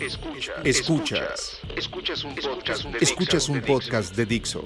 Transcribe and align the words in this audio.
Escuchas. 0.00 0.56
Escuchas. 0.64 1.60
Escuchas 1.76 2.24
un 2.24 2.34
podcast 2.34 2.84
de, 2.84 2.98
Escuchas 3.00 3.48
un 3.50 3.60
podcast 3.60 4.16
de 4.16 4.24
Dixo. 4.24 4.64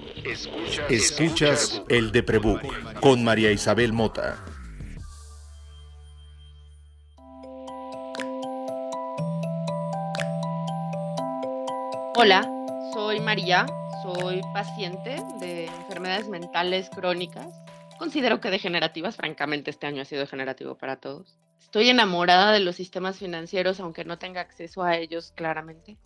Escuchas, 0.88 1.82
el 1.88 2.12
de 2.12 2.22
Prebook 2.22 3.00
con 3.00 3.24
María 3.24 3.50
Isabel 3.50 3.92
Mota. 3.92 4.36
Hola, 12.14 12.48
soy 12.92 13.18
María, 13.18 13.66
soy 14.04 14.40
paciente 14.52 15.20
de 15.40 15.64
enfermedades 15.66 16.28
mentales 16.28 16.88
crónicas. 16.90 17.48
Considero 17.98 18.40
que 18.40 18.50
degenerativas, 18.50 19.16
francamente 19.16 19.72
este 19.72 19.88
año 19.88 20.02
ha 20.02 20.04
sido 20.04 20.20
degenerativo 20.20 20.76
para 20.76 20.94
todos. 20.94 21.36
Estoy 21.64 21.88
enamorada 21.88 22.52
de 22.52 22.60
los 22.60 22.76
sistemas 22.76 23.18
financieros, 23.18 23.80
aunque 23.80 24.04
no 24.04 24.18
tenga 24.18 24.42
acceso 24.42 24.82
a 24.82 24.96
ellos 24.96 25.32
claramente. 25.34 25.96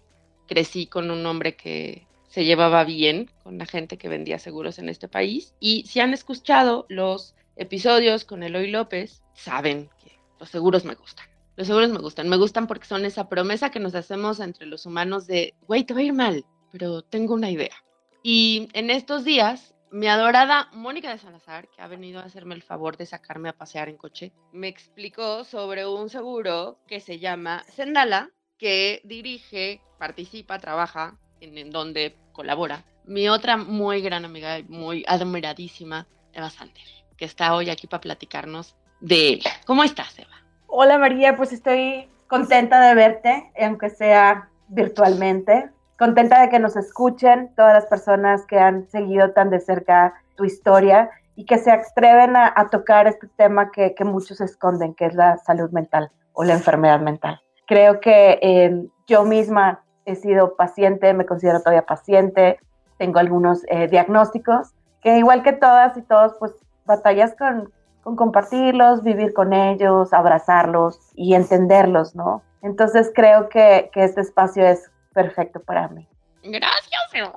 Crecí 0.47 0.87
con 0.87 1.11
un 1.11 1.27
hombre 1.27 1.57
que 1.57 2.07
se 2.29 2.45
llevaba 2.45 2.85
bien 2.85 3.29
con 3.43 3.59
la 3.59 3.67
gente 3.67 3.99
que 3.99 4.09
vendía 4.09 4.39
seguros 4.39 4.79
en 4.79 4.89
este 4.89 5.09
país. 5.09 5.55
Y 5.61 5.85
si 5.87 6.01
han 6.01 6.15
escuchado 6.15 6.87
los 6.89 7.35
episodios 7.57 8.25
con 8.25 8.43
Eloy 8.43 8.71
López, 8.71 9.23
saben 9.35 9.91
que 10.03 10.19
los 10.39 10.49
seguros 10.49 10.85
me 10.85 10.95
gustan. 10.95 11.27
Los 11.57 11.67
seguros 11.67 11.91
me 11.91 11.99
gustan. 11.99 12.29
Me 12.29 12.37
gustan 12.37 12.67
porque 12.67 12.87
son 12.87 13.05
esa 13.05 13.29
promesa 13.29 13.71
que 13.71 13.81
nos 13.81 13.95
hacemos 13.95 14.41
entre 14.41 14.65
los 14.65 14.87
humanos 14.87 15.27
de, 15.27 15.55
güey, 15.67 15.85
te 15.85 15.93
va 15.93 16.01
a 16.01 16.05
ir 16.05 16.13
mal, 16.15 16.47
pero 16.71 17.03
tengo 17.03 17.35
una 17.35 17.51
idea. 17.51 17.75
Y 18.23 18.69
en 18.75 18.91
estos 18.91 19.25
días 19.25 19.75
mi 19.91 20.07
adorada 20.09 20.69
Mónica 20.73 21.11
de 21.11 21.19
Salazar, 21.19 21.69
que 21.69 21.83
ha 21.83 21.87
venido 21.87 22.21
a 22.21 22.25
hacerme 22.25 22.55
el 22.55 22.63
favor 22.63 22.97
de 22.97 23.07
sacarme 23.07 23.49
a 23.49 23.57
pasear 23.57 23.89
en 23.89 23.97
coche, 23.97 24.33
me 24.53 24.69
explicó 24.69 25.45
sobre 25.45 25.87
un 25.87 26.11
seguro 26.11 26.79
que 26.87 27.01
se 27.01 27.19
llama 27.19 27.65
Sendala, 27.69 28.31
que 28.59 29.01
dirige, 29.05 29.81
participa, 29.99 30.59
trabaja, 30.59 31.19
en, 31.41 31.71
donde 31.71 32.17
colabora. 32.33 32.85
Mi 33.05 33.29
otra 33.29 33.57
muy 33.57 34.03
gran 34.03 34.25
amiga, 34.25 34.59
muy 34.69 35.05
admiradísima, 35.07 36.07
Eva 36.33 36.51
Sander, 36.51 36.85
que 37.17 37.25
está 37.25 37.55
hoy 37.55 37.71
aquí 37.71 37.87
para 37.87 38.01
platicarnos 38.01 38.77
de 39.01 39.35
él. 39.35 39.43
¿Cómo 39.67 39.85
estás, 39.85 40.19
Eva? 40.19 40.43
Hola 40.67 40.99
María, 40.99 41.37
pues 41.37 41.53
estoy 41.53 42.09
contenta 42.27 42.81
de 42.81 42.95
verte, 42.95 43.53
aunque 43.59 43.89
sea 43.89 44.51
virtualmente 44.69 45.71
contenta 45.99 46.41
de 46.41 46.49
que 46.49 46.61
nos 46.61 46.77
escuchen 46.77 47.53
todas 47.57 47.75
las 47.75 47.87
personas 47.87 48.47
que 48.47 48.59
han 48.59 48.89
seguido 48.89 49.33
tan 49.33 49.51
de 49.51 49.61
cerca 49.61 50.15
tu 50.37 50.45
historia 50.45 51.11
y 51.35 51.45
que 51.45 51.59
se 51.59 51.71
atreven 51.71 52.37
a, 52.37 52.69
tocar 52.71 53.07
este 53.07 53.27
tema 53.37 53.71
que, 53.71 53.95
muchos 54.05 54.41
esconden, 54.41 54.95
que 54.95 55.07
es 55.07 55.15
la 55.15 55.37
salud 55.39 55.71
mental 55.71 56.11
o 56.33 56.45
la 56.45 56.55
enfermedad 56.55 57.01
mental. 57.01 57.41
Creo 57.67 58.01
que 58.01 58.39
eh, 58.41 58.87
yo 59.07 59.25
misma 59.25 59.83
he 60.05 60.15
sido 60.15 60.57
paciente, 60.57 61.13
me 61.15 61.27
considero 61.27 61.61
todavía 61.61 61.85
paciente, 61.85 62.59
tengo 62.97 63.19
algunos 63.19 63.63
eh, 63.69 63.89
diagnósticos, 63.89 64.73
que 65.01 65.19
igual 65.19 65.43
que 65.43 65.53
todas 65.53 65.97
y 65.97 66.03
todos, 66.03 66.35
pues 66.39 66.53
batallas 66.87 67.35
con, 67.37 67.73
con 68.03 68.17
compartirlos, 68.17 69.03
vivir 69.03 69.33
con 69.35 69.53
ellos, 69.53 70.13
abrazarlos 70.13 70.99
y 71.15 71.35
entenderlos, 71.35 72.15
¿no? 72.17 72.43
Entonces 72.63 73.13
creo 73.15 73.49
que 73.49 73.91
este 73.95 74.21
espacio 74.21 74.67
es 74.67 74.91
perfecto 75.19 75.61
para 75.61 75.89
mí. 75.89 76.07
Gracias, 76.45 77.33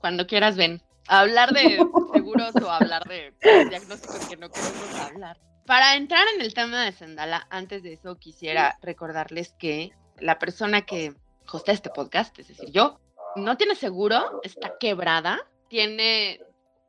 Cuando 0.00 0.26
quieras, 0.26 0.56
ven. 0.56 0.82
hablar 1.06 1.52
de 1.52 1.78
seguros 2.12 2.52
o 2.56 2.68
hablar 2.68 3.04
de 3.04 3.32
diagnósticos 3.68 4.26
que 4.28 4.36
no 4.36 4.50
queremos 4.50 4.94
hablar. 5.00 5.38
Para 5.64 5.94
entrar 5.94 6.24
en 6.34 6.40
el 6.40 6.52
tema 6.52 6.84
de 6.84 6.90
Sendala, 6.90 7.46
antes 7.48 7.84
de 7.84 7.92
eso 7.92 8.18
quisiera 8.18 8.76
recordarles 8.82 9.52
que 9.52 9.92
la 10.18 10.40
persona 10.40 10.82
que 10.82 11.14
hostea 11.52 11.74
este 11.74 11.90
podcast, 11.90 12.36
es 12.40 12.48
decir, 12.48 12.70
yo, 12.72 12.98
no 13.36 13.56
tiene 13.56 13.76
seguro, 13.76 14.40
está 14.42 14.76
quebrada, 14.80 15.38
tiene 15.68 16.40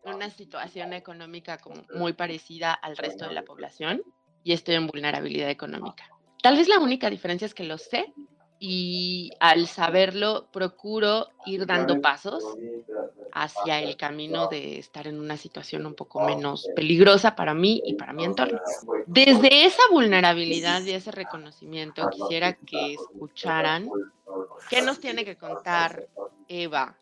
una 0.03 0.31
situación 0.31 0.93
económica 0.93 1.59
muy 1.93 2.13
parecida 2.13 2.73
al 2.73 2.97
resto 2.97 3.27
de 3.27 3.35
la 3.35 3.43
población 3.43 4.01
y 4.43 4.53
estoy 4.53 4.75
en 4.75 4.87
vulnerabilidad 4.87 5.51
económica. 5.51 6.09
Tal 6.41 6.57
vez 6.57 6.67
la 6.67 6.79
única 6.79 7.11
diferencia 7.11 7.45
es 7.45 7.53
que 7.53 7.63
lo 7.63 7.77
sé 7.77 8.11
y 8.65 9.29
al 9.41 9.67
saberlo 9.67 10.47
procuro 10.53 11.27
ir 11.45 11.65
dando 11.65 11.99
pasos 11.99 12.41
hacia 13.33 13.81
el 13.81 13.97
camino 13.97 14.47
de 14.47 14.79
estar 14.79 15.05
en 15.05 15.19
una 15.19 15.35
situación 15.35 15.85
un 15.85 15.95
poco 15.95 16.21
menos 16.21 16.69
peligrosa 16.73 17.35
para 17.35 17.53
mí 17.53 17.81
y 17.85 17.95
para 17.95 18.13
mi 18.13 18.23
entorno. 18.23 18.61
Desde 19.05 19.65
esa 19.65 19.81
vulnerabilidad 19.91 20.81
y 20.83 20.91
ese 20.91 21.11
reconocimiento 21.11 22.09
quisiera 22.09 22.53
que 22.53 22.93
escucharan 22.93 23.89
qué 24.69 24.81
nos 24.81 24.97
tiene 25.01 25.25
que 25.25 25.35
contar 25.35 26.07
Eva 26.47 26.95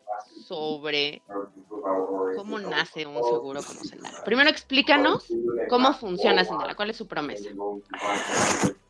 sobre 0.44 1.22
cómo 2.34 2.58
nace 2.58 3.06
un 3.06 3.22
seguro 3.22 3.62
como 3.62 3.78
Sendala. 3.84 4.24
Primero 4.24 4.50
explícanos 4.50 5.28
cómo 5.68 5.94
funciona 5.94 6.42
Sendala, 6.42 6.74
cuál 6.74 6.90
es 6.90 6.96
su 6.96 7.06
promesa. 7.06 7.50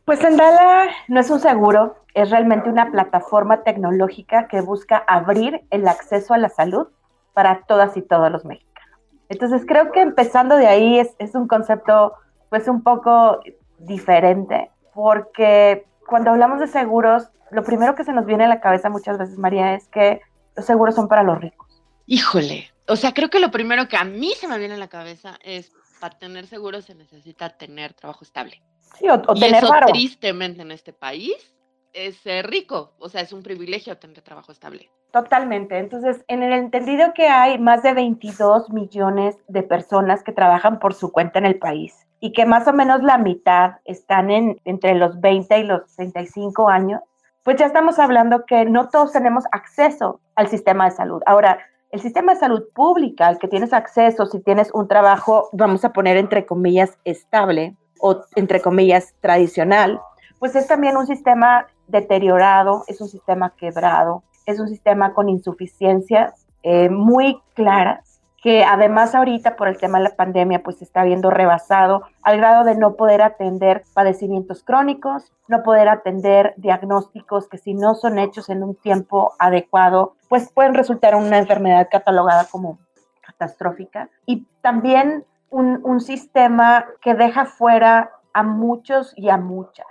Pues 0.04 0.18
Sendala 0.18 0.90
no 1.06 1.20
es 1.20 1.30
un 1.30 1.38
seguro, 1.38 1.96
es 2.14 2.30
realmente 2.30 2.68
una 2.68 2.90
plataforma 2.90 3.62
tecnológica 3.62 4.48
que 4.48 4.60
busca 4.60 4.96
abrir 4.98 5.62
el 5.70 5.86
acceso 5.86 6.34
a 6.34 6.38
la 6.38 6.48
salud 6.48 6.88
para 7.32 7.62
todas 7.62 7.96
y 7.96 8.02
todos 8.02 8.30
los 8.30 8.44
mexicanos. 8.44 8.98
Entonces 9.28 9.62
creo 9.66 9.92
que 9.92 10.00
empezando 10.00 10.56
de 10.56 10.66
ahí 10.66 10.98
es, 10.98 11.14
es 11.18 11.34
un 11.34 11.46
concepto 11.46 12.14
pues 12.50 12.66
un 12.66 12.82
poco 12.82 13.40
diferente, 13.78 14.70
porque 14.92 15.86
cuando 16.06 16.30
hablamos 16.30 16.60
de 16.60 16.66
seguros, 16.66 17.30
lo 17.50 17.62
primero 17.62 17.94
que 17.94 18.04
se 18.04 18.12
nos 18.12 18.26
viene 18.26 18.44
a 18.44 18.48
la 18.48 18.60
cabeza 18.60 18.90
muchas 18.90 19.18
veces, 19.18 19.38
María, 19.38 19.74
es 19.74 19.86
que 19.88 20.20
los 20.56 20.66
seguros 20.66 20.94
son 20.94 21.08
para 21.08 21.22
los 21.22 21.40
ricos. 21.40 21.82
Híjole, 22.06 22.70
o 22.88 22.96
sea, 22.96 23.14
creo 23.14 23.30
que 23.30 23.38
lo 23.38 23.50
primero 23.50 23.88
que 23.88 23.96
a 23.96 24.04
mí 24.04 24.32
se 24.34 24.48
me 24.48 24.58
viene 24.58 24.74
a 24.74 24.78
la 24.78 24.88
cabeza 24.88 25.38
es, 25.42 25.72
para 26.00 26.18
tener 26.18 26.46
seguro 26.46 26.82
se 26.82 26.94
necesita 26.94 27.56
tener 27.56 27.94
trabajo 27.94 28.24
estable. 28.24 28.60
Sí, 28.98 29.08
o, 29.08 29.22
y 29.34 29.40
tener 29.40 29.64
eso, 29.64 29.72
tristemente 29.86 30.62
en 30.62 30.70
este 30.70 30.92
país 30.92 31.52
es 31.92 32.24
rico, 32.44 32.92
o 32.98 33.08
sea, 33.08 33.20
es 33.20 33.32
un 33.32 33.42
privilegio 33.42 33.96
tener 33.98 34.22
trabajo 34.22 34.52
estable. 34.52 34.90
Totalmente. 35.12 35.78
Entonces, 35.78 36.24
en 36.26 36.42
el 36.42 36.52
entendido 36.54 37.12
que 37.14 37.28
hay 37.28 37.58
más 37.58 37.82
de 37.82 37.92
22 37.92 38.70
millones 38.70 39.36
de 39.46 39.62
personas 39.62 40.22
que 40.22 40.32
trabajan 40.32 40.78
por 40.78 40.94
su 40.94 41.12
cuenta 41.12 41.38
en 41.38 41.44
el 41.44 41.58
país 41.58 41.94
y 42.18 42.32
que 42.32 42.46
más 42.46 42.66
o 42.66 42.72
menos 42.72 43.02
la 43.02 43.18
mitad 43.18 43.72
están 43.84 44.30
en, 44.30 44.60
entre 44.64 44.94
los 44.94 45.20
20 45.20 45.58
y 45.58 45.64
los 45.64 45.82
65 45.90 46.68
años, 46.68 47.02
pues 47.42 47.56
ya 47.56 47.66
estamos 47.66 47.98
hablando 47.98 48.46
que 48.46 48.64
no 48.64 48.88
todos 48.88 49.12
tenemos 49.12 49.44
acceso 49.52 50.20
al 50.34 50.48
sistema 50.48 50.86
de 50.86 50.92
salud. 50.92 51.20
Ahora, 51.26 51.58
el 51.90 52.00
sistema 52.00 52.32
de 52.32 52.40
salud 52.40 52.62
pública 52.74 53.26
al 53.26 53.38
que 53.38 53.48
tienes 53.48 53.74
acceso 53.74 54.24
si 54.24 54.40
tienes 54.40 54.70
un 54.72 54.88
trabajo, 54.88 55.50
vamos 55.52 55.84
a 55.84 55.92
poner 55.92 56.16
entre 56.16 56.46
comillas, 56.46 56.96
estable 57.04 57.76
o 58.02 58.24
entre 58.34 58.60
comillas, 58.60 59.14
tradicional, 59.20 60.00
pues 60.38 60.56
es 60.56 60.66
también 60.66 60.96
un 60.96 61.06
sistema 61.06 61.68
deteriorado, 61.86 62.84
es 62.88 63.00
un 63.00 63.08
sistema 63.08 63.54
quebrado, 63.56 64.24
es 64.44 64.58
un 64.58 64.68
sistema 64.68 65.14
con 65.14 65.28
insuficiencias 65.28 66.46
eh, 66.64 66.90
muy 66.90 67.40
claras 67.54 68.20
que 68.42 68.64
además 68.64 69.14
ahorita 69.14 69.54
por 69.54 69.68
el 69.68 69.78
tema 69.78 69.98
de 69.98 70.04
la 70.04 70.16
pandemia 70.16 70.64
pues 70.64 70.78
se 70.78 70.84
está 70.84 71.04
viendo 71.04 71.30
rebasado 71.30 72.02
al 72.22 72.38
grado 72.38 72.64
de 72.64 72.74
no 72.74 72.96
poder 72.96 73.22
atender 73.22 73.84
padecimientos 73.94 74.64
crónicos, 74.64 75.32
no 75.46 75.62
poder 75.62 75.88
atender 75.88 76.54
diagnósticos 76.56 77.46
que 77.46 77.58
si 77.58 77.72
no 77.72 77.94
son 77.94 78.18
hechos 78.18 78.48
en 78.48 78.64
un 78.64 78.74
tiempo 78.74 79.34
adecuado 79.38 80.16
pues 80.28 80.50
pueden 80.52 80.74
resultar 80.74 81.14
una 81.14 81.38
enfermedad 81.38 81.86
catalogada 81.88 82.46
como 82.50 82.80
catastrófica. 83.20 84.08
Y 84.26 84.44
también 84.60 85.24
un, 85.52 85.80
un 85.84 86.00
sistema 86.00 86.86
que 87.00 87.14
deja 87.14 87.44
fuera 87.44 88.10
a 88.32 88.42
muchos 88.42 89.12
y 89.16 89.28
a 89.28 89.36
muchas. 89.36 89.86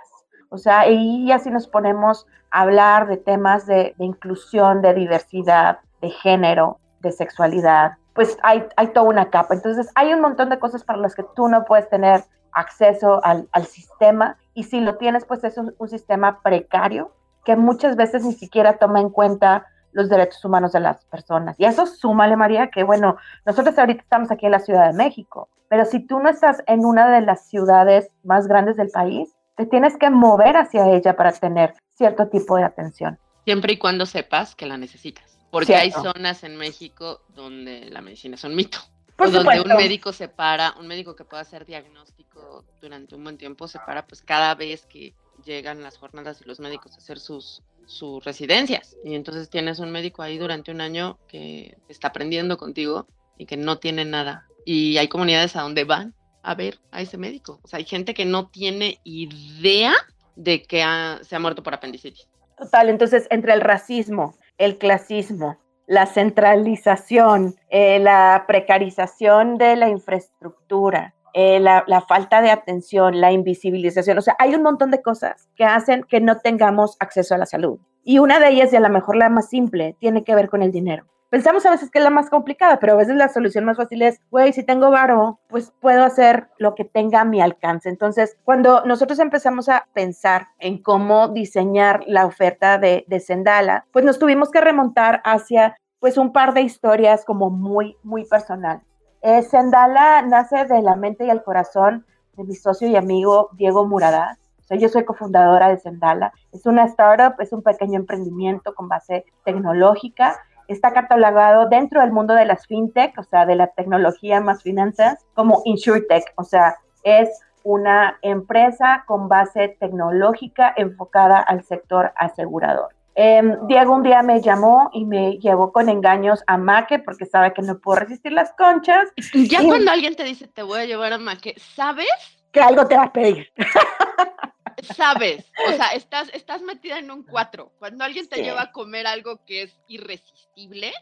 O 0.50 0.58
sea, 0.58 0.86
y 0.86 1.32
así 1.32 1.50
nos 1.50 1.66
ponemos 1.66 2.26
a 2.50 2.60
hablar 2.60 3.06
de 3.06 3.16
temas 3.16 3.66
de, 3.66 3.94
inclusión, 3.98 4.82
de 4.82 4.92
diversidad, 4.92 5.78
de 6.02 6.10
género, 6.10 6.78
de 7.00 7.10
sexualidad, 7.10 7.92
pues 8.12 8.36
hay, 8.42 8.66
hay 8.76 8.88
toda 8.88 9.08
una 9.08 9.30
capa. 9.30 9.54
Entonces 9.54 9.90
hay 9.94 10.12
un 10.12 10.20
montón 10.20 10.50
de 10.50 10.58
cosas 10.58 10.84
para 10.84 10.98
las 10.98 11.14
que 11.14 11.24
tú 11.34 11.48
no 11.48 11.64
puedes 11.64 11.88
tener 11.88 12.24
acceso 12.52 13.24
al, 13.24 13.48
al 13.52 13.64
sistema 13.64 14.36
y 14.54 14.64
si 14.64 14.80
lo 14.80 14.96
tienes, 14.96 15.24
pues 15.24 15.42
es 15.44 15.56
un, 15.56 15.74
sistema 15.88 16.42
precario 16.42 17.12
que 17.44 17.56
muchas 17.56 17.96
veces 17.96 18.24
ni 18.24 18.34
siquiera 18.34 18.78
toma 18.78 19.00
en 19.00 19.08
cuenta 19.08 19.66
los 19.92 20.08
derechos 20.08 20.44
humanos 20.44 20.72
de 20.72 20.80
las 20.80 21.04
personas. 21.06 21.56
Y 21.58 21.64
eso 21.64 21.86
súmale, 21.86 22.36
María, 22.36 22.70
que 22.70 22.82
bueno, 22.82 23.16
nosotros 23.46 23.78
ahorita 23.78 24.02
estamos 24.02 24.30
aquí 24.30 24.46
en 24.46 24.52
la 24.52 24.58
Ciudad 24.58 24.86
de 24.86 24.96
México, 24.96 25.48
pero 25.68 25.84
si 25.84 26.00
tú 26.00 26.18
no 26.20 26.28
estás 26.28 26.62
en 26.66 26.84
una 26.84 27.10
de 27.10 27.22
las 27.22 27.46
ciudades 27.46 28.10
más 28.24 28.46
grandes 28.46 28.76
del 28.76 28.90
país, 28.90 29.30
te 29.56 29.66
tienes 29.66 29.96
que 29.96 30.10
mover 30.10 30.56
hacia 30.56 30.88
ella 30.90 31.16
para 31.16 31.32
tener 31.32 31.74
cierto 31.94 32.28
tipo 32.28 32.56
de 32.56 32.64
atención. 32.64 33.18
Siempre 33.44 33.74
y 33.74 33.78
cuando 33.78 34.06
sepas 34.06 34.54
que 34.54 34.66
la 34.66 34.76
necesitas. 34.76 35.38
Porque 35.50 35.74
hay 35.74 35.90
zonas 35.90 36.44
en 36.44 36.56
México 36.56 37.20
donde 37.34 37.90
la 37.90 38.00
medicina 38.00 38.36
es 38.36 38.44
un 38.44 38.54
mito. 38.54 38.78
o 39.18 39.28
donde 39.28 39.60
un 39.60 39.76
médico 39.76 40.12
se 40.12 40.28
para, 40.28 40.74
un 40.80 40.86
médico 40.88 41.14
que 41.14 41.24
pueda 41.24 41.42
hacer 41.42 41.66
diagnóstico 41.66 42.64
durante 42.80 43.14
un 43.14 43.24
buen 43.24 43.36
tiempo 43.36 43.68
se 43.68 43.78
para 43.78 44.06
pues 44.06 44.22
cada 44.22 44.54
vez 44.54 44.86
que 44.86 45.14
llegan 45.44 45.82
las 45.82 45.98
jornadas 45.98 46.40
y 46.40 46.44
los 46.48 46.60
médicos 46.60 46.92
a 46.92 46.96
hacer 46.96 47.18
sus, 47.18 47.62
sus 47.86 48.24
residencias. 48.24 48.96
Y 49.04 49.14
entonces 49.14 49.50
tienes 49.50 49.78
un 49.78 49.90
médico 49.90 50.22
ahí 50.22 50.38
durante 50.38 50.70
un 50.70 50.80
año 50.80 51.18
que 51.28 51.76
está 51.88 52.08
aprendiendo 52.08 52.56
contigo 52.56 53.06
y 53.38 53.46
que 53.46 53.56
no 53.56 53.78
tiene 53.78 54.04
nada. 54.04 54.46
Y 54.64 54.96
hay 54.98 55.08
comunidades 55.08 55.56
a 55.56 55.62
donde 55.62 55.84
van 55.84 56.14
a 56.42 56.54
ver 56.54 56.78
a 56.90 57.00
ese 57.00 57.18
médico. 57.18 57.60
O 57.62 57.68
sea, 57.68 57.78
hay 57.78 57.84
gente 57.84 58.14
que 58.14 58.24
no 58.24 58.48
tiene 58.48 58.98
idea 59.04 59.92
de 60.36 60.62
que 60.62 60.84
se 61.22 61.36
ha 61.36 61.38
muerto 61.38 61.62
por 61.62 61.74
apendicitis. 61.74 62.28
Total, 62.56 62.88
entonces 62.88 63.26
entre 63.30 63.52
el 63.54 63.60
racismo, 63.60 64.36
el 64.58 64.78
clasismo, 64.78 65.58
la 65.86 66.06
centralización, 66.06 67.56
eh, 67.68 67.98
la 67.98 68.44
precarización 68.46 69.58
de 69.58 69.76
la 69.76 69.88
infraestructura, 69.88 71.14
eh, 71.34 71.60
la, 71.60 71.84
falta 72.06 72.42
de 72.42 72.50
atención, 72.50 73.20
la 73.20 73.32
invisibilización, 73.32 74.18
o 74.18 74.22
sea, 74.22 74.36
hay 74.38 74.54
un 74.54 74.62
montón 74.62 74.90
de 74.90 75.02
cosas 75.02 75.48
que 75.56 75.64
hacen 75.64 76.04
que 76.04 76.20
no 76.20 76.38
tengamos 76.38 76.96
acceso 77.00 77.34
a 77.34 77.38
la 77.38 77.46
salud. 77.46 77.78
Y 78.04 78.18
una 78.18 78.38
de 78.40 78.48
ellas, 78.48 78.72
y 78.72 78.76
a 78.76 78.80
lo 78.80 78.88
mejor 78.88 79.16
la 79.16 79.28
más 79.28 79.48
simple, 79.48 79.96
tiene 79.98 80.24
que 80.24 80.34
ver 80.34 80.48
con 80.48 80.62
el 80.62 80.72
dinero. 80.72 81.06
Pensamos 81.30 81.64
a 81.64 81.70
veces 81.70 81.90
que 81.90 81.98
es 81.98 82.04
la 82.04 82.10
más 82.10 82.28
complicada, 82.28 82.78
pero 82.78 82.92
a 82.92 82.96
veces 82.96 83.16
la 83.16 83.30
solución 83.30 83.64
más 83.64 83.78
fácil 83.78 84.02
es, 84.02 84.20
güey, 84.30 84.52
si 84.52 84.64
tengo 84.64 84.90
varo, 84.90 85.40
pues 85.48 85.72
puedo 85.80 86.04
hacer 86.04 86.48
lo 86.58 86.74
que 86.74 86.84
tenga 86.84 87.22
a 87.22 87.24
mi 87.24 87.40
alcance. 87.40 87.88
Entonces, 87.88 88.36
cuando 88.44 88.84
nosotros 88.84 89.18
empezamos 89.18 89.70
a 89.70 89.86
pensar 89.94 90.48
en 90.58 90.82
cómo 90.82 91.28
diseñar 91.28 92.04
la 92.06 92.26
oferta 92.26 92.76
de, 92.76 93.06
de 93.08 93.20
Sendala, 93.20 93.86
pues 93.92 94.04
nos 94.04 94.18
tuvimos 94.18 94.50
que 94.50 94.60
remontar 94.60 95.22
hacia 95.24 95.74
pues 96.00 96.18
un 96.18 96.32
par 96.32 96.52
de 96.52 96.60
historias 96.60 97.24
como 97.24 97.48
muy, 97.48 97.96
muy 98.02 98.26
personal. 98.26 98.82
Eh, 99.22 99.42
Sendala 99.42 100.22
nace 100.22 100.64
de 100.64 100.82
la 100.82 100.96
mente 100.96 101.24
y 101.24 101.30
el 101.30 101.42
corazón 101.42 102.04
de 102.36 102.44
mi 102.44 102.54
socio 102.54 102.88
y 102.88 102.96
amigo 102.96 103.50
Diego 103.52 103.86
Muradas. 103.86 104.38
O 104.60 104.64
sea, 104.64 104.76
yo 104.76 104.88
soy 104.88 105.04
cofundadora 105.04 105.68
de 105.68 105.78
Sendala. 105.78 106.32
Es 106.52 106.66
una 106.66 106.84
startup, 106.84 107.40
es 107.40 107.52
un 107.52 107.62
pequeño 107.62 107.98
emprendimiento 107.98 108.74
con 108.74 108.88
base 108.88 109.24
tecnológica 109.44 110.38
está 110.68 110.92
catalogado 110.92 111.68
dentro 111.68 112.00
del 112.00 112.12
mundo 112.12 112.34
de 112.34 112.44
las 112.44 112.66
fintech, 112.66 113.16
o 113.18 113.22
sea, 113.22 113.46
de 113.46 113.56
la 113.56 113.68
tecnología 113.68 114.40
más 114.40 114.62
finanzas, 114.62 115.24
como 115.34 115.62
insurtech, 115.64 116.24
o 116.36 116.44
sea, 116.44 116.76
es 117.02 117.28
una 117.64 118.18
empresa 118.22 119.04
con 119.06 119.28
base 119.28 119.76
tecnológica 119.80 120.72
enfocada 120.76 121.40
al 121.40 121.62
sector 121.64 122.12
asegurador. 122.16 122.94
Em, 123.14 123.56
Diego 123.66 123.94
un 123.94 124.02
día 124.02 124.22
me 124.22 124.40
llamó 124.40 124.90
y 124.92 125.04
me 125.04 125.38
llevó 125.38 125.70
con 125.70 125.88
engaños 125.88 126.42
a 126.46 126.56
Maque 126.56 126.98
porque 126.98 127.26
sabe 127.26 127.52
que 127.52 127.62
no 127.62 127.78
puedo 127.78 128.00
resistir 128.00 128.32
las 128.32 128.52
conchas. 128.54 129.10
Ya 129.34 129.62
cuando 129.62 129.90
alguien 129.90 130.14
te 130.16 130.24
dice 130.24 130.48
te 130.48 130.62
voy 130.62 130.80
a 130.80 130.84
llevar 130.86 131.12
a 131.12 131.18
Maque, 131.18 131.54
¿sabes? 131.58 132.08
Que 132.52 132.60
algo 132.60 132.86
te 132.86 132.96
va 132.96 133.04
a 133.04 133.12
pedir. 133.12 133.50
sabes, 134.96 135.50
o 135.68 135.72
sea, 135.72 135.88
estás, 135.88 136.30
estás 136.32 136.62
metida 136.62 136.98
en 136.98 137.10
un 137.10 137.22
cuatro. 137.22 137.72
Cuando 137.78 138.04
alguien 138.04 138.28
te 138.28 138.42
lleva 138.42 138.62
a 138.62 138.72
comer 138.72 139.06
algo 139.06 139.44
que 139.44 139.62
es 139.62 139.78
irresistible, 139.88 140.92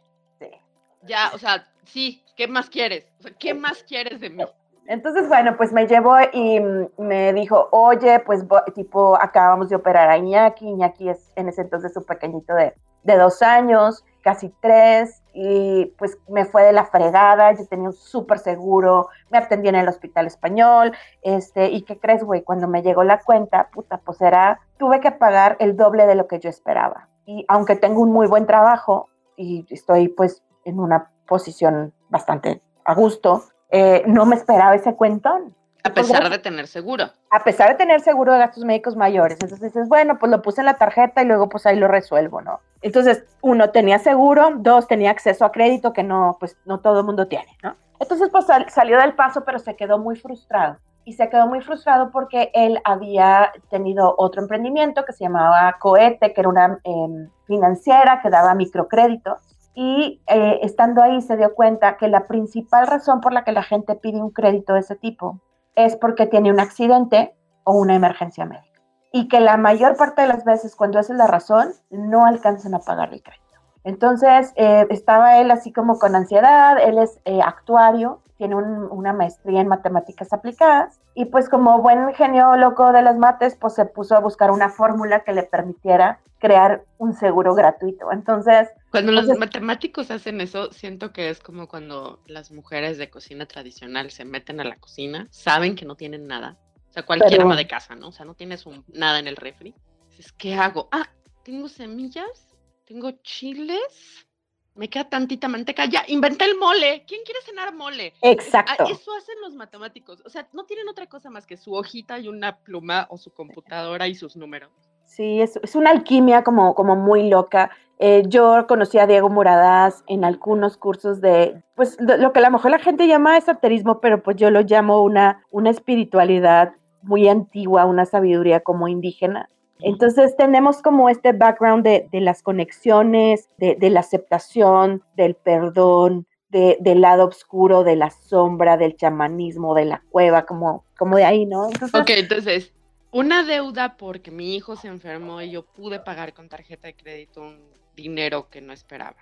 ya, 1.02 1.30
o 1.32 1.38
sea, 1.38 1.66
sí, 1.84 2.22
¿qué 2.36 2.46
más 2.46 2.68
quieres? 2.68 3.06
O 3.20 3.22
sea, 3.22 3.32
¿qué 3.32 3.54
más 3.54 3.82
quieres 3.82 4.20
de 4.20 4.30
mí? 4.30 4.44
Entonces, 4.86 5.28
bueno, 5.28 5.56
pues 5.56 5.72
me 5.72 5.86
llevó 5.86 6.16
y 6.32 6.60
me 6.98 7.32
dijo, 7.32 7.68
oye, 7.70 8.20
pues 8.20 8.44
tipo, 8.74 9.16
acabamos 9.16 9.68
de 9.68 9.76
operar 9.76 10.10
a 10.10 10.16
Iñaki, 10.16 10.66
Iñaki 10.66 11.10
es 11.10 11.30
en 11.36 11.48
ese 11.48 11.62
entonces 11.62 11.96
un 11.96 12.04
pequeñito 12.04 12.54
de, 12.54 12.74
de 13.04 13.16
dos 13.16 13.40
años, 13.42 14.04
casi 14.22 14.52
tres, 14.60 15.22
y 15.32 15.86
pues 15.98 16.18
me 16.28 16.44
fue 16.44 16.64
de 16.64 16.72
la 16.72 16.84
fregada, 16.84 17.52
yo 17.52 17.66
tenía 17.66 17.88
un 17.88 17.94
súper 17.94 18.38
seguro, 18.38 19.08
me 19.30 19.38
atendí 19.38 19.68
en 19.68 19.76
el 19.76 19.88
hospital 19.88 20.26
español, 20.26 20.92
este, 21.22 21.70
y 21.70 21.82
¿qué 21.82 21.98
crees, 21.98 22.24
güey? 22.24 22.42
Cuando 22.42 22.68
me 22.68 22.82
llegó 22.82 23.04
la 23.04 23.20
cuenta, 23.20 23.70
puta, 23.72 23.98
pues 23.98 24.20
era, 24.20 24.60
tuve 24.78 25.00
que 25.00 25.12
pagar 25.12 25.56
el 25.60 25.76
doble 25.76 26.06
de 26.06 26.14
lo 26.14 26.26
que 26.26 26.40
yo 26.40 26.50
esperaba. 26.50 27.08
Y 27.26 27.44
aunque 27.48 27.76
tengo 27.76 28.00
un 28.02 28.12
muy 28.12 28.26
buen 28.26 28.46
trabajo 28.46 29.08
y 29.36 29.66
estoy 29.70 30.08
pues 30.08 30.42
en 30.64 30.80
una 30.80 31.10
posición 31.26 31.92
bastante 32.08 32.60
a 32.84 32.94
gusto, 32.94 33.44
eh, 33.70 34.02
no 34.06 34.26
me 34.26 34.36
esperaba 34.36 34.74
ese 34.74 34.94
cuentón. 34.94 35.54
A 35.82 35.90
pesar 35.94 36.28
de 36.28 36.38
tener 36.38 36.66
seguro. 36.66 37.10
A 37.30 37.42
pesar 37.42 37.70
de 37.70 37.74
tener 37.76 38.00
seguro 38.00 38.32
de 38.32 38.38
gastos 38.38 38.64
médicos 38.64 38.96
mayores. 38.96 39.38
Entonces 39.40 39.72
dices, 39.72 39.88
bueno, 39.88 40.18
pues 40.18 40.30
lo 40.30 40.42
puse 40.42 40.60
en 40.60 40.66
la 40.66 40.74
tarjeta 40.74 41.22
y 41.22 41.26
luego 41.26 41.48
pues 41.48 41.64
ahí 41.66 41.76
lo 41.76 41.88
resuelvo, 41.88 42.42
¿no? 42.42 42.60
Entonces, 42.82 43.24
uno, 43.40 43.70
tenía 43.70 43.98
seguro, 43.98 44.52
dos, 44.56 44.86
tenía 44.86 45.10
acceso 45.10 45.44
a 45.44 45.52
crédito 45.52 45.92
que 45.92 46.02
no, 46.02 46.36
pues 46.40 46.56
no 46.64 46.80
todo 46.80 47.00
el 47.00 47.06
mundo 47.06 47.28
tiene, 47.28 47.56
¿no? 47.62 47.76
Entonces, 47.98 48.30
pues 48.30 48.46
salió 48.68 48.98
del 48.98 49.14
paso, 49.14 49.44
pero 49.44 49.58
se 49.58 49.76
quedó 49.76 49.98
muy 49.98 50.16
frustrado. 50.16 50.78
Y 51.04 51.14
se 51.14 51.28
quedó 51.28 51.46
muy 51.46 51.60
frustrado 51.60 52.10
porque 52.10 52.50
él 52.54 52.80
había 52.84 53.52
tenido 53.70 54.14
otro 54.18 54.42
emprendimiento 54.42 55.04
que 55.04 55.12
se 55.12 55.24
llamaba 55.24 55.76
Coete, 55.78 56.32
que 56.32 56.40
era 56.40 56.48
una 56.48 56.78
em, 56.84 57.28
financiera 57.46 58.20
que 58.22 58.30
daba 58.30 58.54
microcréditos. 58.54 59.40
Y 59.82 60.20
eh, 60.26 60.58
estando 60.60 61.02
ahí 61.02 61.22
se 61.22 61.38
dio 61.38 61.54
cuenta 61.54 61.96
que 61.96 62.06
la 62.06 62.26
principal 62.26 62.86
razón 62.86 63.22
por 63.22 63.32
la 63.32 63.44
que 63.44 63.52
la 63.52 63.62
gente 63.62 63.94
pide 63.94 64.20
un 64.20 64.28
crédito 64.28 64.74
de 64.74 64.80
ese 64.80 64.94
tipo 64.94 65.40
es 65.74 65.96
porque 65.96 66.26
tiene 66.26 66.52
un 66.52 66.60
accidente 66.60 67.34
o 67.64 67.78
una 67.78 67.94
emergencia 67.94 68.44
médica. 68.44 68.82
Y 69.10 69.26
que 69.28 69.40
la 69.40 69.56
mayor 69.56 69.96
parte 69.96 70.20
de 70.20 70.28
las 70.28 70.44
veces, 70.44 70.76
cuando 70.76 70.98
esa 70.98 71.14
es 71.14 71.16
la 71.16 71.28
razón, 71.28 71.72
no 71.88 72.26
alcanzan 72.26 72.74
a 72.74 72.80
pagar 72.80 73.14
el 73.14 73.22
crédito. 73.22 73.39
Entonces, 73.84 74.52
eh, 74.56 74.86
estaba 74.90 75.38
él 75.38 75.50
así 75.50 75.72
como 75.72 75.98
con 75.98 76.14
ansiedad, 76.14 76.76
él 76.82 76.98
es 76.98 77.18
eh, 77.24 77.40
actuario, 77.42 78.20
tiene 78.36 78.54
una 78.54 79.12
maestría 79.12 79.60
en 79.60 79.68
matemáticas 79.68 80.32
aplicadas 80.32 80.98
y 81.14 81.26
pues 81.26 81.50
como 81.50 81.82
buen 81.82 82.14
genio 82.14 82.56
loco 82.56 82.90
de 82.92 83.02
las 83.02 83.18
mates, 83.18 83.54
pues 83.60 83.74
se 83.74 83.84
puso 83.84 84.16
a 84.16 84.20
buscar 84.20 84.50
una 84.50 84.70
fórmula 84.70 85.24
que 85.24 85.32
le 85.32 85.42
permitiera 85.42 86.20
crear 86.38 86.84
un 86.96 87.12
seguro 87.12 87.54
gratuito. 87.54 88.10
Entonces... 88.10 88.68
Cuando 88.90 89.12
los 89.12 89.28
matemáticos 89.38 90.10
hacen 90.10 90.40
eso, 90.40 90.72
siento 90.72 91.12
que 91.12 91.28
es 91.28 91.40
como 91.40 91.68
cuando 91.68 92.20
las 92.26 92.50
mujeres 92.50 92.96
de 92.96 93.10
cocina 93.10 93.44
tradicional 93.46 94.10
se 94.10 94.24
meten 94.24 94.58
a 94.60 94.64
la 94.64 94.76
cocina, 94.76 95.28
saben 95.30 95.76
que 95.76 95.84
no 95.84 95.94
tienen 95.94 96.26
nada. 96.26 96.56
O 96.88 96.92
sea, 96.92 97.04
cualquier 97.04 97.42
ama 97.42 97.56
de 97.56 97.68
casa, 97.68 97.94
¿no? 97.94 98.08
O 98.08 98.12
sea, 98.12 98.24
no 98.24 98.34
tienes 98.34 98.64
un, 98.66 98.84
nada 98.88 99.18
en 99.18 99.28
el 99.28 99.36
refri. 99.36 99.74
Dices, 100.08 100.32
¿qué 100.32 100.54
hago? 100.54 100.88
Ah, 100.90 101.08
tengo 101.44 101.68
semillas, 101.68 102.49
tengo 102.90 103.12
chiles, 103.22 104.26
me 104.74 104.90
queda 104.90 105.08
tantita 105.08 105.46
manteca, 105.46 105.84
ya, 105.86 106.02
inventé 106.08 106.44
el 106.44 106.58
mole. 106.58 107.04
¿Quién 107.06 107.20
quiere 107.24 107.40
cenar 107.42 107.72
mole? 107.72 108.14
Exacto. 108.20 108.82
Eso 108.90 109.12
hacen 109.16 109.36
los 109.40 109.54
matemáticos. 109.54 110.20
O 110.26 110.28
sea, 110.28 110.48
no 110.52 110.64
tienen 110.64 110.88
otra 110.88 111.06
cosa 111.06 111.30
más 111.30 111.46
que 111.46 111.56
su 111.56 111.72
hojita 111.72 112.18
y 112.18 112.26
una 112.26 112.56
pluma 112.58 113.06
o 113.08 113.16
su 113.16 113.30
computadora 113.30 114.08
y 114.08 114.16
sus 114.16 114.36
números. 114.36 114.72
Sí, 115.04 115.40
es, 115.40 115.56
es 115.62 115.76
una 115.76 115.90
alquimia 115.90 116.42
como, 116.42 116.74
como 116.74 116.96
muy 116.96 117.28
loca. 117.28 117.70
Eh, 118.00 118.24
yo 118.26 118.66
conocí 118.66 118.98
a 118.98 119.06
Diego 119.06 119.28
Muradas 119.28 120.02
en 120.08 120.24
algunos 120.24 120.76
cursos 120.76 121.20
de, 121.20 121.62
pues 121.76 121.96
lo, 122.00 122.32
que 122.32 122.40
a 122.40 122.42
lo 122.42 122.50
mejor 122.50 122.72
la 122.72 122.80
gente 122.80 123.06
llama 123.06 123.38
esoterismo, 123.38 124.00
pero 124.00 124.20
pues 124.20 124.36
yo 124.36 124.50
lo 124.50 124.62
llamo 124.62 125.04
una, 125.04 125.44
una 125.52 125.70
espiritualidad 125.70 126.72
muy 127.02 127.28
antigua, 127.28 127.84
una 127.84 128.04
sabiduría 128.04 128.60
como 128.60 128.88
indígena. 128.88 129.48
Entonces 129.82 130.36
tenemos 130.36 130.82
como 130.82 131.08
este 131.08 131.32
background 131.32 131.84
de, 131.84 132.08
las 132.20 132.42
conexiones, 132.42 133.48
de, 133.58 133.90
la 133.90 134.00
aceptación, 134.00 135.02
del 135.16 135.34
perdón, 135.34 136.26
del 136.48 137.00
lado 137.00 137.26
oscuro, 137.26 137.84
de 137.84 137.96
la 137.96 138.10
sombra, 138.10 138.76
del 138.76 138.96
chamanismo, 138.96 139.74
de 139.74 139.84
la 139.84 140.02
cueva, 140.10 140.46
como, 140.46 140.84
como 140.98 141.16
de 141.16 141.24
ahí, 141.24 141.46
¿no? 141.46 141.66
ok, 141.66 142.10
entonces, 142.10 142.72
una 143.12 143.44
deuda 143.44 143.96
porque 143.96 144.30
mi 144.30 144.56
hijo 144.56 144.76
se 144.76 144.88
enfermó 144.88 145.40
y 145.42 145.50
yo 145.50 145.64
pude 145.64 146.00
pagar 146.00 146.32
con 146.34 146.48
tarjeta 146.48 146.88
de 146.88 146.94
crédito 146.94 147.42
un 147.42 147.58
dinero 147.94 148.48
que 148.50 148.60
no 148.60 148.72
esperaba. 148.72 149.16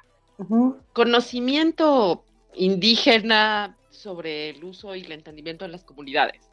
Conocimiento 0.93 2.25
indígena 2.55 3.77
sobre 3.91 4.51
el 4.51 4.63
uso 4.63 4.95
y 4.95 5.01
el 5.01 5.13
entendimiento 5.13 5.65
de 5.65 5.73
las 5.73 5.85
comunidades. 5.85 6.49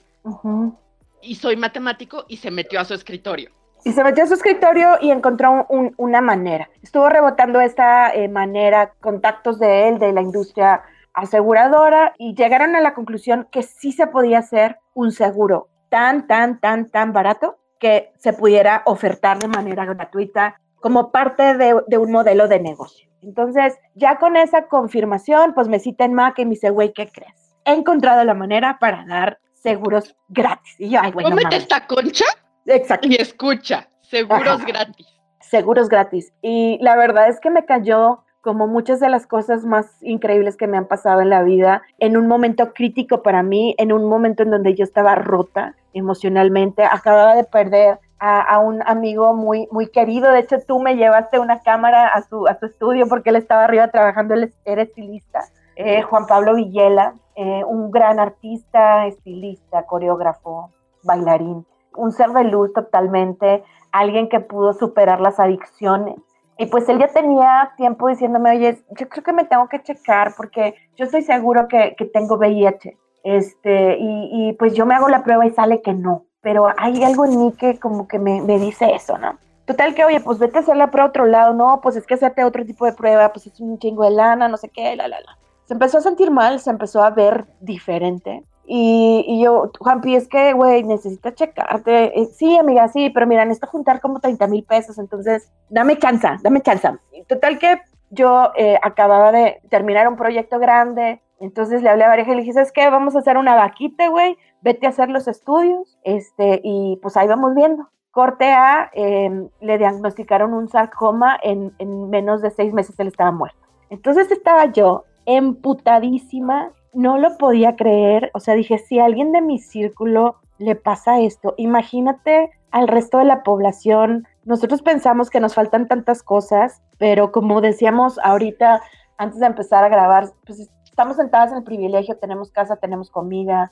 Y 1.21 1.35
soy 1.35 1.55
matemático 1.55 2.25
y 2.27 2.37
se 2.37 2.51
metió 2.51 2.79
a 2.79 2.85
su 2.85 2.93
escritorio 2.93 3.51
y 3.85 3.93
se 3.93 4.03
metió 4.03 4.23
a 4.23 4.27
su 4.27 4.33
escritorio 4.33 4.97
y 4.99 5.11
encontró 5.11 5.67
una 5.69 6.19
manera. 6.19 6.69
Estuvo 6.81 7.07
rebotando 7.07 7.61
esta 7.61 8.11
eh, 8.13 8.27
manera, 8.27 8.93
contactos 8.99 9.59
de 9.59 9.87
él, 9.87 9.99
de 9.99 10.11
la 10.11 10.21
industria 10.21 10.81
aseguradora, 11.13 12.13
y 12.17 12.33
llegaron 12.33 12.75
a 12.75 12.81
la 12.81 12.95
conclusión 12.95 13.47
que 13.51 13.61
sí 13.61 13.91
se 13.91 14.07
podía 14.07 14.39
hacer 14.39 14.79
un 14.95 15.11
seguro 15.11 15.69
tan, 15.89 16.25
tan, 16.25 16.59
tan, 16.59 16.89
tan 16.89 17.13
barato 17.13 17.59
que 17.79 18.11
se 18.17 18.33
pudiera 18.33 18.81
ofertar 18.85 19.37
de 19.37 19.47
manera 19.47 19.85
gratuita 19.85 20.59
como 20.81 21.11
parte 21.11 21.55
de, 21.55 21.97
un 21.97 22.11
modelo 22.11 22.47
de 22.47 22.59
negocio. 22.59 23.07
Entonces, 23.21 23.77
ya 23.93 24.17
con 24.17 24.35
esa 24.35 24.65
confirmación, 24.65 25.53
pues 25.53 25.67
me 25.67 25.77
cita 25.77 26.05
en 26.05 26.15
Mac 26.15 26.39
y 26.39 26.45
me 26.45 26.51
dice, 26.51 26.71
güey, 26.71 26.91
¿qué 26.91 27.07
crees? 27.07 27.55
He 27.65 27.73
encontrado 27.73 28.23
la 28.23 28.33
manera 28.33 28.77
para 28.79 29.05
dar 29.05 29.37
seguros 29.53 30.15
gratis. 30.27 30.75
Y 30.79 30.89
yo, 30.89 30.99
ay, 31.03 31.11
güey, 31.11 31.27
esta 31.51 31.85
concha 31.85 32.25
Exacto. 32.65 33.07
Y 33.07 33.15
escucha, 33.15 33.87
seguros 34.01 34.65
gratis. 34.65 35.07
Seguros 35.41 35.89
gratis. 35.89 36.33
Y 36.41 36.77
la 36.81 36.95
verdad 36.95 37.29
es 37.29 37.39
que 37.39 37.49
me 37.49 37.65
cayó 37.65 38.23
como 38.41 38.67
muchas 38.67 38.99
de 38.99 39.09
las 39.09 39.25
cosas 39.25 39.65
más 39.65 40.03
increíbles 40.03 40.55
que 40.55 40.67
me 40.67 40.77
han 40.77 40.85
pasado 40.85 41.21
en 41.21 41.31
la 41.31 41.41
vida, 41.41 41.81
en 41.97 42.15
un 42.15 42.27
momento 42.27 42.73
crítico 42.73 43.23
para 43.23 43.41
mí, 43.41 43.73
en 43.79 43.91
un 43.91 44.07
momento 44.07 44.43
en 44.43 44.51
donde 44.51 44.75
yo 44.75 44.83
estaba 44.83 45.15
rota 45.15 45.75
emocionalmente, 45.93 46.83
acababa 46.83 47.35
de 47.35 47.43
perder 47.43 47.99
a, 48.19 48.59
un 48.59 48.81
amigo 48.85 49.33
muy, 49.33 49.67
muy 49.71 49.87
querido. 49.87 50.31
De 50.31 50.39
hecho, 50.39 50.57
tú 50.65 50.79
me 50.79 50.95
llevaste 50.95 51.39
una 51.39 51.59
cámara 51.61 52.07
a 52.07 52.21
su, 52.21 52.47
a 52.47 52.57
su 52.59 52.67
estudio 52.67 53.07
porque 53.07 53.31
él 53.31 53.35
estaba 53.35 53.63
arriba 53.63 53.87
trabajando, 53.89 54.35
él 54.35 54.53
era 54.63 54.83
estilista. 54.83 55.45
Eh, 55.75 56.01
Juan 56.03 56.25
Pablo 56.25 56.55
Villela, 56.55 57.15
eh, 57.35 57.63
un 57.65 57.91
gran 57.91 58.19
artista, 58.19 59.07
estilista, 59.07 59.83
coreógrafo, 59.83 60.71
bailarín, 61.03 61.65
un 61.97 62.11
ser 62.11 62.29
de 62.31 62.43
luz 62.45 62.73
totalmente, 62.73 63.63
alguien 63.91 64.29
que 64.29 64.39
pudo 64.39 64.73
superar 64.73 65.21
las 65.21 65.39
adicciones. 65.39 66.15
Y 66.57 66.67
pues 66.67 66.87
él 66.87 66.99
ya 66.99 67.07
tenía 67.07 67.73
tiempo 67.75 68.07
diciéndome, 68.07 68.51
oye, 68.51 68.77
yo 68.97 69.09
creo 69.09 69.23
que 69.23 69.33
me 69.33 69.45
tengo 69.45 69.67
que 69.67 69.83
checar 69.83 70.33
porque 70.37 70.75
yo 70.95 71.05
estoy 71.05 71.21
seguro 71.21 71.67
que, 71.67 71.95
que 71.97 72.05
tengo 72.05 72.35
VIH. 72.35 72.97
Este, 73.23 73.97
y, 73.97 74.49
y, 74.49 74.53
pues 74.53 74.75
yo 74.75 74.85
me 74.85 74.93
hago 74.93 75.09
la 75.09 75.23
prueba 75.23 75.45
y 75.45 75.49
sale 75.49 75.81
que 75.81 75.93
no 75.93 76.25
pero 76.45 76.67
hay 76.77 77.03
algo 77.03 77.25
en 77.25 77.39
mí 77.39 77.53
que 77.53 77.79
como 77.79 78.07
que 78.07 78.19
me, 78.19 78.39
me 78.39 78.59
dice 78.59 78.93
eso, 78.93 79.17
¿no? 79.17 79.39
Total 79.65 79.95
que, 79.95 80.05
oye, 80.05 80.19
pues 80.19 80.37
vete 80.37 80.59
a 80.59 80.61
hacer 80.61 80.77
la 80.77 80.91
prueba 80.91 81.07
a 81.07 81.09
otro 81.09 81.25
lado, 81.25 81.55
no, 81.55 81.81
pues 81.81 81.95
es 81.95 82.05
que 82.05 82.13
hacerte 82.13 82.43
otro 82.43 82.63
tipo 82.63 82.85
de 82.85 82.93
prueba, 82.93 83.33
pues 83.33 83.47
es 83.47 83.59
un 83.59 83.79
chingo 83.79 84.03
de 84.03 84.11
lana, 84.11 84.47
no 84.47 84.55
sé 84.55 84.69
qué, 84.69 84.95
la, 84.95 85.07
la, 85.07 85.21
la. 85.21 85.39
Se 85.63 85.73
empezó 85.73 85.97
a 85.97 86.01
sentir 86.01 86.29
mal, 86.29 86.59
se 86.59 86.69
empezó 86.69 87.03
a 87.03 87.09
ver 87.09 87.47
diferente. 87.61 88.43
Y, 88.67 89.23
y 89.27 89.43
yo, 89.43 89.71
Juanpi, 89.79 90.15
es 90.15 90.27
que, 90.27 90.53
güey, 90.53 90.83
necesitas 90.83 91.35
checarte. 91.35 92.19
Eh, 92.19 92.25
sí, 92.25 92.57
amiga, 92.57 92.87
sí, 92.87 93.09
pero 93.11 93.27
mira, 93.27 93.45
necesito 93.45 93.67
juntar 93.67 94.01
como 94.01 94.19
30 94.19 94.47
mil 94.47 94.63
pesos, 94.63 94.97
entonces 94.97 95.51
dame 95.69 95.97
chance, 95.97 96.27
dame 96.41 96.61
chance. 96.61 96.89
Total 97.27 97.59
que 97.59 97.81
yo 98.09 98.51
eh, 98.55 98.79
acababa 98.81 99.31
de 99.31 99.61
terminar 99.69 100.07
un 100.07 100.15
proyecto 100.15 100.57
grande, 100.59 101.21
entonces 101.39 101.83
le 101.83 101.89
hablé 101.89 102.05
a 102.05 102.09
María 102.09 102.25
y 102.25 102.29
le 102.29 102.41
dije, 102.41 102.53
¿sabes 102.53 102.71
qué? 102.71 102.89
Vamos 102.89 103.15
a 103.15 103.19
hacer 103.19 103.37
una 103.37 103.55
vaquita, 103.55 104.07
güey, 104.07 104.37
vete 104.61 104.87
a 104.87 104.89
hacer 104.89 105.09
los 105.09 105.27
estudios, 105.27 105.99
este, 106.03 106.61
y 106.63 106.97
pues 107.01 107.17
ahí 107.17 107.27
vamos 107.27 107.53
viendo. 107.55 107.89
Corte 108.11 108.51
A, 108.51 108.89
em, 108.93 109.49
le 109.59 109.77
diagnosticaron 109.77 110.53
un 110.53 110.69
sarcoma, 110.69 111.37
en, 111.43 111.73
en 111.79 112.09
menos 112.09 112.41
de 112.41 112.49
seis 112.49 112.73
meses 112.73 112.97
él 112.99 113.07
estaba 113.07 113.31
muerto. 113.31 113.59
Entonces 113.89 114.31
estaba 114.31 114.71
yo 114.71 115.03
emputadísima, 115.25 116.71
no 116.95 117.17
lo 117.17 117.37
podía 117.37 117.75
creer, 117.75 118.31
o 118.33 118.39
sea, 118.39 118.55
dije, 118.55 118.77
si 118.79 118.99
a 118.99 119.05
alguien 119.05 119.31
de 119.31 119.41
mi 119.41 119.59
círculo 119.59 120.37
le 120.57 120.75
pasa 120.75 121.19
esto, 121.19 121.53
imagínate 121.57 122.51
al 122.71 122.87
resto 122.87 123.17
de 123.19 123.25
la 123.25 123.43
población. 123.43 124.27
Nosotros 124.45 124.81
pensamos 124.81 125.29
que 125.29 125.39
nos 125.39 125.53
faltan 125.53 125.87
tantas 125.87 126.23
cosas, 126.23 126.81
pero 126.97 127.31
como 127.31 127.61
decíamos 127.61 128.19
ahorita, 128.23 128.81
antes 129.17 129.39
de 129.39 129.45
empezar 129.45 129.83
a 129.83 129.89
grabar, 129.89 130.29
pues 130.45 130.69
estamos 130.85 131.17
sentadas 131.17 131.51
en 131.51 131.59
el 131.59 131.63
privilegio, 131.63 132.17
tenemos 132.17 132.51
casa, 132.51 132.77
tenemos 132.77 133.09
comida, 133.09 133.71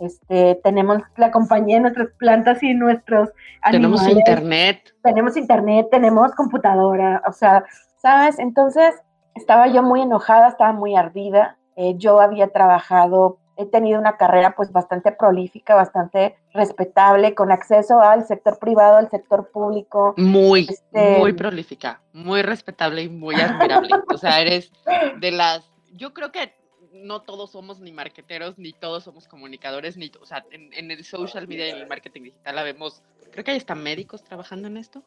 este, 0.00 0.60
tenemos 0.64 1.02
la 1.16 1.30
compañía 1.30 1.76
de 1.76 1.82
nuestras 1.82 2.08
plantas 2.18 2.62
y 2.62 2.74
nuestros 2.74 3.30
animales. 3.62 4.00
Tenemos 4.02 4.18
internet. 4.18 4.94
Tenemos 5.02 5.36
internet, 5.36 5.86
tenemos 5.90 6.34
computadora, 6.34 7.22
o 7.28 7.32
sea, 7.32 7.64
¿sabes? 7.96 8.38
Entonces 8.38 8.94
estaba 9.34 9.68
yo 9.68 9.82
muy 9.82 10.02
enojada, 10.02 10.48
estaba 10.48 10.72
muy 10.72 10.96
ardida. 10.96 11.56
Eh, 11.76 11.94
yo 11.96 12.20
había 12.20 12.48
trabajado, 12.48 13.38
he 13.56 13.66
tenido 13.66 13.98
una 13.98 14.16
carrera 14.16 14.54
pues 14.56 14.72
bastante 14.72 15.12
prolífica, 15.12 15.74
bastante 15.74 16.36
respetable, 16.52 17.34
con 17.34 17.52
acceso 17.52 18.00
al 18.00 18.26
sector 18.26 18.58
privado, 18.58 18.96
al 18.96 19.10
sector 19.10 19.50
público. 19.50 20.14
Muy, 20.16 20.66
este, 20.68 21.18
muy 21.18 21.32
prolífica, 21.32 22.00
muy 22.12 22.42
respetable 22.42 23.02
y 23.02 23.08
muy 23.08 23.34
admirable. 23.36 23.88
o 24.08 24.18
sea, 24.18 24.40
eres 24.40 24.72
de 25.20 25.30
las, 25.30 25.70
yo 25.92 26.14
creo 26.14 26.30
que 26.32 26.54
no 26.94 27.22
todos 27.22 27.50
somos 27.50 27.80
ni 27.80 27.92
marqueteros, 27.92 28.58
ni 28.58 28.72
todos 28.72 29.04
somos 29.04 29.28
comunicadores, 29.28 29.96
ni, 29.96 30.10
o 30.20 30.26
sea, 30.26 30.44
en, 30.50 30.90
el 30.90 31.04
social 31.04 31.46
media 31.48 31.68
y 31.68 31.70
en 31.70 31.78
el 31.78 31.86
marketing 31.86 32.22
digital 32.22 32.56
la 32.56 32.62
vemos, 32.62 33.02
creo 33.32 33.44
que 33.44 33.50
hay 33.50 33.56
hasta 33.56 33.74
médicos 33.74 34.22
trabajando 34.22 34.68
en 34.68 34.76
esto, 34.76 35.02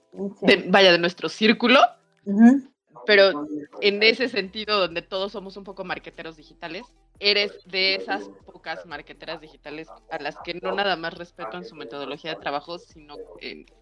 vaya, 0.67 0.91
de 0.91 0.99
nuestro 0.99 1.29
círculo, 1.29 1.79
pero 3.05 3.47
en 3.81 4.03
ese 4.03 4.29
sentido 4.29 4.79
donde 4.79 5.01
todos 5.01 5.31
somos 5.31 5.57
un 5.57 5.63
poco 5.63 5.83
marqueteros 5.83 6.35
digitales, 6.37 6.85
eres 7.19 7.51
de 7.65 7.95
esas 7.95 8.29
pocas 8.45 8.85
marqueteras 8.85 9.41
digitales 9.41 9.87
a 10.11 10.19
las 10.19 10.37
que 10.43 10.55
no 10.55 10.71
nada 10.71 10.95
más 10.95 11.13
respeto 11.13 11.57
en 11.57 11.65
su 11.65 11.75
metodología 11.75 12.31
de 12.35 12.41
trabajo, 12.41 12.77
sino 12.77 13.15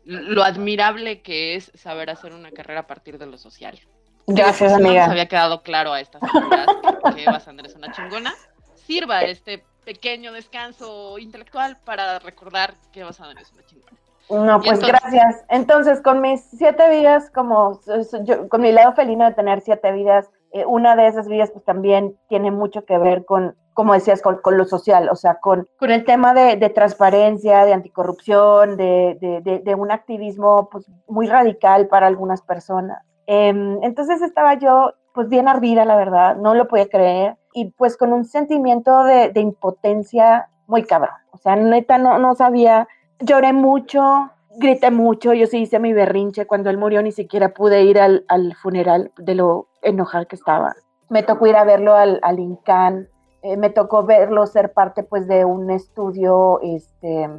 lo 0.03 0.43
admirable 0.43 1.21
que 1.21 1.55
es 1.55 1.71
saber 1.75 2.09
hacer 2.09 2.33
una 2.33 2.51
carrera 2.51 2.81
a 2.81 2.87
partir 2.87 3.17
de 3.17 3.25
lo 3.25 3.37
social. 3.37 3.79
Gracias, 4.27 4.73
amiga. 4.73 4.93
No 4.93 4.99
nos 5.01 5.09
había 5.09 5.27
quedado 5.27 5.61
claro 5.61 5.93
a 5.93 6.01
estas 6.01 6.21
alturas 6.23 6.67
que 7.13 7.23
Eva 7.23 7.39
Sandra 7.39 7.67
es 7.67 7.75
una 7.75 7.91
chingona. 7.91 8.33
Sirva 8.75 9.21
este 9.21 9.63
pequeño 9.83 10.31
descanso 10.31 11.19
intelectual 11.19 11.77
para 11.83 12.19
recordar 12.19 12.75
que 12.91 13.01
Eva 13.01 13.13
Sandra 13.13 13.41
es 13.41 13.51
una 13.51 13.65
chingona. 13.65 13.91
No, 14.29 14.59
pues 14.61 14.79
gracias. 14.79 15.45
Entonces, 15.49 16.01
con 16.01 16.21
mis 16.21 16.41
siete 16.41 16.89
vidas, 16.89 17.29
como 17.29 17.79
yo, 18.23 18.49
con 18.49 18.61
mi 18.61 18.71
lado 18.71 18.93
felino 18.93 19.25
de 19.25 19.33
tener 19.33 19.61
siete 19.61 19.91
vidas, 19.91 20.29
eh, 20.51 20.65
una 20.65 20.95
de 20.95 21.07
esas 21.07 21.27
vidas 21.27 21.51
pues 21.51 21.65
también 21.65 22.17
tiene 22.27 22.49
mucho 22.49 22.85
que 22.85 22.97
ver 22.97 23.25
con, 23.25 23.55
como 23.73 23.93
decías, 23.93 24.21
con, 24.21 24.37
con 24.37 24.57
lo 24.57 24.65
social, 24.65 25.09
o 25.09 25.15
sea, 25.15 25.35
con, 25.35 25.67
con 25.77 25.91
el 25.91 26.05
tema 26.05 26.33
de, 26.33 26.55
de 26.55 26.69
transparencia, 26.69 27.65
de 27.65 27.73
anticorrupción, 27.73 28.77
de, 28.77 29.17
de, 29.19 29.59
de, 29.59 29.75
un 29.75 29.91
activismo 29.91 30.69
pues 30.71 30.85
muy 31.07 31.27
radical 31.27 31.87
para 31.87 32.07
algunas 32.07 32.41
personas. 32.41 33.03
Em, 33.27 33.83
entonces 33.83 34.21
estaba 34.21 34.53
yo 34.53 34.93
pues 35.13 35.29
bien 35.29 35.47
ardida, 35.47 35.85
la 35.85 35.95
verdad, 35.95 36.35
no 36.37 36.53
lo 36.53 36.67
podía 36.67 36.87
creer 36.87 37.37
y 37.53 37.71
pues 37.71 37.97
con 37.97 38.13
un 38.13 38.25
sentimiento 38.25 39.03
de, 39.03 39.31
impotencia 39.35 40.49
muy 40.67 40.83
cabrón. 40.83 41.15
O 41.31 41.37
sea, 41.37 41.55
neta, 41.55 41.97
no, 41.97 42.17
no 42.17 42.35
sabía, 42.35 42.87
lloré 43.19 43.53
mucho, 43.53 44.31
grité 44.57 44.91
mucho, 44.91 45.33
yo 45.33 45.47
sí 45.47 45.59
hice 45.59 45.79
mi 45.79 45.93
berrinche, 45.93 46.45
cuando 46.45 46.69
él 46.69 46.77
murió 46.77 47.01
ni 47.01 47.11
siquiera 47.11 47.49
pude 47.49 47.83
ir 47.83 47.99
al, 47.99 48.23
funeral 48.61 49.11
de 49.17 49.35
lo 49.35 49.67
enojada 49.81 50.25
que 50.25 50.35
estaba. 50.35 50.75
Me 51.09 51.23
tocó 51.23 51.47
ir 51.47 51.55
a 51.55 51.63
verlo 51.63 51.95
al, 51.95 52.19
al 52.23 52.39
INCAN, 52.39 53.07
eh, 53.43 53.57
me 53.57 53.69
tocó 53.69 54.03
verlo 54.03 54.45
ser 54.47 54.73
parte 54.73 55.03
pues 55.03 55.27
de 55.27 55.45
un 55.45 55.69
estudio 55.69 56.59
este, 56.61 57.29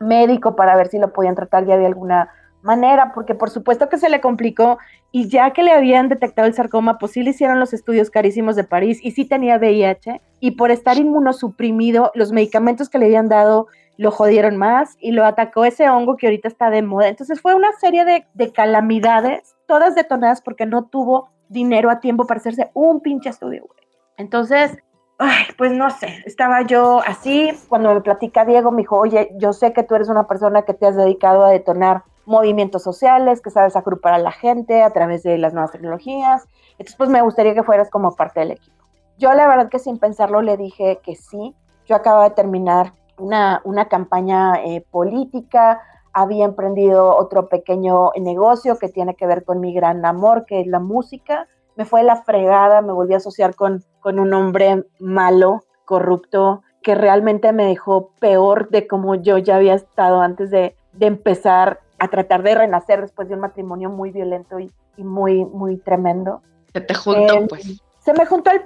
médico 0.00 0.56
para 0.56 0.76
ver 0.76 0.88
si 0.88 0.98
lo 0.98 1.12
podían 1.12 1.36
tratar 1.36 1.66
ya 1.66 1.76
de 1.76 1.86
alguna 1.86 2.30
manera, 2.62 3.12
porque 3.12 3.34
por 3.34 3.50
supuesto 3.50 3.88
que 3.88 3.98
se 3.98 4.08
le 4.08 4.20
complicó 4.20 4.78
y 5.10 5.28
ya 5.28 5.52
que 5.52 5.62
le 5.62 5.72
habían 5.72 6.08
detectado 6.08 6.46
el 6.48 6.54
sarcoma, 6.54 6.98
pues 6.98 7.12
sí 7.12 7.22
le 7.22 7.30
hicieron 7.30 7.60
los 7.60 7.72
estudios 7.72 8.10
carísimos 8.10 8.56
de 8.56 8.64
París 8.64 8.98
y 9.02 9.12
sí 9.12 9.24
tenía 9.24 9.58
VIH 9.58 10.20
y 10.40 10.52
por 10.52 10.70
estar 10.70 10.96
inmunosuprimido, 10.96 12.10
los 12.14 12.32
medicamentos 12.32 12.88
que 12.88 12.98
le 12.98 13.06
habían 13.06 13.28
dado 13.28 13.66
lo 13.96 14.10
jodieron 14.10 14.56
más 14.56 14.96
y 14.98 15.12
lo 15.12 15.24
atacó 15.24 15.64
ese 15.64 15.88
hongo 15.88 16.16
que 16.16 16.26
ahorita 16.26 16.48
está 16.48 16.70
de 16.70 16.82
moda. 16.82 17.08
Entonces 17.08 17.40
fue 17.40 17.54
una 17.54 17.72
serie 17.74 18.04
de, 18.04 18.26
de 18.34 18.52
calamidades, 18.52 19.54
todas 19.66 19.94
detonadas 19.94 20.40
porque 20.40 20.66
no 20.66 20.84
tuvo 20.84 21.30
dinero 21.48 21.90
a 21.90 22.00
tiempo 22.00 22.26
para 22.26 22.38
hacerse 22.38 22.70
un 22.74 23.00
pinche 23.00 23.28
estudio, 23.28 23.68
Entonces, 24.16 24.78
ay, 25.18 25.44
pues 25.58 25.72
no 25.72 25.90
sé, 25.90 26.22
estaba 26.24 26.62
yo 26.62 27.00
así, 27.06 27.52
cuando 27.68 27.94
me 27.94 28.00
platica 28.00 28.44
Diego, 28.44 28.70
me 28.70 28.78
dijo, 28.78 28.98
oye, 28.98 29.30
yo 29.36 29.52
sé 29.52 29.72
que 29.72 29.82
tú 29.82 29.94
eres 29.94 30.08
una 30.08 30.26
persona 30.26 30.62
que 30.62 30.74
te 30.74 30.86
has 30.86 30.96
dedicado 30.96 31.44
a 31.44 31.50
detonar 31.50 32.04
movimientos 32.24 32.82
sociales, 32.82 33.40
que 33.40 33.50
sabes 33.50 33.76
agrupar 33.76 34.14
a 34.14 34.18
la 34.18 34.32
gente 34.32 34.82
a 34.82 34.90
través 34.90 35.22
de 35.22 35.38
las 35.38 35.52
nuevas 35.52 35.72
tecnologías. 35.72 36.48
Entonces, 36.72 36.96
pues 36.96 37.10
me 37.10 37.20
gustaría 37.20 37.54
que 37.54 37.62
fueras 37.62 37.90
como 37.90 38.14
parte 38.14 38.40
del 38.40 38.52
equipo. 38.52 38.84
Yo 39.18 39.32
la 39.34 39.46
verdad 39.46 39.68
que 39.68 39.78
sin 39.78 39.98
pensarlo 39.98 40.40
le 40.40 40.56
dije 40.56 41.00
que 41.02 41.16
sí. 41.16 41.54
Yo 41.86 41.96
acababa 41.96 42.28
de 42.28 42.34
terminar 42.34 42.94
una, 43.18 43.60
una 43.64 43.88
campaña 43.88 44.62
eh, 44.64 44.84
política, 44.90 45.80
había 46.12 46.44
emprendido 46.44 47.16
otro 47.16 47.48
pequeño 47.48 48.10
negocio 48.20 48.78
que 48.78 48.88
tiene 48.88 49.14
que 49.14 49.26
ver 49.26 49.44
con 49.44 49.60
mi 49.60 49.72
gran 49.72 50.04
amor, 50.04 50.44
que 50.46 50.60
es 50.60 50.66
la 50.66 50.78
música. 50.78 51.48
Me 51.76 51.84
fue 51.84 52.02
la 52.02 52.16
fregada, 52.16 52.82
me 52.82 52.92
volví 52.92 53.14
a 53.14 53.18
asociar 53.18 53.54
con, 53.54 53.82
con 54.00 54.18
un 54.18 54.34
hombre 54.34 54.84
malo, 54.98 55.64
corrupto, 55.84 56.62
que 56.82 56.94
realmente 56.94 57.52
me 57.52 57.66
dejó 57.66 58.10
peor 58.18 58.68
de 58.68 58.86
como 58.86 59.14
yo 59.14 59.38
ya 59.38 59.56
había 59.56 59.74
estado 59.74 60.20
antes 60.20 60.50
de, 60.50 60.76
de 60.92 61.06
empezar 61.06 61.80
a 61.98 62.08
tratar 62.08 62.42
de 62.42 62.54
renacer 62.54 63.00
después 63.00 63.28
de 63.28 63.34
un 63.34 63.40
matrimonio 63.40 63.88
muy 63.88 64.10
violento 64.10 64.58
y, 64.58 64.72
muy, 64.98 65.44
muy 65.44 65.78
tremendo. 65.78 66.42
Se 66.72 66.80
te 66.80 66.94
juntó, 66.94 67.34
em, 67.34 67.48
pues. 67.48 67.82
Se 68.04 68.12
me 68.14 68.26
juntó, 68.26 68.50
el, 68.50 68.62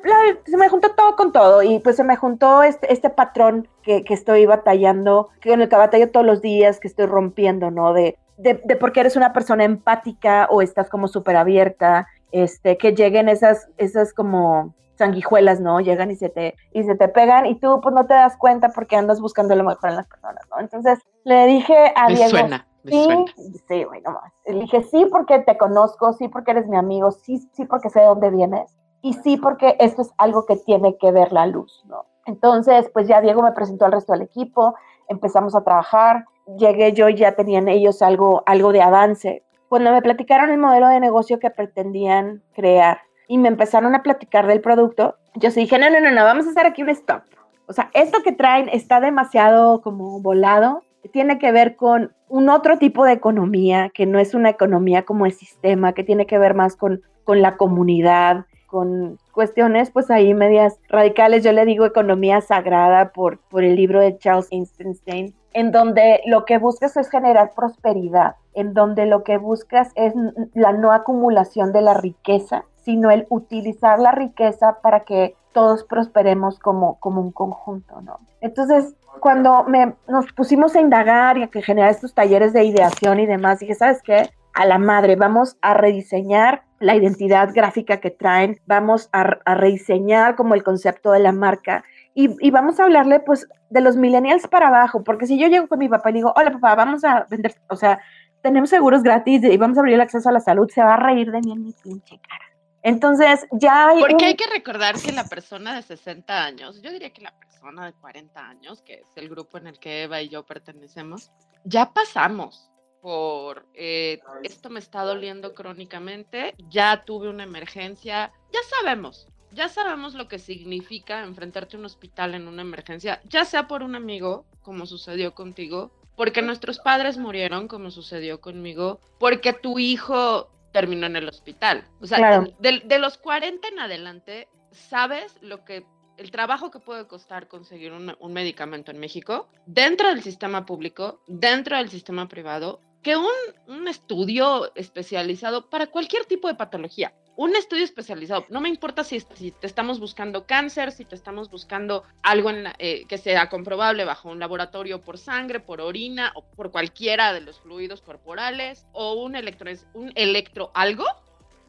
se 0.46 0.56
me 0.56 0.68
juntó 0.68 0.94
todo 0.94 1.14
con 1.14 1.30
todo 1.30 1.62
y 1.62 1.78
pues 1.80 1.96
se 1.96 2.04
me 2.04 2.16
juntó 2.16 2.62
este, 2.62 2.92
este 2.92 3.10
patrón 3.10 3.68
que, 3.82 4.02
que, 4.02 4.14
estoy 4.14 4.46
batallando, 4.46 5.28
que 5.40 5.52
en 5.52 5.60
el 5.60 5.68
que 5.68 5.76
batallo 5.76 6.10
todos 6.10 6.24
los 6.24 6.40
días, 6.40 6.80
que 6.80 6.88
estoy 6.88 7.06
rompiendo, 7.06 7.70
¿no? 7.70 7.92
De, 7.92 8.18
de, 8.38 8.60
de 8.64 8.76
porque 8.76 9.00
eres 9.00 9.16
una 9.16 9.32
persona 9.32 9.64
empática 9.64 10.48
o 10.50 10.62
estás 10.62 10.88
como 10.88 11.06
súper 11.06 11.36
abierta, 11.36 12.08
este, 12.32 12.78
que 12.78 12.94
lleguen 12.94 13.28
esas, 13.28 13.68
esas 13.76 14.14
como 14.14 14.74
sanguijuelas, 14.96 15.60
¿no? 15.60 15.80
Llegan 15.80 16.10
y 16.10 16.16
se 16.16 16.30
te, 16.30 16.56
y 16.72 16.84
se 16.84 16.94
te 16.94 17.08
pegan 17.08 17.44
y 17.44 17.60
tú 17.60 17.80
pues 17.82 17.94
no 17.94 18.06
te 18.06 18.14
das 18.14 18.36
cuenta 18.38 18.70
porque 18.70 18.96
andas 18.96 19.20
buscando 19.20 19.54
lo 19.54 19.64
mejor 19.64 19.90
en 19.90 19.96
las 19.96 20.06
personas, 20.06 20.42
¿no? 20.50 20.60
Entonces 20.60 20.98
le 21.24 21.46
dije 21.46 21.92
a 21.94 22.08
Diego, 22.08 22.30
suena 22.30 22.66
sí, 22.88 23.60
sí, 23.68 23.84
güey, 23.84 24.00
nomás. 24.02 24.32
Le 24.46 24.60
dije, 24.60 24.82
sí, 24.84 25.06
porque 25.10 25.40
te 25.40 25.56
conozco, 25.56 26.12
sí, 26.12 26.28
porque 26.28 26.52
eres 26.52 26.66
mi 26.66 26.76
amigo, 26.76 27.10
sí, 27.10 27.38
sí, 27.52 27.64
porque 27.64 27.90
sé 27.90 28.00
de 28.00 28.06
dónde 28.06 28.30
vienes, 28.30 28.74
y 29.02 29.12
sí, 29.14 29.36
porque 29.36 29.76
esto 29.78 30.02
es 30.02 30.12
algo 30.18 30.46
que 30.46 30.56
tiene 30.56 30.96
que 30.96 31.12
ver 31.12 31.32
la 31.32 31.46
luz, 31.46 31.84
¿no? 31.86 32.06
Entonces, 32.26 32.90
pues 32.92 33.06
ya 33.06 33.20
Diego 33.20 33.42
me 33.42 33.52
presentó 33.52 33.84
al 33.84 33.92
resto 33.92 34.12
del 34.12 34.22
equipo, 34.22 34.74
empezamos 35.08 35.54
a 35.54 35.62
trabajar, 35.62 36.24
llegué 36.58 36.92
yo 36.92 37.08
y 37.08 37.14
ya 37.14 37.32
tenían 37.32 37.68
ellos 37.68 38.02
algo, 38.02 38.42
algo 38.46 38.72
de 38.72 38.82
avance. 38.82 39.44
Cuando 39.68 39.92
me 39.92 40.02
platicaron 40.02 40.50
el 40.50 40.58
modelo 40.58 40.88
de 40.88 41.00
negocio 41.00 41.38
que 41.38 41.50
pretendían 41.50 42.42
crear 42.52 43.00
y 43.28 43.38
me 43.38 43.48
empezaron 43.48 43.94
a 43.94 44.02
platicar 44.02 44.46
del 44.46 44.60
producto, 44.60 45.16
yo 45.34 45.50
sí 45.50 45.60
dije, 45.60 45.78
no, 45.78 45.90
no, 45.90 46.00
no, 46.00 46.10
no, 46.10 46.24
vamos 46.24 46.46
a 46.46 46.50
hacer 46.50 46.66
aquí 46.66 46.82
un 46.82 46.90
stop. 46.90 47.22
O 47.68 47.72
sea, 47.72 47.90
esto 47.94 48.22
que 48.22 48.32
traen 48.32 48.68
está 48.68 49.00
demasiado 49.00 49.82
como 49.82 50.20
volado, 50.20 50.82
tiene 51.12 51.38
que 51.38 51.52
ver 51.52 51.76
con 51.76 52.12
un 52.28 52.48
otro 52.48 52.78
tipo 52.78 53.04
de 53.04 53.12
economía, 53.12 53.90
que 53.94 54.06
no 54.06 54.18
es 54.18 54.34
una 54.34 54.50
economía 54.50 55.04
como 55.04 55.26
el 55.26 55.32
sistema, 55.32 55.92
que 55.92 56.04
tiene 56.04 56.26
que 56.26 56.38
ver 56.38 56.54
más 56.54 56.76
con, 56.76 57.02
con 57.24 57.42
la 57.42 57.56
comunidad, 57.56 58.46
con 58.66 59.18
cuestiones 59.32 59.90
pues 59.90 60.10
ahí 60.10 60.34
medias 60.34 60.78
radicales. 60.88 61.44
Yo 61.44 61.52
le 61.52 61.64
digo 61.64 61.86
economía 61.86 62.40
sagrada 62.40 63.12
por, 63.12 63.38
por 63.38 63.64
el 63.64 63.76
libro 63.76 64.00
de 64.00 64.18
Charles 64.18 64.48
Einstein, 64.50 65.34
en 65.52 65.72
donde 65.72 66.20
lo 66.26 66.44
que 66.44 66.58
buscas 66.58 66.96
es 66.96 67.08
generar 67.08 67.52
prosperidad, 67.54 68.36
en 68.54 68.74
donde 68.74 69.06
lo 69.06 69.24
que 69.24 69.38
buscas 69.38 69.90
es 69.94 70.12
la 70.54 70.72
no 70.72 70.92
acumulación 70.92 71.72
de 71.72 71.82
la 71.82 71.94
riqueza, 71.94 72.64
sino 72.82 73.10
el 73.10 73.26
utilizar 73.30 73.98
la 73.98 74.12
riqueza 74.12 74.78
para 74.82 75.00
que 75.00 75.34
todos 75.52 75.84
prosperemos 75.84 76.58
como, 76.58 77.00
como 77.00 77.22
un 77.22 77.32
conjunto, 77.32 78.02
¿no? 78.02 78.18
Entonces, 78.42 78.94
cuando 79.20 79.64
me, 79.64 79.94
nos 80.06 80.30
pusimos 80.34 80.76
a 80.76 80.80
indagar 80.80 81.38
y 81.38 81.44
a 81.44 81.48
generar 81.48 81.90
estos 81.90 82.12
talleres 82.12 82.52
de 82.52 82.64
ideación 82.64 83.20
y 83.20 83.26
demás, 83.26 83.60
dije, 83.60 83.74
¿sabes 83.74 84.02
qué? 84.02 84.28
A 84.52 84.66
la 84.66 84.78
madre, 84.78 85.16
vamos 85.16 85.56
a 85.62 85.72
rediseñar 85.72 86.65
la 86.78 86.94
identidad 86.94 87.50
gráfica 87.54 88.00
que 88.00 88.10
traen, 88.10 88.60
vamos 88.66 89.08
a, 89.12 89.24
rediseñar 89.54 90.36
como 90.36 90.54
el 90.54 90.62
concepto 90.62 91.12
de 91.12 91.20
la 91.20 91.32
marca 91.32 91.84
y, 92.14 92.30
y, 92.40 92.50
vamos 92.50 92.78
a 92.78 92.84
hablarle 92.84 93.20
pues 93.20 93.46
de 93.70 93.80
los 93.80 93.96
millennials 93.96 94.46
para 94.46 94.68
abajo, 94.68 95.04
porque 95.04 95.26
si 95.26 95.38
yo 95.38 95.48
llego 95.48 95.68
con 95.68 95.78
mi 95.78 95.88
papá 95.88 96.10
y 96.10 96.14
digo, 96.14 96.32
hola 96.36 96.52
papá, 96.52 96.74
vamos 96.74 97.04
a 97.04 97.26
vender, 97.30 97.54
o 97.68 97.76
sea, 97.76 98.00
tenemos 98.42 98.70
seguros 98.70 99.02
gratis 99.02 99.42
y 99.44 99.56
vamos 99.56 99.76
a 99.76 99.80
abrir 99.80 99.94
el 99.94 100.00
acceso 100.00 100.28
a 100.28 100.32
la 100.32 100.40
salud, 100.40 100.70
se 100.70 100.82
va 100.82 100.94
a 100.94 100.98
reír 100.98 101.30
de 101.30 101.40
mí 101.40 101.52
en 101.52 101.64
mi 101.64 101.72
pinche 101.72 102.18
cara. 102.20 102.44
Entonces, 102.82 103.44
ya 103.50 103.88
hay... 103.88 103.98
Porque 103.98 104.26
hay 104.26 104.36
que 104.36 104.46
recordar 104.46 104.94
que 105.00 105.10
la 105.10 105.24
persona 105.24 105.74
de 105.74 105.82
60 105.82 106.44
años, 106.44 106.80
yo 106.82 106.92
diría 106.92 107.12
que 107.12 107.22
la 107.22 107.36
persona 107.36 107.84
de 107.86 107.92
40 107.94 108.48
años, 108.48 108.82
que 108.82 109.00
es 109.00 109.08
el 109.16 109.28
grupo 109.28 109.58
en 109.58 109.66
el 109.66 109.80
que 109.80 110.04
Eva 110.04 110.22
y 110.22 110.28
yo 110.28 110.46
pertenecemos, 110.46 111.32
ya 111.64 111.92
pasamos 111.92 112.70
por 113.00 113.66
eh, 113.74 114.20
esto 114.42 114.70
me 114.70 114.80
está 114.80 115.02
doliendo 115.02 115.54
crónicamente, 115.54 116.54
ya 116.68 117.04
tuve 117.04 117.28
una 117.28 117.44
emergencia, 117.44 118.32
ya 118.52 118.60
sabemos, 118.68 119.28
ya 119.52 119.68
sabemos 119.68 120.14
lo 120.14 120.28
que 120.28 120.38
significa 120.38 121.22
enfrentarte 121.22 121.76
a 121.76 121.78
un 121.78 121.86
hospital 121.86 122.34
en 122.34 122.48
una 122.48 122.62
emergencia, 122.62 123.20
ya 123.24 123.44
sea 123.44 123.66
por 123.66 123.82
un 123.82 123.94
amigo, 123.94 124.44
como 124.62 124.86
sucedió 124.86 125.34
contigo, 125.34 125.92
porque 126.16 126.42
nuestros 126.42 126.78
padres 126.78 127.18
murieron, 127.18 127.68
como 127.68 127.90
sucedió 127.90 128.40
conmigo, 128.40 129.00
porque 129.18 129.52
tu 129.52 129.78
hijo 129.78 130.50
terminó 130.72 131.06
en 131.06 131.16
el 131.16 131.28
hospital. 131.28 131.84
O 132.00 132.06
sea, 132.06 132.44
de, 132.58 132.98
los 132.98 133.18
40 133.18 133.68
en 133.68 133.78
adelante, 133.78 134.48
sabes 134.72 135.36
lo 135.40 135.64
que 135.64 135.86
el 136.16 136.30
trabajo 136.30 136.70
que 136.70 136.78
puede 136.78 137.06
costar 137.06 137.48
conseguir 137.48 137.92
un, 137.92 138.32
medicamento 138.32 138.90
en 138.90 138.98
México, 138.98 139.48
dentro 139.66 140.08
del 140.08 140.22
sistema 140.22 140.66
público, 140.66 141.20
dentro 141.26 141.76
del 141.76 141.90
sistema 141.90 142.28
privado, 142.28 142.80
que 143.02 143.16
un, 143.16 143.88
estudio 143.88 144.74
especializado 144.74 145.70
para 145.70 145.86
cualquier 145.86 146.24
tipo 146.24 146.48
de 146.48 146.54
patología 146.54 147.14
un 147.36 147.54
estudio 147.54 147.84
especializado. 147.84 148.46
No 148.48 148.62
me 148.62 148.70
importa 148.70 149.04
si, 149.04 149.20
te 149.20 149.66
estamos 149.66 150.00
buscando 150.00 150.46
cáncer, 150.46 150.90
si 150.90 151.04
te 151.04 151.14
estamos 151.14 151.50
buscando 151.50 152.02
algo 152.22 152.50
eh, 152.78 153.04
que 153.06 153.18
sea 153.18 153.50
comprobable 153.50 154.06
bajo 154.06 154.30
un 154.30 154.38
laboratorio 154.38 155.02
por 155.02 155.18
sangre, 155.18 155.60
por 155.60 155.82
orina 155.82 156.32
o 156.34 156.42
por 156.42 156.72
cualquiera 156.72 157.34
de 157.34 157.42
los 157.42 157.60
fluidos 157.60 158.00
corporales 158.00 158.86
o 158.92 159.22
un 159.22 159.36
electro, 159.36 159.70
un 159.92 160.12
electro 160.14 160.70
algo, 160.72 161.04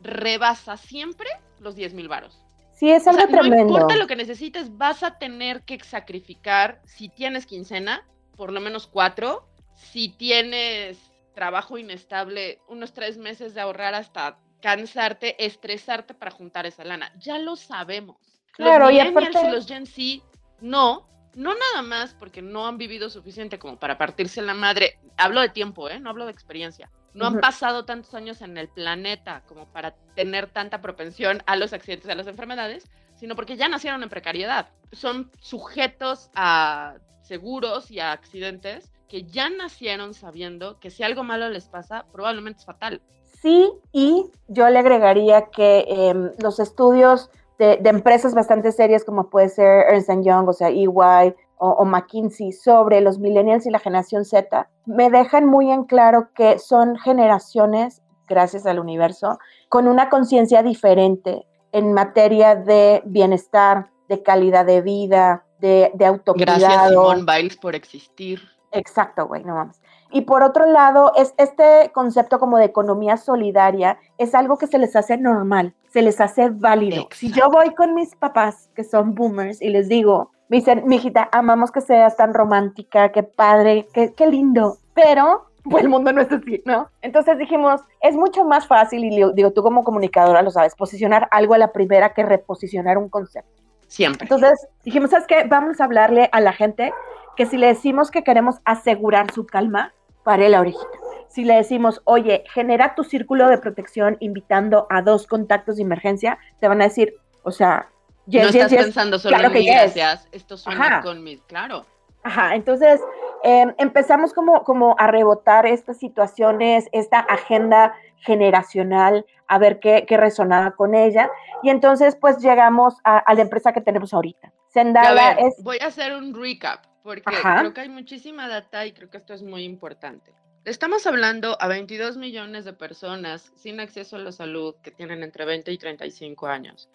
rebasa 0.02 0.78
siempre 0.78 1.28
los 1.60 1.76
10 1.76 1.94
mil 1.94 2.08
varos. 2.08 2.47
Sí, 2.78 2.92
es 2.92 3.08
algo 3.08 3.28
tremendo. 3.28 3.56
No 3.56 3.62
importa 3.64 3.96
lo 3.96 4.06
que 4.06 4.16
necesites, 4.16 4.78
vas 4.78 5.02
a 5.02 5.18
tener 5.18 5.64
que 5.64 5.80
sacrificar, 5.80 6.80
si 6.86 7.10
tienes 7.10 7.48
quincena, 7.48 8.06
por 8.36 8.54
lo 8.54 8.62
menos 8.62 8.86
cuatro. 8.86 9.48
Si 9.74 10.10
tienes 10.10 11.00
trabajo 11.34 11.80
inestable, 11.80 12.60
unos 12.68 12.94
tres 12.94 13.18
meses 13.18 13.56
de 13.56 13.62
ahorrar 13.62 13.96
hasta 13.96 14.38
cansarte, 14.62 15.44
estresarte 15.44 16.14
para 16.14 16.30
juntar 16.30 16.68
esa 16.68 16.84
lana. 16.84 17.12
Ya 17.20 17.40
lo 17.40 17.56
sabemos. 17.56 18.18
Claro, 18.52 18.86
los 18.86 18.94
y 18.94 19.00
aparte... 19.00 19.52
los 19.52 19.68
Gen 19.68 19.88
Z, 19.88 20.24
no, 20.62 21.08
no 21.34 21.54
nada 21.56 21.82
más 21.82 22.14
porque 22.14 22.44
no 22.44 22.68
han 22.68 22.78
vivido 22.78 23.10
suficiente 23.10 23.58
como 23.58 23.80
para 23.80 23.98
partirse 23.98 24.42
la 24.44 24.54
madre. 24.54 25.00
Hablo 25.18 25.42
de 25.42 25.50
tiempo, 25.50 25.90
¿eh? 25.90 26.00
No 26.00 26.12
hablo 26.12 26.26
de 26.26 26.32
experiencia. 26.32 26.92
No 27.18 27.26
han 27.26 27.40
pasado 27.40 27.84
tantos 27.84 28.14
años 28.14 28.42
en 28.42 28.58
el 28.58 28.68
planeta 28.68 29.42
como 29.48 29.66
para 29.66 29.96
tener 30.16 30.48
tanta 30.48 30.82
propensión 30.82 31.42
a 31.48 31.56
los 31.56 31.74
accidentes, 31.74 32.10
a 32.10 32.16
las 32.16 32.28
enfermedades, 32.28 32.88
sino 33.16 33.36
porque 33.36 33.58
ya 33.58 33.68
nacieron 33.68 34.04
en 34.04 34.10
precariedad. 34.10 34.70
Son 34.92 35.32
sujetos 35.40 36.30
a 36.36 36.96
seguros 37.22 37.90
y 37.90 38.00
a 38.00 38.12
accidentes 38.12 38.92
que 39.10 39.24
ya 39.24 39.50
nacieron 39.50 40.14
sabiendo 40.14 40.80
que 40.80 40.92
si 40.92 41.04
algo 41.04 41.24
malo 41.24 41.50
les 41.50 41.68
pasa, 41.68 42.06
probablemente 42.12 42.60
es 42.60 42.66
fatal. 42.66 43.02
Sí, 43.42 43.72
y 43.92 44.26
yo 44.48 44.70
le 44.70 44.80
agregaría 44.80 45.48
que 45.48 45.86
em, 45.88 46.32
los 46.42 46.60
estudios 46.60 47.30
de, 47.58 47.80
empresas 47.86 48.34
bastante 48.34 48.72
serias 48.72 49.04
como 49.04 49.30
puede 49.30 49.50
ser 49.50 49.86
Ernst 49.88 50.10
Young, 50.24 50.48
o 50.48 50.54
sea, 50.54 50.70
EY 50.70 51.36
o, 51.58 51.86
McKinsey 51.86 52.52
sobre 52.52 53.02
los 53.02 53.20
millennials 53.20 53.66
y 53.66 53.70
la 53.70 53.80
generación 53.80 54.26
Z, 54.26 54.70
me 54.86 55.10
dejan 55.10 55.46
muy 55.46 55.72
en 55.72 55.84
claro 55.84 56.30
que 56.34 56.60
son 56.60 56.98
generaciones, 56.98 58.02
gracias 58.28 58.66
al 58.66 58.80
universo, 58.80 59.40
con 59.70 59.88
una 59.88 60.10
conciencia 60.10 60.64
diferente 60.64 61.48
en 61.72 61.94
materia 61.94 62.56
de 62.56 63.02
bienestar, 63.06 63.90
de 64.08 64.24
calidad 64.24 64.66
de 64.66 64.82
vida, 64.82 65.46
de, 65.60 65.92
de 65.94 66.06
autocuidado. 66.06 66.60
Gracias, 66.60 66.90
Simone 66.90 67.24
Biles, 67.26 67.58
por 67.58 67.76
existir. 67.76 68.42
Exacto, 68.72 69.28
güey, 69.28 69.44
no 69.44 69.56
vamos. 69.56 69.82
Y 70.12 70.22
por 70.22 70.44
otro 70.44 70.66
lado, 70.66 71.12
es 71.16 71.34
este 71.38 71.92
concepto 71.94 72.40
como 72.40 72.58
de 72.58 72.66
economía 72.66 73.18
solidaria 73.18 73.98
es 74.18 74.36
algo 74.36 74.58
que 74.58 74.68
se 74.68 74.78
les 74.78 74.96
hace 74.96 75.18
normal, 75.18 75.74
se 75.90 76.02
les 76.02 76.22
hace 76.22 76.50
válido. 76.50 77.08
Si 77.12 77.32
yo 77.32 77.50
voy 77.50 77.74
con 77.74 77.94
mis 77.94 78.16
papás, 78.16 78.70
que 78.74 78.84
son 78.84 79.16
boomers, 79.16 79.62
y 79.62 79.70
les 79.70 79.90
digo, 79.90 80.32
me 80.50 80.58
dicen, 80.58 80.84
mijita, 80.86 81.30
amamos 81.32 81.72
que 81.72 81.82
seas 81.82 82.16
tan 82.16 82.34
romántica, 82.34 83.12
qué 83.12 83.24
padre, 83.24 83.88
qué, 83.94 84.14
qué 84.14 84.28
lindo, 84.28 84.78
pero 84.94 85.48
pues 85.70 85.84
el 85.84 85.90
mundo 85.90 86.12
no 86.14 86.22
es 86.22 86.32
así, 86.32 86.62
¿no? 86.66 86.90
Entonces 87.02 87.38
dijimos, 87.38 87.82
es 88.02 88.16
mucho 88.16 88.46
más 88.46 88.68
fácil, 88.68 89.04
y 89.04 89.34
digo, 89.34 89.52
tú 89.52 89.62
como 89.62 89.84
comunicadora 89.84 90.42
lo 90.42 90.52
sabes, 90.52 90.76
posicionar 90.76 91.28
algo 91.32 91.54
a 91.54 91.58
la 91.58 91.72
primera 91.72 92.14
que 92.14 92.24
reposicionar 92.24 92.98
un 92.98 93.10
concepto. 93.10 93.52
Siempre. 93.88 94.24
Entonces 94.24 94.68
dijimos, 94.84 95.12
¿sabes 95.12 95.28
qué? 95.28 95.46
Vamos 95.46 95.80
a 95.80 95.86
hablarle 95.86 96.30
a 96.32 96.42
la 96.42 96.52
gente 96.52 96.92
que 97.36 97.46
si 97.46 97.58
le 97.58 97.68
decimos 97.68 98.12
que 98.12 98.24
queremos 98.24 98.58
asegurar 98.66 99.32
su 99.32 99.46
calma, 99.46 99.94
pare 100.24 100.50
la 100.50 100.60
orejita. 100.60 100.86
Si 101.30 101.46
le 101.46 101.56
decimos, 101.56 102.02
oye, 102.04 102.44
genera 102.54 102.96
tu 102.96 103.04
círculo 103.04 103.48
de 103.48 103.58
protección 103.58 104.18
invitando 104.20 104.88
a 104.90 105.02
dos 105.02 105.28
contactos 105.28 105.78
de 105.78 105.84
emergencia, 105.84 106.38
te 106.60 106.68
van 106.68 106.82
a 106.82 106.86
decir, 106.86 107.14
o 107.44 107.52
sea, 107.52 107.90
yes, 108.28 108.44
no 108.44 108.50
estás 108.50 108.74
pensando 108.74 109.20
solo 109.20 109.38
en 109.38 109.66
gracias, 109.66 110.28
esto 110.32 110.58
suena 110.58 111.02
con 111.02 111.24
mis, 111.24 111.42
claro. 111.44 111.86
Ajá, 112.24 112.56
entonces 112.56 113.00
em, 113.44 113.74
empezamos 113.78 114.34
como, 114.34 114.64
como 114.64 114.96
a 114.98 115.08
rebotar 115.08 115.66
estas 115.66 115.98
situaciones, 115.98 116.88
esta 116.92 117.20
agenda 117.20 117.96
generacional, 118.18 119.26
a 119.48 119.58
ver 119.58 119.80
qué, 119.80 120.06
qué 120.08 120.18
resonaba 120.18 120.72
con 120.72 120.94
ella. 120.94 121.30
Y 121.64 121.70
entonces 121.70 122.18
pues 122.20 122.40
llegamos 122.40 122.96
a, 123.04 123.34
la 123.34 123.42
empresa 123.42 123.72
que 123.72 123.82
tenemos 123.82 124.14
ahorita. 124.14 124.52
Sendala 124.68 125.32
es... 125.34 125.64
Voy 125.64 125.78
a 125.82 125.88
hacer 125.88 126.14
un 126.14 126.34
recap 126.34 126.86
porque 127.04 127.24
creo 127.42 127.74
que 127.74 127.82
hay 127.82 127.90
muchísima 127.90 128.50
data 128.50 128.86
y 128.86 128.92
creo 128.92 129.10
que 129.10 129.18
esto 129.18 129.34
es 129.34 129.42
muy 129.42 129.64
importante. 129.64 130.34
Estamos 130.66 131.08
hablando 131.08 131.56
a 131.62 131.70
22 131.70 132.18
millones 132.18 132.66
de 132.66 132.74
personas 132.74 133.54
sin 133.56 133.80
acceso 133.80 134.18
a 134.18 134.20
la 134.20 134.34
salud 134.34 134.76
que 134.84 134.92
tienen 134.92 135.24
entre 135.24 135.46
20 135.46 135.72
y 135.72 135.78
35 135.78 136.48
años, 136.48 136.90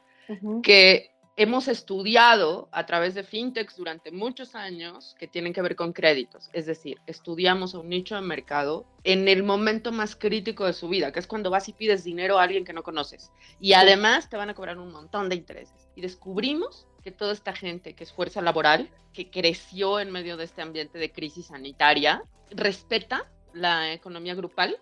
que 0.62 1.10
hemos 1.36 1.68
estudiado 1.68 2.68
a 2.72 2.84
través 2.84 3.14
de 3.14 3.22
fintechs 3.22 3.76
durante 3.76 4.10
muchos 4.10 4.54
años 4.54 5.14
que 5.18 5.26
tienen 5.26 5.52
que 5.52 5.62
ver 5.62 5.76
con 5.76 5.92
créditos. 5.92 6.50
Es 6.52 6.66
decir, 6.66 7.00
estudiamos 7.06 7.74
a 7.74 7.78
un 7.78 7.88
nicho 7.88 8.14
de 8.14 8.20
mercado 8.20 8.86
en 9.04 9.28
el 9.28 9.42
momento 9.42 9.92
más 9.92 10.14
crítico 10.14 10.66
de 10.66 10.74
su 10.74 10.88
vida, 10.88 11.12
que 11.12 11.20
es 11.20 11.26
cuando 11.26 11.50
vas 11.50 11.68
y 11.68 11.72
pides 11.72 12.04
dinero 12.04 12.38
a 12.38 12.42
alguien 12.42 12.64
que 12.64 12.72
no 12.72 12.82
conoces. 12.82 13.32
Y 13.60 13.72
además 13.72 14.28
te 14.28 14.36
van 14.36 14.50
a 14.50 14.54
cobrar 14.54 14.78
un 14.78 14.92
montón 14.92 15.28
de 15.28 15.36
intereses. 15.36 15.88
Y 15.96 16.02
descubrimos 16.02 16.86
que 17.02 17.10
toda 17.10 17.32
esta 17.32 17.54
gente 17.54 17.94
que 17.94 18.04
es 18.04 18.12
fuerza 18.12 18.42
laboral, 18.42 18.90
que 19.12 19.30
creció 19.30 20.00
en 20.00 20.10
medio 20.10 20.36
de 20.36 20.44
este 20.44 20.62
ambiente 20.62 20.98
de 20.98 21.12
crisis 21.12 21.46
sanitaria, 21.46 22.22
respeta 22.50 23.30
la 23.54 23.92
economía 23.92 24.34
grupal, 24.34 24.78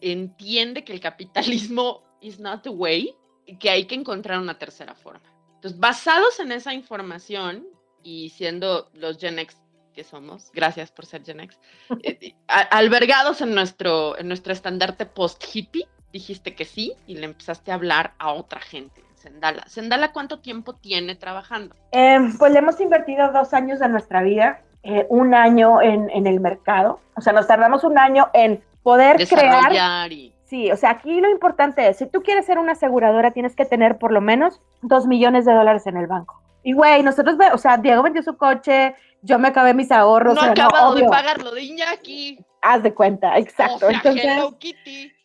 entiende 0.00 0.84
que 0.84 0.92
el 0.92 1.00
capitalismo 1.00 2.02
is 2.20 2.38
not 2.38 2.62
the 2.62 2.70
way 2.70 3.14
y 3.44 3.58
que 3.58 3.70
hay 3.70 3.86
que 3.86 3.94
encontrar 3.94 4.38
una 4.38 4.58
tercera 4.58 4.94
forma. 4.94 5.32
Entonces, 5.62 5.78
basados 5.78 6.40
en 6.40 6.50
esa 6.50 6.74
información 6.74 7.64
y 8.02 8.30
siendo 8.30 8.88
los 8.94 9.18
Gen 9.18 9.38
X 9.38 9.56
que 9.94 10.02
somos, 10.02 10.50
gracias 10.52 10.90
por 10.90 11.06
ser 11.06 11.24
Gen 11.24 11.38
X, 11.38 11.60
eh, 12.02 12.34
albergados 12.48 13.42
en 13.42 13.54
nuestro, 13.54 14.18
en 14.18 14.26
nuestro 14.26 14.52
estandarte 14.52 15.06
post-hippie, 15.06 15.86
dijiste 16.12 16.56
que 16.56 16.64
sí 16.64 16.94
y 17.06 17.14
le 17.14 17.26
empezaste 17.26 17.70
a 17.70 17.74
hablar 17.74 18.14
a 18.18 18.32
otra 18.32 18.58
gente. 18.58 19.04
Sendala. 19.14 19.62
Sendala, 19.68 20.10
¿cuánto 20.10 20.40
tiempo 20.40 20.74
tiene 20.74 21.14
trabajando? 21.14 21.76
Em, 21.92 22.36
pues 22.38 22.50
le 22.52 22.58
hemos 22.58 22.80
invertido 22.80 23.30
dos 23.30 23.54
años 23.54 23.78
de 23.78 23.88
nuestra 23.88 24.24
vida, 24.24 24.62
eh, 24.82 25.06
un 25.10 25.32
año 25.32 25.80
en, 25.80 26.10
en, 26.10 26.26
el 26.26 26.40
mercado. 26.40 26.98
O 27.14 27.20
sea, 27.20 27.32
nos 27.32 27.46
tardamos 27.46 27.84
un 27.84 27.98
año 27.98 28.30
en 28.34 28.64
poder 28.82 29.16
crear. 29.28 30.10
Y... 30.10 30.31
Sí, 30.52 30.70
o 30.70 30.76
sea, 30.76 30.90
aquí 30.90 31.18
lo 31.22 31.30
importante 31.30 31.88
es, 31.88 31.96
si 31.96 32.04
tú 32.04 32.22
quieres 32.22 32.44
ser 32.44 32.58
una 32.58 32.72
aseguradora, 32.72 33.30
tienes 33.30 33.56
que 33.56 33.64
tener 33.64 33.96
por 33.96 34.12
lo 34.12 34.20
menos 34.20 34.60
dos 34.82 35.06
millones 35.06 35.46
de 35.46 35.54
dólares 35.54 35.86
en 35.86 35.96
el 35.96 36.06
banco. 36.06 36.42
Y 36.62 36.74
güey, 36.74 37.02
nosotros, 37.02 37.36
o 37.54 37.56
sea, 37.56 37.78
Diego 37.78 38.02
vendió 38.02 38.22
su 38.22 38.36
coche, 38.36 38.94
yo 39.22 39.38
me 39.38 39.48
acabé 39.48 39.72
mis 39.72 39.90
ahorros. 39.90 40.34
No 40.34 40.46
he 40.46 40.50
acabado 40.50 40.94
de 40.94 41.08
pagar 41.08 41.42
lo 41.42 41.52
de 41.52 41.62
Iñaki. 41.62 42.44
Haz 42.60 42.82
de 42.82 42.92
cuenta, 42.92 43.38
exacto. 43.38 43.88
entonces, 43.88 44.42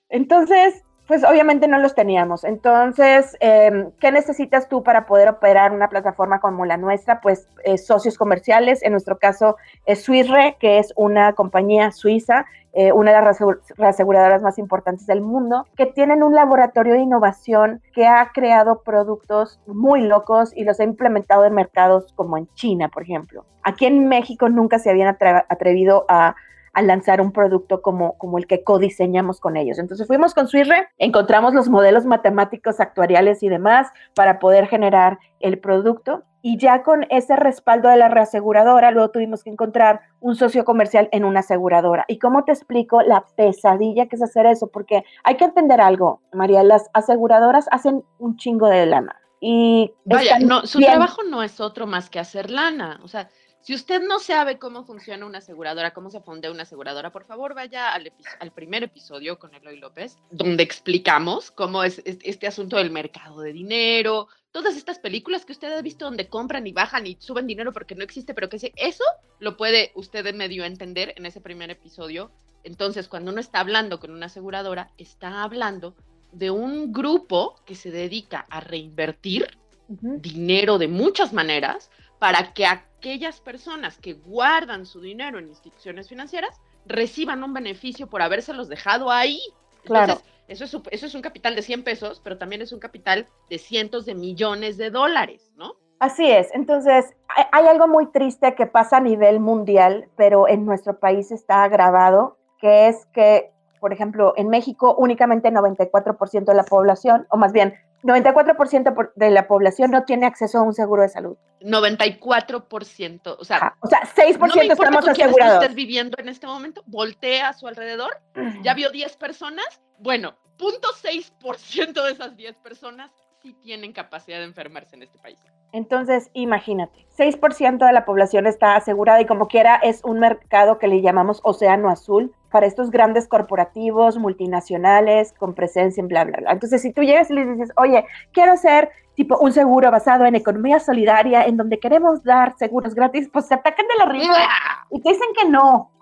entonces, 0.07 0.85
pues 1.07 1.25
obviamente 1.25 1.67
no 1.67 1.77
los 1.77 1.93
teníamos. 1.93 2.45
Entonces, 2.45 3.35
em, 3.41 3.91
¿qué 3.99 4.13
necesitas 4.13 4.69
tú 4.69 4.81
para 4.81 5.05
poder 5.05 5.27
operar 5.27 5.73
una 5.73 5.89
plataforma 5.89 6.39
como 6.39 6.65
la 6.65 6.77
nuestra? 6.77 7.19
Pues 7.19 7.49
eh, 7.65 7.77
socios 7.77 8.17
comerciales, 8.17 8.81
en 8.81 8.91
nuestro 8.91 9.17
caso 9.17 9.57
es 9.85 10.03
Swissre, 10.03 10.55
que 10.59 10.79
es 10.79 10.93
una 10.95 11.33
compañía 11.33 11.91
suiza, 11.91 12.45
eh, 12.79 12.91
una 12.91 13.11
de 13.11 13.19
las 13.23 13.39
reaseguradoras 13.75 14.43
más 14.43 14.59
importantes 14.59 15.07
del 15.07 15.21
mundo, 15.21 15.65
que 15.75 15.87
tienen 15.87 16.21
un 16.21 16.35
laboratorio 16.35 16.93
de 16.93 16.99
innovación 16.99 17.81
que 17.91 18.05
ha 18.05 18.29
creado 18.31 18.83
productos 18.83 19.59
muy 19.65 20.01
locos 20.01 20.55
y 20.55 20.63
los 20.63 20.79
ha 20.79 20.83
implementado 20.83 21.43
en 21.45 21.55
mercados 21.55 22.13
como 22.15 22.37
en 22.37 22.47
China, 22.53 22.89
por 22.89 23.01
ejemplo. 23.01 23.45
Aquí 23.63 23.87
en 23.87 24.07
México 24.07 24.47
nunca 24.49 24.77
se 24.77 24.91
habían 24.91 25.17
atrevido 25.49 26.05
a 26.07 26.35
a 26.77 26.83
lanzar 26.83 27.21
un 27.21 27.31
producto 27.31 27.81
como, 27.81 28.19
como 28.19 28.37
el 28.37 28.45
que 28.45 28.63
codiseñamos 28.63 29.39
con 29.39 29.57
ellos. 29.57 29.79
Entonces 29.79 30.05
fuimos 30.05 30.35
con 30.35 30.47
Swissre, 30.47 30.87
encontramos 30.99 31.55
los 31.55 31.69
modelos 31.69 32.05
matemáticos, 32.05 32.79
actuariales 32.79 33.41
y 33.41 33.49
demás 33.49 33.87
para 34.13 34.37
poder 34.37 34.67
generar 34.67 35.17
el 35.39 35.57
producto 35.57 36.23
y 36.43 36.59
ya 36.59 36.83
con 36.83 37.07
ese 37.09 37.35
respaldo 37.35 37.89
de 37.89 37.97
la 37.97 38.09
reaseguradora, 38.09 38.91
luego 38.91 39.09
tuvimos 39.09 39.43
que 39.43 39.49
encontrar 39.49 40.01
un 40.19 40.35
socio 40.35 40.65
comercial 40.65 41.09
en 41.11 41.25
una 41.25 41.39
aseguradora. 41.39 42.05
¿Y 42.07 42.19
cómo 42.19 42.43
te 42.43 42.51
explico 42.51 43.01
la 43.01 43.25
pesadilla 43.35 44.05
que 44.05 44.15
es 44.15 44.21
hacer 44.21 44.45
eso? 44.45 44.67
Porque 44.67 45.03
hay 45.23 45.35
que 45.35 45.45
entender 45.45 45.81
algo, 45.81 46.21
María, 46.31 46.61
las 46.61 46.91
aseguradoras 46.93 47.65
hacen 47.71 48.03
un 48.19 48.37
chingo 48.37 48.67
de 48.67 48.85
lana. 48.85 49.19
Y 49.39 49.91
Vaya, 50.05 50.37
no, 50.37 50.67
su 50.67 50.79
trabajo 50.79 51.23
no 51.23 51.41
es 51.41 51.59
otro 51.59 51.87
más 51.87 52.11
que 52.11 52.19
hacer 52.19 52.51
lana. 52.51 52.99
O 53.03 53.07
sea, 53.07 53.29
si 53.67 53.73
usted 53.73 54.01
no 54.01 54.19
sabe 54.19 54.59
cómo 54.59 54.85
funciona 54.85 55.25
una 55.25 55.39
aseguradora, 55.39 55.93
cómo 55.93 56.09
se 56.09 56.21
funde 56.21 56.49
una 56.49 56.63
aseguradora, 56.63 57.11
por 57.11 57.25
favor 57.25 57.53
vaya 57.53 57.91
al, 57.91 58.13
primer 58.55 58.83
episodio 58.83 59.37
con 59.39 59.53
Eloy 59.53 59.75
López, 59.75 60.17
donde 60.31 60.63
explicamos 60.63 61.51
cómo 61.51 61.83
es 61.83 62.01
este 62.05 62.47
asunto 62.47 62.77
del 62.77 62.91
mercado 62.91 63.41
de 63.41 63.51
dinero, 63.51 64.29
todas 64.53 64.77
estas 64.77 64.99
películas 64.99 65.43
que 65.43 65.51
usted 65.51 65.73
ha 65.73 65.81
visto 65.81 66.05
donde 66.05 66.29
compran 66.29 66.65
y 66.65 66.71
bajan 66.71 67.07
y 67.07 67.17
suben 67.19 67.45
dinero 67.45 67.73
porque 67.73 67.93
no 67.93 68.05
existe, 68.05 68.33
pero 68.33 68.47
que 68.47 68.71
eso 68.77 69.03
lo 69.39 69.57
puede 69.57 69.91
usted 69.95 70.33
medio 70.33 70.63
entender 70.63 71.13
en 71.17 71.25
ese 71.25 71.41
primer 71.41 71.69
episodio. 71.69 72.31
Entonces, 72.63 73.09
cuando 73.09 73.31
uno 73.31 73.41
está 73.41 73.59
hablando 73.59 73.99
con 73.99 74.11
una 74.11 74.27
aseguradora, 74.27 74.91
está 74.97 75.43
hablando 75.43 75.93
de 76.31 76.51
un 76.51 76.93
grupo 76.93 77.57
que 77.65 77.75
se 77.75 77.91
dedica 77.91 78.47
a 78.49 78.61
reinvertir 78.61 79.57
dinero 79.89 80.77
de 80.77 80.87
muchas 80.87 81.33
maneras 81.33 81.91
para 82.17 82.53
que 82.53 82.65
aquellas 82.97 83.39
personas 83.39 83.97
que 83.97 84.13
guardan 84.13 84.85
su 84.85 85.01
dinero 85.01 85.39
en 85.39 85.47
instituciones 85.47 86.09
financieras 86.09 86.59
reciban 86.85 87.43
un 87.43 87.53
beneficio 87.53 88.07
por 88.07 88.21
habérselos 88.21 88.69
dejado 88.69 89.11
ahí. 89.11 89.39
Claro. 89.83 90.19
eso 90.47 90.65
es, 90.65 90.75
eso 90.91 91.05
es 91.05 91.15
un 91.15 91.21
capital 91.21 91.55
de 91.55 91.61
100 91.61 91.83
pesos, 91.83 92.21
pero 92.23 92.37
también 92.37 92.61
es 92.61 92.73
un 92.73 92.79
capital 92.79 93.27
de 93.49 93.57
cientos 93.57 94.05
de 94.05 94.15
millones 94.15 94.77
de 94.77 94.89
dólares, 94.89 95.51
¿no? 95.55 95.75
Así 95.99 96.29
es. 96.29 96.49
Entonces, 96.53 97.05
hay, 97.51 97.65
algo 97.65 97.87
muy 97.87 98.07
triste 98.11 98.53
que 98.55 98.67
pasa 98.67 98.97
a 98.97 99.01
nivel 99.01 99.39
mundial, 99.39 100.09
pero 100.15 100.47
en 100.47 100.65
nuestro 100.65 100.99
país 100.99 101.31
está 101.31 101.63
agravado, 101.63 102.37
que 102.59 102.87
es 102.87 103.05
que, 103.13 103.51
por 103.79 103.93
ejemplo, 103.93 104.33
en 104.37 104.49
México 104.49 104.95
únicamente 104.97 105.51
94% 105.51 106.45
de 106.45 106.53
la 106.53 106.63
población, 106.63 107.25
o 107.29 107.37
más 107.37 107.51
bien 107.51 107.73
94% 108.03 109.11
de 109.15 109.31
la 109.31 109.47
población 109.47 109.91
no 109.91 110.03
tiene 110.03 110.25
acceso 110.25 110.59
a 110.59 110.61
un 110.61 110.73
seguro 110.73 111.01
de 111.01 111.09
salud. 111.09 111.37
94%, 111.61 113.35
o 113.39 113.43
sea, 113.43 113.75
o 113.79 113.87
sea 113.87 114.01
6% 114.01 114.39
no 114.39 114.55
me 114.55 114.67
estamos 114.67 115.01
con 115.01 115.09
asegurados. 115.09 115.63
estés 115.63 115.75
viviendo 115.75 116.17
en 116.19 116.29
este 116.29 116.47
momento, 116.47 116.83
voltea 116.85 117.49
a 117.49 117.53
su 117.53 117.67
alrededor, 117.67 118.19
ya 118.63 118.73
vio 118.73 118.91
10 118.91 119.17
personas, 119.17 119.81
bueno, 119.99 120.35
0.6% 120.57 122.03
de 122.03 122.11
esas 122.11 122.35
10 122.35 122.55
personas 122.57 123.11
sí 123.41 123.53
tienen 123.61 123.93
capacidad 123.93 124.39
de 124.39 124.45
enfermarse 124.45 124.95
en 124.95 125.03
este 125.03 125.17
país. 125.19 125.39
Entonces, 125.71 126.29
imagínate, 126.33 127.05
6% 127.17 127.85
de 127.85 127.93
la 127.93 128.05
población 128.05 128.47
está 128.47 128.75
asegurada 128.75 129.21
y 129.21 129.25
como 129.25 129.47
quiera 129.47 129.75
es 129.75 130.03
un 130.03 130.19
mercado 130.19 130.79
que 130.79 130.87
le 130.87 131.01
llamamos 131.01 131.41
océano 131.43 131.89
azul 131.89 132.33
para 132.51 132.65
estos 132.65 132.91
grandes 132.91 133.27
corporativos 133.27 134.17
multinacionales 134.17 135.33
con 135.33 135.53
presencia 135.53 136.01
en 136.01 136.07
bla, 136.07 136.23
bla, 136.23 136.37
bla. 136.39 136.51
Entonces, 136.51 136.81
si 136.81 136.93
tú 136.93 137.01
llegas 137.01 137.29
y 137.29 137.33
les 137.33 137.47
dices, 137.49 137.71
oye, 137.77 138.05
quiero 138.31 138.53
hacer 138.53 138.89
tipo 139.15 139.37
un 139.39 139.51
seguro 139.51 139.89
basado 139.89 140.25
en 140.25 140.35
economía 140.35 140.79
solidaria 140.79 141.43
en 141.45 141.57
donde 141.57 141.79
queremos 141.79 142.23
dar 142.23 142.55
seguros 142.57 142.93
gratis, 142.93 143.27
pues 143.33 143.47
se 143.47 143.55
atacan 143.55 143.87
de 143.87 144.05
la 144.05 144.11
risa 144.11 144.47
y 144.91 145.01
te 145.01 145.09
dicen 145.09 145.29
que 145.35 145.49
no. 145.49 145.91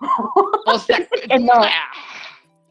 Que. 1.26 1.48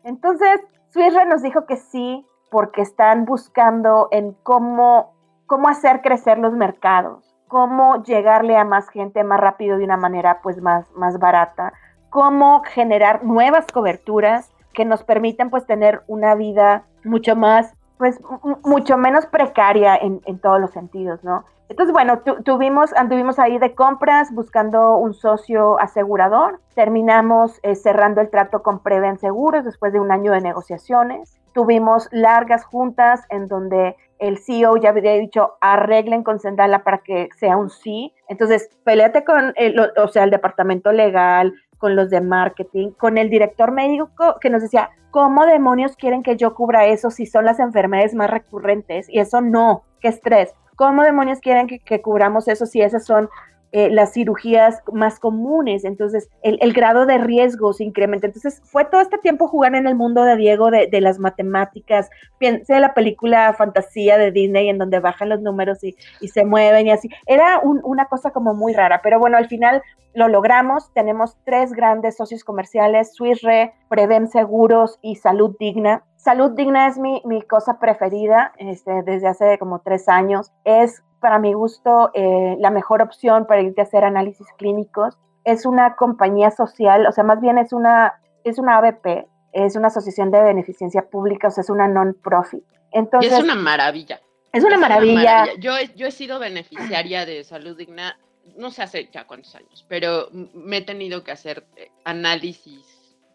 Entonces, 0.04 0.62
Suirre 0.90 1.26
nos 1.26 1.42
dijo 1.42 1.66
que 1.66 1.78
sí, 1.78 2.26
porque 2.52 2.82
están 2.82 3.26
buscando 3.26 4.08
en 4.12 4.34
cómo, 4.44 5.16
cómo 5.48 5.68
hacer 5.68 6.02
crecer 6.02 6.38
los 6.38 6.54
mercados, 6.54 7.36
cómo 7.48 8.04
llegarle 8.04 8.56
a 8.56 8.64
más 8.64 8.88
gente 8.90 9.24
más 9.24 9.40
rápido 9.40 9.78
de 9.78 9.84
una 9.84 9.98
manera 9.98 10.42
pues 10.42 10.62
más, 10.62 10.90
más 10.92 11.18
barata, 11.20 11.74
cómo 12.16 12.62
generar 12.64 13.26
nuevas 13.26 13.66
coberturas 13.74 14.50
que 14.72 14.86
nos 14.86 15.04
permitan 15.04 15.50
pues 15.50 15.66
tener 15.66 16.02
una 16.08 16.34
vida 16.34 16.86
mucho 17.04 17.36
más, 17.36 17.74
pues 17.98 18.22
mucho 18.64 18.98
menos 18.98 19.26
precaria 19.26 19.98
en, 19.98 20.22
en 20.24 20.40
todos 20.40 20.62
los 20.62 20.72
sentidos, 20.72 21.22
¿no? 21.26 21.44
Entonces, 21.68 21.92
bueno, 21.92 22.20
tuvimos, 22.20 22.94
anduvimos 22.94 23.40
ahí 23.40 23.58
de 23.58 23.74
compras 23.74 24.32
buscando 24.32 24.98
un 24.98 25.14
socio 25.14 25.80
asegurador. 25.80 26.62
Terminamos 26.76 27.60
eh, 27.64 27.76
cerrando 27.76 28.22
el 28.22 28.30
trato 28.30 28.62
con 28.62 28.80
Preven 28.80 29.18
Seguros 29.18 29.66
después 29.66 29.92
de 29.92 30.00
un 30.00 30.12
año 30.12 30.32
de 30.32 30.42
negociaciones. 30.42 31.42
Tuvimos 31.54 32.08
largas 32.12 32.64
juntas 32.66 33.24
en 33.30 33.48
donde 33.48 33.96
el 34.20 34.38
CEO 34.38 34.78
ya 34.78 34.90
había 34.90 35.14
dicho 35.14 35.58
arreglen 35.60 36.24
con 36.24 36.40
Sendala 36.40 36.84
para 36.84 37.00
que 37.00 37.30
sea 37.38 37.58
un 37.58 37.70
sí. 37.70 38.14
Entonces, 38.28 38.70
peleate 38.84 39.26
con 39.26 39.54
el, 39.56 39.80
o 39.98 40.08
sea, 40.08 40.24
el 40.24 40.30
departamento 40.30 40.92
legal, 40.92 41.54
con 41.86 41.96
los 41.96 42.10
de 42.10 42.20
marketing, 42.20 42.94
con 42.98 43.20
el 43.20 43.30
director 43.30 43.72
médico 43.72 44.10
que 44.42 44.50
nos 44.50 44.64
decía, 44.64 44.90
¿cómo 45.12 45.46
demonios 45.46 45.96
quieren 45.96 46.24
que 46.24 46.36
yo 46.36 46.56
cubra 46.56 46.88
eso 46.88 47.12
si 47.12 47.28
son 47.28 47.46
las 47.46 47.60
enfermedades 47.60 48.16
más 48.16 48.28
recurrentes? 48.28 49.08
Y 49.08 49.20
eso 49.20 49.40
no, 49.40 49.84
qué 50.00 50.08
estrés. 50.08 50.52
¿Cómo 50.76 51.04
demonios 51.04 51.42
quieren 51.42 51.68
que, 51.68 51.78
que 51.78 52.02
cubramos 52.02 52.48
eso 52.48 52.66
si 52.66 52.82
esas 52.82 53.06
son 53.06 53.30
eh, 53.78 53.90
las 53.90 54.14
cirugías 54.14 54.82
más 54.94 55.20
comunes, 55.20 55.84
entonces 55.84 56.30
el, 56.44 56.72
grado 56.72 57.06
de 57.06 57.18
riesgo 57.18 57.74
se 57.74 57.84
incrementa. 57.84 58.26
Entonces 58.26 58.62
fue 58.64 58.86
todo 58.86 59.02
este 59.02 59.18
tiempo 59.18 59.50
jugar 59.50 59.76
en 59.76 59.86
el 59.86 59.96
mundo 59.96 60.24
de 60.24 60.38
Diego 60.38 60.72
de, 60.72 61.02
las 61.02 61.20
matemáticas, 61.20 62.10
piense 62.38 62.80
la 62.80 62.94
película 62.94 63.52
Fantasía 63.52 64.18
de 64.18 64.32
Disney 64.32 64.70
en 64.70 64.78
donde 64.78 65.02
bajan 65.02 65.28
los 65.28 65.42
números 65.42 65.84
y, 65.84 65.94
se 66.26 66.46
mueven 66.46 66.88
y 66.88 66.92
así. 66.92 67.10
Era 67.28 67.60
una 67.62 68.06
cosa 68.06 68.32
como 68.32 68.54
muy 68.54 68.72
rara, 68.72 69.02
pero 69.04 69.20
bueno, 69.20 69.36
al 69.36 69.50
final 69.50 69.82
lo 70.14 70.30
logramos. 70.30 70.90
Tenemos 70.94 71.36
tres 71.44 71.74
grandes 71.74 72.16
socios 72.16 72.46
comerciales, 72.46 73.14
Swissre, 73.14 73.74
Prevem 73.90 74.28
Seguros 74.28 75.00
y 75.02 75.18
Salud 75.18 75.54
Digna. 75.60 76.02
Salud 76.16 76.52
Digna 76.52 76.88
es 76.88 76.98
mi, 76.98 77.22
mi 77.26 77.42
cosa 77.42 77.78
preferida 77.78 78.54
este, 78.58 79.04
desde 79.04 79.28
hace 79.28 79.58
como 79.58 79.80
tres 79.80 80.08
años. 80.08 80.54
Es 80.64 81.04
para 81.20 81.40
mi 81.40 81.54
gusto, 81.54 82.12
eh, 82.14 82.56
la 82.60 82.72
mejor 82.72 83.02
opción 83.02 83.46
para 83.48 83.62
irte 83.62 83.82
a 83.82 83.86
hacer 83.86 84.04
análisis 84.04 84.48
clínicos. 84.58 85.18
Es 85.44 85.66
una 85.66 85.96
compañía 85.96 86.52
social, 86.52 87.06
o 87.08 87.12
sea, 87.12 87.24
más 87.24 87.42
bien 87.42 87.58
es 87.58 87.74
una, 87.74 88.20
es 88.44 88.58
una 88.58 88.78
ABP, 88.78 89.28
es 89.54 89.76
una 89.76 89.88
asociación 89.88 90.32
de 90.32 90.42
beneficencia 90.42 91.04
pública, 91.10 91.48
o 91.48 91.52
sea, 91.52 91.62
es 91.62 91.70
una 91.70 91.88
non-profit. 91.88 92.64
Entonces, 92.92 93.34
es 93.34 93.44
una 93.44 93.56
maravilla. 93.56 94.22
Es 94.52 94.64
una, 94.64 94.78
maravilla. 94.78 95.54
Yo, 95.60 95.74
yo 95.96 96.08
he 96.08 96.12
sido 96.12 96.40
beneficiaria 96.40 97.26
de 97.26 97.44
Salud 97.44 97.78
Digna, 97.78 98.18
no 98.56 98.72
sé 98.72 98.84
hace 98.84 99.10
ya 99.12 99.28
cuántos 99.28 99.54
años, 99.56 99.86
pero 99.90 100.30
me 100.32 100.78
he 100.78 100.82
tenido 100.82 101.24
que 101.24 101.32
hacer 101.32 101.66
eh, 101.76 101.92
análisis 102.06 102.86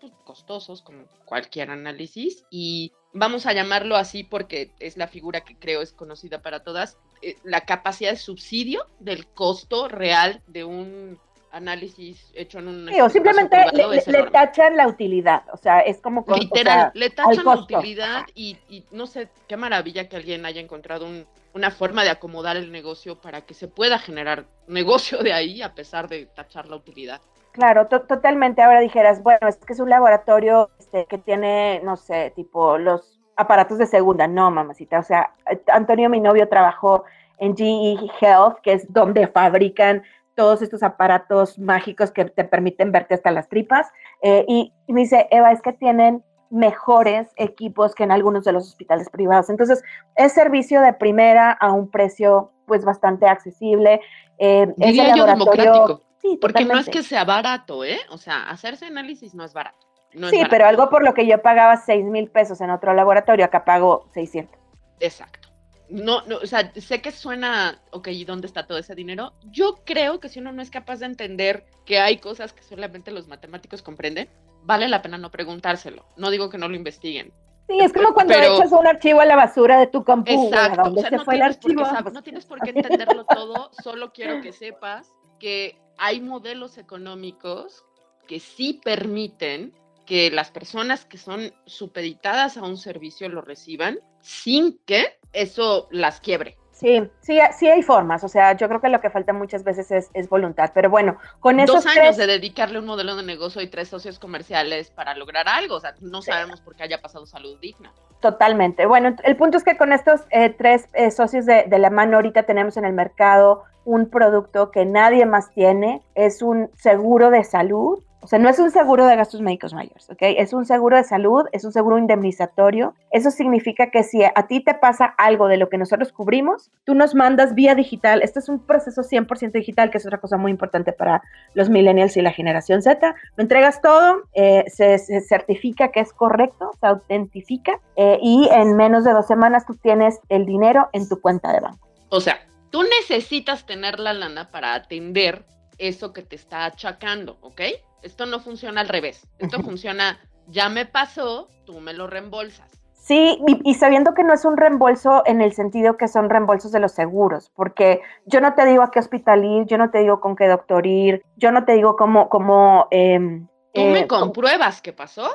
pues, 0.00 0.12
costosos, 0.24 0.80
como 0.80 1.04
cualquier 1.26 1.70
análisis, 1.70 2.44
y 2.50 2.92
vamos 3.12 3.46
a 3.46 3.52
llamarlo 3.52 3.96
así 3.96 4.24
porque 4.24 4.70
es 4.78 4.96
la 4.96 5.08
figura 5.08 5.42
que 5.42 5.56
creo 5.56 5.82
es 5.82 5.92
conocida 5.92 6.42
para 6.42 6.62
todas, 6.62 6.98
eh, 7.22 7.36
la 7.44 7.62
capacidad 7.62 8.10
de 8.10 8.16
subsidio 8.16 8.86
del 8.98 9.26
costo 9.26 9.88
real 9.88 10.42
de 10.46 10.64
un 10.64 11.18
análisis 11.52 12.30
hecho 12.34 12.58
en 12.60 12.68
un... 12.68 12.88
Sí, 12.88 13.00
o 13.00 13.08
simplemente 13.08 13.56
le, 13.72 14.22
tachan 14.30 14.76
la 14.76 14.86
utilidad, 14.86 15.42
o 15.52 15.56
sea, 15.56 15.80
es 15.80 16.00
como... 16.00 16.24
Literal, 16.38 16.92
le 16.94 17.10
tachan 17.10 17.44
la 17.44 17.56
utilidad 17.56 18.26
y, 18.34 18.56
y, 18.68 18.84
no 18.92 19.06
sé, 19.06 19.28
qué 19.48 19.56
maravilla 19.56 20.08
que 20.08 20.16
alguien 20.16 20.46
haya 20.46 20.60
encontrado 20.60 21.06
un, 21.06 21.26
una 21.52 21.70
forma 21.70 22.04
de 22.04 22.10
acomodar 22.10 22.56
el 22.56 22.70
negocio 22.70 23.20
para 23.20 23.42
que 23.42 23.54
se 23.54 23.68
pueda 23.68 23.98
generar 23.98 24.46
negocio 24.68 25.18
de 25.18 25.32
ahí 25.32 25.62
a 25.62 25.74
pesar 25.74 26.08
de 26.08 26.26
tachar 26.26 26.68
la 26.68 26.76
utilidad. 26.76 27.20
Claro, 27.52 27.88
totalmente. 27.88 28.62
Ahora 28.62 28.80
dijeras, 28.80 29.22
bueno, 29.22 29.48
es 29.48 29.56
que 29.56 29.72
es 29.72 29.80
un 29.80 29.90
laboratorio 29.90 30.70
este, 30.78 31.06
que 31.06 31.18
tiene, 31.18 31.80
no 31.84 31.96
sé, 31.96 32.32
tipo 32.36 32.78
los 32.78 33.20
aparatos 33.36 33.78
de 33.78 33.86
segunda. 33.86 34.26
No, 34.26 34.50
mamacita. 34.50 34.98
O 35.00 35.02
sea, 35.02 35.34
Antonio, 35.72 36.08
mi 36.08 36.20
novio, 36.20 36.48
trabajó 36.48 37.04
en 37.38 37.56
GE 37.56 37.96
Health, 38.20 38.60
que 38.62 38.74
es 38.74 38.92
donde 38.92 39.26
fabrican 39.26 40.02
todos 40.36 40.62
estos 40.62 40.82
aparatos 40.82 41.58
mágicos 41.58 42.12
que 42.12 42.24
te 42.26 42.44
permiten 42.44 42.92
verte 42.92 43.14
hasta 43.14 43.30
las 43.30 43.48
tripas. 43.48 43.90
Eh, 44.22 44.44
y, 44.46 44.72
y 44.86 44.92
me 44.92 45.00
dice, 45.00 45.26
Eva, 45.30 45.50
es 45.50 45.60
que 45.60 45.72
tienen 45.72 46.22
mejores 46.50 47.28
equipos 47.36 47.94
que 47.94 48.04
en 48.04 48.12
algunos 48.12 48.44
de 48.44 48.52
los 48.52 48.68
hospitales 48.68 49.08
privados. 49.10 49.50
Entonces, 49.50 49.82
es 50.16 50.32
servicio 50.32 50.82
de 50.82 50.92
primera 50.92 51.52
a 51.52 51.72
un 51.72 51.90
precio 51.90 52.52
pues 52.66 52.84
bastante 52.84 53.26
accesible. 53.26 54.00
Eh, 54.38 54.72
Diría 54.76 55.14
yo 55.16 55.26
democrático. 55.26 56.02
Sí, 56.20 56.38
porque 56.40 56.64
no 56.64 56.78
es 56.78 56.88
que 56.88 57.02
sea 57.02 57.24
barato, 57.24 57.84
¿eh? 57.84 57.98
O 58.10 58.18
sea, 58.18 58.50
hacerse 58.50 58.86
análisis 58.86 59.34
no 59.34 59.44
es 59.44 59.54
barato. 59.54 59.86
sí, 60.30 60.42
pero 60.50 60.66
algo 60.66 60.90
por 60.90 61.02
lo 61.02 61.14
que 61.14 61.26
yo 61.26 61.40
pagaba 61.40 61.76
6 61.76 62.04
mil 62.04 62.28
pesos 62.28 62.60
en 62.60 62.70
otro 62.70 62.92
laboratorio, 62.92 63.44
acá 63.44 63.64
pago 63.64 64.08
600. 64.12 64.58
Exacto. 65.00 65.48
No, 65.88 66.22
no, 66.26 66.36
o 66.36 66.46
sea, 66.46 66.72
sé 66.74 67.00
que 67.00 67.10
suena, 67.10 67.80
ok, 67.90 68.08
¿y 68.08 68.24
dónde 68.24 68.46
está 68.46 68.66
todo 68.66 68.78
ese 68.78 68.94
dinero? 68.94 69.32
Yo 69.50 69.80
creo 69.84 70.20
que 70.20 70.28
si 70.28 70.38
uno 70.38 70.52
no 70.52 70.62
es 70.62 70.70
capaz 70.70 71.00
de 71.00 71.06
entender 71.06 71.64
que 71.84 71.98
hay 71.98 72.18
cosas 72.18 72.52
que 72.52 72.62
solamente 72.62 73.10
los 73.10 73.26
matemáticos 73.26 73.82
comprenden, 73.82 74.28
vale 74.62 74.88
la 74.88 75.02
pena 75.02 75.18
no 75.18 75.30
preguntárselo. 75.30 76.04
No 76.16 76.30
digo 76.30 76.48
que 76.48 76.58
no 76.58 76.68
lo 76.68 76.76
investiguen. 76.76 77.32
Sí, 77.66 77.78
es 77.80 77.92
como 77.92 78.12
cuando 78.14 78.34
echas 78.34 78.70
un 78.72 78.86
archivo 78.86 79.20
a 79.20 79.24
la 79.24 79.36
basura 79.36 79.78
de 79.78 79.86
tu 79.86 80.04
computadora. 80.04 80.66
Exacto, 80.66 80.92
o 80.92 81.00
sea, 81.00 81.10
no, 81.10 81.24
tienes 81.24 82.12
no 82.12 82.22
tienes 82.22 82.46
por 82.46 82.60
qué 82.60 82.70
entenderlo 82.70 83.24
todo, 83.24 83.70
solo 83.82 84.12
quiero 84.12 84.40
que 84.42 84.52
sepas 84.52 85.12
que 85.40 85.76
hay 85.98 86.20
modelos 86.20 86.78
económicos 86.78 87.84
que 88.28 88.38
sí 88.38 88.80
permiten 88.84 89.74
que 90.06 90.30
las 90.30 90.52
personas 90.52 91.04
que 91.04 91.18
son 91.18 91.52
supeditadas 91.66 92.56
a 92.56 92.62
un 92.62 92.76
servicio 92.76 93.28
lo 93.28 93.40
reciban 93.42 93.98
sin 94.20 94.78
que 94.86 95.18
eso 95.32 95.88
las 95.90 96.20
quiebre. 96.20 96.59
Sí, 96.80 97.10
sí, 97.20 97.38
sí 97.58 97.68
hay 97.68 97.82
formas, 97.82 98.24
o 98.24 98.28
sea, 98.28 98.56
yo 98.56 98.66
creo 98.66 98.80
que 98.80 98.88
lo 98.88 99.02
que 99.02 99.10
falta 99.10 99.34
muchas 99.34 99.64
veces 99.64 100.08
es, 100.14 100.28
voluntad, 100.30 100.70
pero 100.72 100.88
bueno, 100.88 101.18
con 101.38 101.60
esos 101.60 101.84
Dos 101.84 101.94
años 101.94 102.16
de 102.16 102.26
dedicarle 102.26 102.78
un 102.78 102.86
modelo 102.86 103.16
de 103.16 103.22
negocio 103.22 103.60
y 103.60 103.66
tres 103.66 103.88
socios 103.88 104.18
comerciales 104.18 104.90
para 104.90 105.14
lograr 105.14 105.46
algo, 105.46 105.74
o 105.74 105.80
sea, 105.80 105.94
no 106.00 106.22
sabemos 106.22 106.62
por 106.62 106.74
qué 106.74 106.84
haya 106.84 107.02
pasado 107.02 107.26
salud 107.26 107.58
digna. 107.60 107.92
Totalmente, 108.20 108.86
bueno, 108.86 109.14
el 109.24 109.36
punto 109.36 109.58
es 109.58 109.64
que 109.64 109.76
con 109.76 109.92
estos 109.92 110.22
eh, 110.30 110.48
tres 110.48 110.88
eh, 110.94 111.10
socios 111.10 111.44
de, 111.44 111.64
de 111.64 111.78
la 111.78 111.90
mano 111.90 112.16
ahorita 112.16 112.44
tenemos 112.44 112.78
en 112.78 112.86
el 112.86 112.94
mercado 112.94 113.64
un 113.84 114.08
producto 114.08 114.70
que 114.70 114.86
nadie 114.86 115.26
más 115.26 115.50
tiene, 115.52 116.00
es 116.14 116.40
un 116.40 116.70
seguro 116.76 117.28
de 117.28 117.44
salud 117.44 118.02
o 118.22 118.26
sea, 118.26 118.38
no 118.38 118.50
es 118.50 118.58
un 118.58 118.70
seguro 118.70 119.06
de 119.06 119.16
gastos 119.16 119.40
médicos 119.40 119.72
mayores, 119.72 120.10
¿ok? 120.10 120.18
Es 120.20 120.52
un 120.52 120.66
seguro 120.66 120.96
de 120.96 121.04
salud, 121.04 121.46
es 121.52 121.64
un 121.64 121.72
seguro 121.72 121.96
indemnizatorio. 121.96 122.94
Eso 123.10 123.30
significa 123.30 123.90
que 123.90 124.02
si 124.02 124.22
a 124.22 124.46
ti 124.46 124.60
te 124.60 124.74
pasa 124.74 125.06
algo 125.16 125.48
de 125.48 125.56
lo 125.56 125.70
que 125.70 125.78
nosotros 125.78 126.12
cubrimos, 126.12 126.70
tú 126.84 126.94
nos 126.94 127.14
mandas 127.14 127.54
vía 127.54 127.74
digital. 127.74 128.20
Este 128.22 128.38
es 128.38 128.50
un 128.50 128.66
proceso 128.66 129.02
100% 129.02 129.52
digital, 129.52 129.90
que 129.90 129.98
es 129.98 130.06
otra 130.06 130.18
cosa 130.18 130.36
muy 130.36 130.50
importante 130.50 130.92
para 130.92 131.22
los 131.54 131.70
millennials 131.70 132.16
y 132.18 132.20
la 132.20 132.32
generación 132.32 132.82
Z. 132.82 133.14
Lo 133.36 133.42
entregas 133.42 133.80
todo, 133.80 134.24
eh, 134.34 134.64
se, 134.68 134.98
certifica 134.98 135.90
que 135.90 136.00
es 136.00 136.12
correcto, 136.12 136.72
se 136.78 136.86
autentifica 136.86 137.80
eh, 137.96 138.18
y 138.20 138.48
en 138.52 138.76
menos 138.76 139.04
de 139.04 139.12
dos 139.12 139.26
semanas 139.26 139.64
tú 139.64 139.76
tienes 139.76 140.20
el 140.28 140.44
dinero 140.44 140.90
en 140.92 141.08
tu 141.08 141.20
cuenta 141.22 141.54
de 141.54 141.60
banco. 141.60 141.88
O 142.10 142.20
sea, 142.20 142.38
tú 142.68 142.82
necesitas 142.82 143.64
tener 143.64 143.98
la 143.98 144.12
lana 144.12 144.50
para 144.50 144.74
atender 144.74 145.46
eso 145.78 146.12
que 146.12 146.22
te 146.22 146.36
está 146.36 146.66
achacando, 146.66 147.38
¿ok? 147.40 147.62
Esto 148.02 148.26
no 148.26 148.40
funciona 148.40 148.80
al 148.80 148.88
revés. 148.88 149.26
Esto 149.38 149.60
funciona, 149.62 150.20
ya 150.48 150.68
me 150.68 150.86
pasó, 150.86 151.48
tú 151.64 151.80
me 151.80 151.92
lo 151.92 152.06
reembolsas. 152.06 152.80
Sí, 152.94 153.42
y, 153.64 153.74
sabiendo 153.74 154.14
que 154.14 154.22
no 154.22 154.34
es 154.34 154.44
un 154.44 154.56
reembolso 154.56 155.22
en 155.24 155.40
el 155.40 155.52
sentido 155.54 155.96
que 155.96 156.06
son 156.06 156.28
reembolsos 156.28 156.70
de 156.70 156.80
los 156.80 156.92
seguros, 156.92 157.50
porque 157.56 158.02
yo 158.26 158.40
no 158.40 158.54
te 158.54 158.66
digo 158.66 158.82
a 158.82 158.90
qué 158.90 158.98
hospital 158.98 159.42
ir, 159.44 159.66
yo 159.66 159.78
no 159.78 159.90
te 159.90 159.98
digo 159.98 160.20
con 160.20 160.36
qué 160.36 160.46
doctor 160.46 160.86
ir, 160.86 161.22
yo 161.36 161.50
no 161.50 161.64
te 161.64 161.72
digo 161.72 161.96
cómo... 161.96 162.28
cómo 162.28 162.88
em, 162.90 163.48
Tú 163.72 163.80
me 163.82 164.00
eh, 164.00 164.06
compruebas 164.06 164.82
qué 164.82 164.92
pasó 164.92 165.28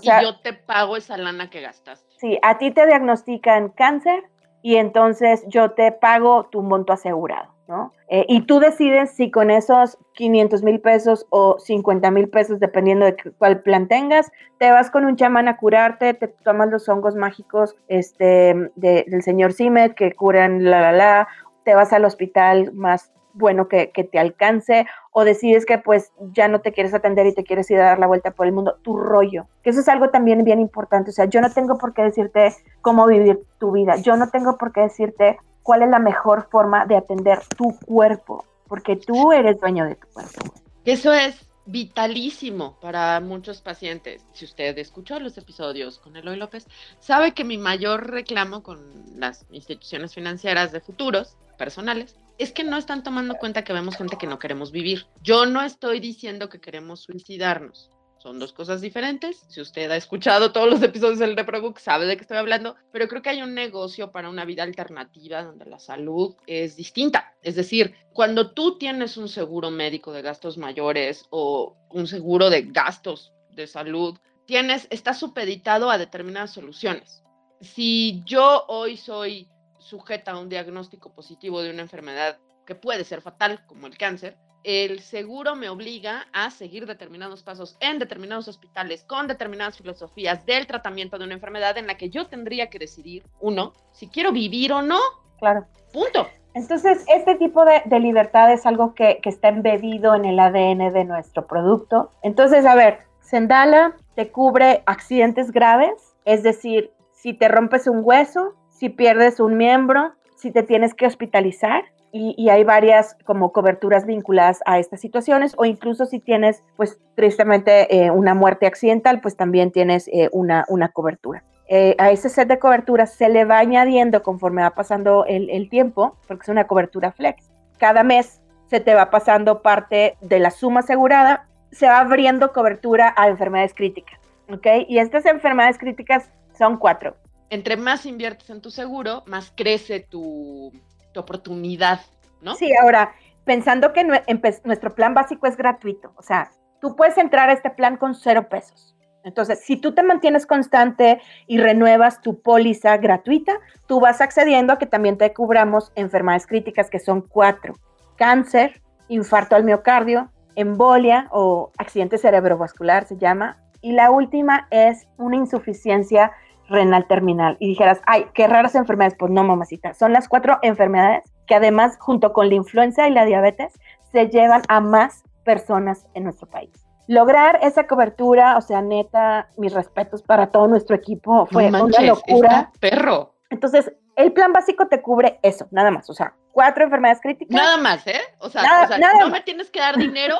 y 0.00 0.06
yo 0.06 0.40
te 0.40 0.52
pago 0.52 0.96
esa 0.96 1.16
lana 1.16 1.50
que 1.50 1.60
gastaste. 1.60 2.06
Sí, 2.18 2.38
a 2.42 2.58
ti 2.58 2.70
te 2.70 2.86
diagnostican 2.86 3.70
cáncer 3.70 4.24
y 4.62 4.76
entonces 4.76 5.44
yo 5.48 5.72
te 5.72 5.92
pago 5.92 6.48
tu 6.50 6.62
monto 6.62 6.92
asegurado. 6.92 7.57
¿No? 7.68 7.92
Eh, 8.08 8.24
y 8.28 8.40
tú 8.42 8.58
decides 8.58 9.10
si 9.10 9.30
con 9.30 9.50
esos 9.50 9.98
500 10.14 10.62
mil 10.62 10.80
pesos 10.80 11.26
o 11.28 11.58
50 11.58 12.10
mil 12.10 12.28
pesos, 12.28 12.58
dependiendo 12.58 13.04
de 13.04 13.16
cuál 13.36 13.60
plan 13.60 13.86
tengas, 13.86 14.30
te 14.58 14.70
vas 14.70 14.90
con 14.90 15.04
un 15.04 15.16
chamán 15.16 15.46
a 15.46 15.58
curarte, 15.58 16.14
te 16.14 16.28
tomas 16.28 16.70
los 16.70 16.88
hongos 16.88 17.14
mágicos 17.14 17.76
este, 17.86 18.70
del 18.74 19.22
señor 19.22 19.52
Simet 19.52 19.94
que 19.94 20.12
curan 20.12 20.64
la 20.64 20.80
la 20.80 20.92
la, 20.92 21.28
te 21.64 21.74
vas 21.74 21.92
al 21.92 22.06
hospital 22.06 22.72
más 22.72 23.12
bueno 23.34 23.68
que, 23.68 23.90
que, 23.90 24.02
te 24.02 24.18
alcance 24.18 24.86
o 25.12 25.24
decides 25.24 25.64
que 25.64 25.78
pues 25.78 26.10
ya 26.32 26.48
no 26.48 26.60
te 26.60 26.72
quieres 26.72 26.92
atender 26.92 27.26
y 27.26 27.34
te 27.34 27.44
quieres 27.44 27.70
ir 27.70 27.78
a 27.78 27.84
dar 27.84 27.98
la 27.98 28.06
vuelta 28.08 28.32
por 28.32 28.46
el 28.46 28.52
mundo, 28.52 28.78
tu 28.82 28.96
rollo, 28.96 29.46
que 29.62 29.70
eso 29.70 29.80
es 29.80 29.88
algo 29.88 30.10
también 30.10 30.42
bien 30.42 30.58
importante, 30.58 31.10
o 31.10 31.12
sea, 31.12 31.26
yo 31.26 31.40
no 31.40 31.52
tengo 31.52 31.78
por 31.78 31.92
qué 31.92 32.02
decirte 32.02 32.52
cómo 32.80 33.06
vivir 33.06 33.40
tu 33.58 33.70
vida, 33.70 33.96
yo 33.96 34.16
no 34.16 34.30
tengo 34.30 34.56
por 34.56 34.72
qué 34.72 34.80
decirte 34.80 35.38
cuál 35.68 35.82
es 35.82 35.90
la 35.90 35.98
mejor 35.98 36.48
forma 36.50 36.86
de 36.86 36.96
atender 36.96 37.40
tu 37.54 37.78
cuerpo, 37.80 38.46
porque 38.68 38.96
tú 38.96 39.34
eres 39.34 39.60
dueño 39.60 39.84
de 39.84 39.96
tu 39.96 40.08
cuerpo. 40.08 40.54
Eso 40.86 41.12
es 41.12 41.46
vitalísimo 41.66 42.78
para 42.80 43.20
muchos 43.20 43.60
pacientes. 43.60 44.24
Si 44.32 44.46
usted 44.46 44.78
escuchó 44.78 45.20
los 45.20 45.36
episodios 45.36 45.98
con 45.98 46.16
Eloy 46.16 46.38
López, 46.38 46.66
sabe 47.00 47.34
que 47.34 47.44
mi 47.44 47.58
mayor 47.58 48.10
reclamo 48.10 48.62
con 48.62 48.80
las 49.20 49.44
instituciones 49.50 50.14
financieras 50.14 50.72
de 50.72 50.80
futuros 50.80 51.36
personales 51.58 52.16
es 52.38 52.50
que 52.52 52.64
no 52.64 52.78
están 52.78 53.02
tomando 53.02 53.34
cuenta 53.34 53.62
que 53.62 53.74
vemos 53.74 53.98
gente 53.98 54.16
que 54.16 54.26
no 54.26 54.38
queremos 54.38 54.72
vivir. 54.72 55.04
Yo 55.22 55.44
no 55.44 55.60
estoy 55.60 56.00
diciendo 56.00 56.48
que 56.48 56.62
queremos 56.62 57.00
suicidarnos. 57.00 57.90
Son 58.18 58.40
dos 58.40 58.52
cosas 58.52 58.80
diferentes. 58.80 59.44
Si 59.48 59.60
usted 59.60 59.90
ha 59.90 59.96
escuchado 59.96 60.50
todos 60.50 60.68
los 60.68 60.82
episodios 60.82 61.20
del 61.20 61.36
Reprobook, 61.36 61.78
sabe 61.78 62.06
de 62.06 62.16
qué 62.16 62.22
estoy 62.22 62.36
hablando, 62.36 62.74
pero 62.90 63.06
creo 63.06 63.22
que 63.22 63.30
hay 63.30 63.42
un 63.42 63.54
negocio 63.54 64.10
para 64.10 64.28
una 64.28 64.44
vida 64.44 64.64
alternativa 64.64 65.44
donde 65.44 65.66
la 65.66 65.78
salud 65.78 66.34
es 66.46 66.74
distinta. 66.74 67.32
Es 67.42 67.54
decir, 67.54 67.94
cuando 68.12 68.50
tú 68.50 68.76
tienes 68.76 69.16
un 69.16 69.28
seguro 69.28 69.70
médico 69.70 70.12
de 70.12 70.22
gastos 70.22 70.58
mayores 70.58 71.26
o 71.30 71.76
un 71.90 72.08
seguro 72.08 72.50
de 72.50 72.62
gastos 72.62 73.32
de 73.50 73.68
salud, 73.68 74.18
tienes, 74.46 74.88
estás 74.90 75.18
supeditado 75.18 75.88
a 75.88 75.98
determinadas 75.98 76.52
soluciones. 76.52 77.22
Si 77.60 78.22
yo 78.24 78.64
hoy 78.66 78.96
soy 78.96 79.48
sujeta 79.78 80.32
a 80.32 80.38
un 80.38 80.48
diagnóstico 80.48 81.14
positivo 81.14 81.62
de 81.62 81.70
una 81.70 81.82
enfermedad 81.82 82.38
que 82.66 82.74
puede 82.74 83.04
ser 83.04 83.22
fatal, 83.22 83.64
como 83.66 83.86
el 83.86 83.96
cáncer, 83.96 84.36
el 84.64 85.00
seguro 85.00 85.56
me 85.56 85.68
obliga 85.68 86.26
a 86.32 86.50
seguir 86.50 86.86
determinados 86.86 87.42
pasos 87.42 87.76
en 87.80 87.98
determinados 87.98 88.48
hospitales 88.48 89.04
con 89.04 89.26
determinadas 89.26 89.76
filosofías 89.76 90.44
del 90.46 90.66
tratamiento 90.66 91.18
de 91.18 91.24
una 91.24 91.34
enfermedad 91.34 91.78
en 91.78 91.86
la 91.86 91.96
que 91.96 92.10
yo 92.10 92.26
tendría 92.26 92.68
que 92.68 92.78
decidir, 92.78 93.24
uno, 93.40 93.72
si 93.92 94.08
quiero 94.08 94.32
vivir 94.32 94.72
o 94.72 94.82
no. 94.82 94.98
Claro. 95.38 95.66
Punto. 95.92 96.28
Entonces, 96.54 97.04
este 97.06 97.36
tipo 97.36 97.64
de, 97.64 98.00
libertad 98.00 98.52
es 98.52 98.66
algo 98.66 98.94
que, 98.94 99.20
que, 99.22 99.28
está 99.28 99.48
embebido 99.48 100.14
en 100.14 100.24
el 100.24 100.40
ADN 100.40 100.92
de 100.92 101.04
nuestro 101.04 101.46
producto. 101.46 102.10
Entonces, 102.22 102.66
a 102.66 102.74
ver, 102.74 103.00
Sendala 103.20 103.94
te 104.16 104.30
cubre 104.32 104.82
accidentes 104.86 105.52
graves, 105.52 106.16
es 106.24 106.42
decir, 106.42 106.90
si 107.12 107.34
te 107.34 107.48
rompes 107.48 107.86
un 107.86 108.00
hueso, 108.02 108.54
si 108.70 108.88
pierdes 108.88 109.38
un 109.38 109.56
miembro, 109.56 110.14
si 110.36 110.50
te 110.50 110.62
tienes 110.62 110.94
que 110.94 111.06
hospitalizar, 111.06 111.84
y, 112.12 112.48
hay 112.48 112.64
varias 112.64 113.16
como 113.24 113.52
coberturas 113.52 114.06
vinculadas 114.06 114.60
a 114.64 114.78
estas 114.78 115.00
situaciones 115.00 115.54
o 115.56 115.64
incluso 115.64 116.06
si 116.06 116.20
tienes 116.20 116.62
pues 116.76 116.98
tristemente 117.14 117.94
eh, 117.94 118.10
una 118.10 118.34
muerte 118.34 118.66
accidental 118.66 119.20
pues 119.20 119.36
también 119.36 119.72
tienes 119.72 120.08
eh, 120.08 120.28
una, 120.32 120.64
una 120.68 120.88
cobertura. 120.88 121.44
Eh, 121.68 121.94
a 121.98 122.10
ese 122.10 122.30
set 122.30 122.48
de 122.48 122.58
coberturas 122.58 123.12
se 123.12 123.28
le 123.28 123.44
va 123.44 123.58
añadiendo 123.58 124.22
conforme 124.22 124.62
va 124.62 124.74
pasando 124.74 125.26
el, 125.26 125.68
tiempo 125.68 126.16
porque 126.26 126.42
es 126.42 126.48
una 126.48 126.66
cobertura 126.66 127.12
flex. 127.12 127.50
Cada 127.78 128.02
mes 128.02 128.40
se 128.66 128.80
te 128.80 128.94
va 128.94 129.10
pasando 129.10 129.60
parte 129.60 130.16
de 130.22 130.38
la 130.38 130.50
suma 130.50 130.80
asegurada, 130.80 131.46
se 131.70 131.86
va 131.86 131.98
abriendo 131.98 132.52
cobertura 132.52 133.12
a 133.16 133.28
enfermedades 133.28 133.74
críticas. 133.74 134.18
¿ok? 134.50 134.66
Y 134.88 134.98
estas 134.98 135.26
enfermedades 135.26 135.76
críticas 135.76 136.30
son 136.56 136.78
cuatro. 136.78 137.16
Entre 137.50 137.76
más 137.76 138.06
inviertes 138.06 138.48
en 138.50 138.60
tu 138.60 138.70
seguro, 138.70 139.22
más 139.26 139.52
crece 139.54 140.00
tu, 140.00 140.72
tu 141.12 141.20
oportunidad, 141.20 142.00
¿no? 142.40 142.54
Sí, 142.54 142.70
ahora, 142.76 143.12
pensando 143.44 143.92
que 143.92 144.04
nuestro 144.04 144.94
plan 144.94 145.14
básico 145.14 145.46
es 145.46 145.56
gratuito, 145.56 146.12
o 146.16 146.22
sea, 146.22 146.50
tú 146.80 146.96
puedes 146.96 147.18
entrar 147.18 147.48
a 147.48 147.52
este 147.52 147.70
plan 147.70 147.96
con 147.96 148.14
cero 148.14 148.48
pesos. 148.48 148.94
Entonces, 149.24 149.60
si 149.60 149.76
tú 149.76 149.92
te 149.92 150.02
mantienes 150.02 150.46
constante 150.46 151.20
y 151.46 151.58
renuevas 151.58 152.20
tu 152.22 152.40
póliza 152.40 152.96
gratuita, 152.96 153.52
tú 153.86 154.00
vas 154.00 154.20
accediendo 154.20 154.72
a 154.72 154.78
que 154.78 154.86
también 154.86 155.18
te 155.18 155.34
cubramos 155.34 155.92
enfermedades 155.96 156.46
críticas, 156.46 156.88
que 156.88 156.98
son 156.98 157.22
cuatro. 157.22 157.74
Cáncer, 158.16 158.80
infarto 159.08 159.56
al 159.56 159.64
miocardio, 159.64 160.30
embolia 160.54 161.28
o 161.30 161.72
accidente 161.78 162.16
cerebrovascular 162.16 163.06
se 163.06 163.18
llama. 163.18 163.58
Y 163.80 163.92
la 163.92 164.10
última 164.10 164.66
es 164.70 165.06
una 165.18 165.36
insuficiencia 165.36 166.32
renal 166.68 167.06
terminal. 167.06 167.56
Y 167.60 167.68
dijeras, 167.68 168.00
ay, 168.06 168.26
qué 168.34 168.46
raras 168.46 168.74
enfermedades. 168.74 169.16
Pues 169.18 169.32
no, 169.32 169.44
mamacita. 169.44 169.94
Son 169.94 170.12
las 170.12 170.28
cuatro 170.28 170.58
enfermedades 170.62 171.24
que 171.46 171.54
además, 171.54 171.96
junto 171.98 172.32
con 172.32 172.48
la 172.48 172.54
influenza 172.54 173.08
y 173.08 173.12
la 173.12 173.24
diabetes, 173.24 173.72
se 174.12 174.28
llevan 174.28 174.62
a 174.68 174.80
más 174.80 175.24
personas 175.44 176.06
en 176.14 176.24
nuestro 176.24 176.48
país 176.48 176.88
lograr 177.08 177.58
esa 177.62 177.86
cobertura, 177.86 178.56
o 178.56 178.60
sea, 178.60 178.82
neta, 178.82 179.48
mis 179.56 179.72
respetos 179.72 180.22
para 180.22 180.52
todo 180.52 180.68
nuestro 180.68 180.94
equipo, 180.94 181.46
fue 181.46 181.68
una 181.68 181.80
locura. 182.02 182.70
perro. 182.78 183.34
Entonces, 183.50 183.90
el 184.14 184.32
plan 184.32 184.52
básico 184.52 184.86
te 184.88 185.00
cubre 185.00 185.40
eso, 185.42 185.66
nada 185.70 185.90
más, 185.90 186.08
o 186.10 186.14
sea, 186.14 186.34
cuatro 186.52 186.84
enfermedades 186.84 187.20
críticas. 187.22 187.54
Nada 187.54 187.78
más, 187.78 188.06
¿eh? 188.06 188.20
O 188.38 188.50
sea, 188.50 188.62
no 188.98 189.30
me 189.30 189.40
tienes 189.40 189.70
que 189.70 189.80
dar 189.80 189.96
dinero 189.96 190.36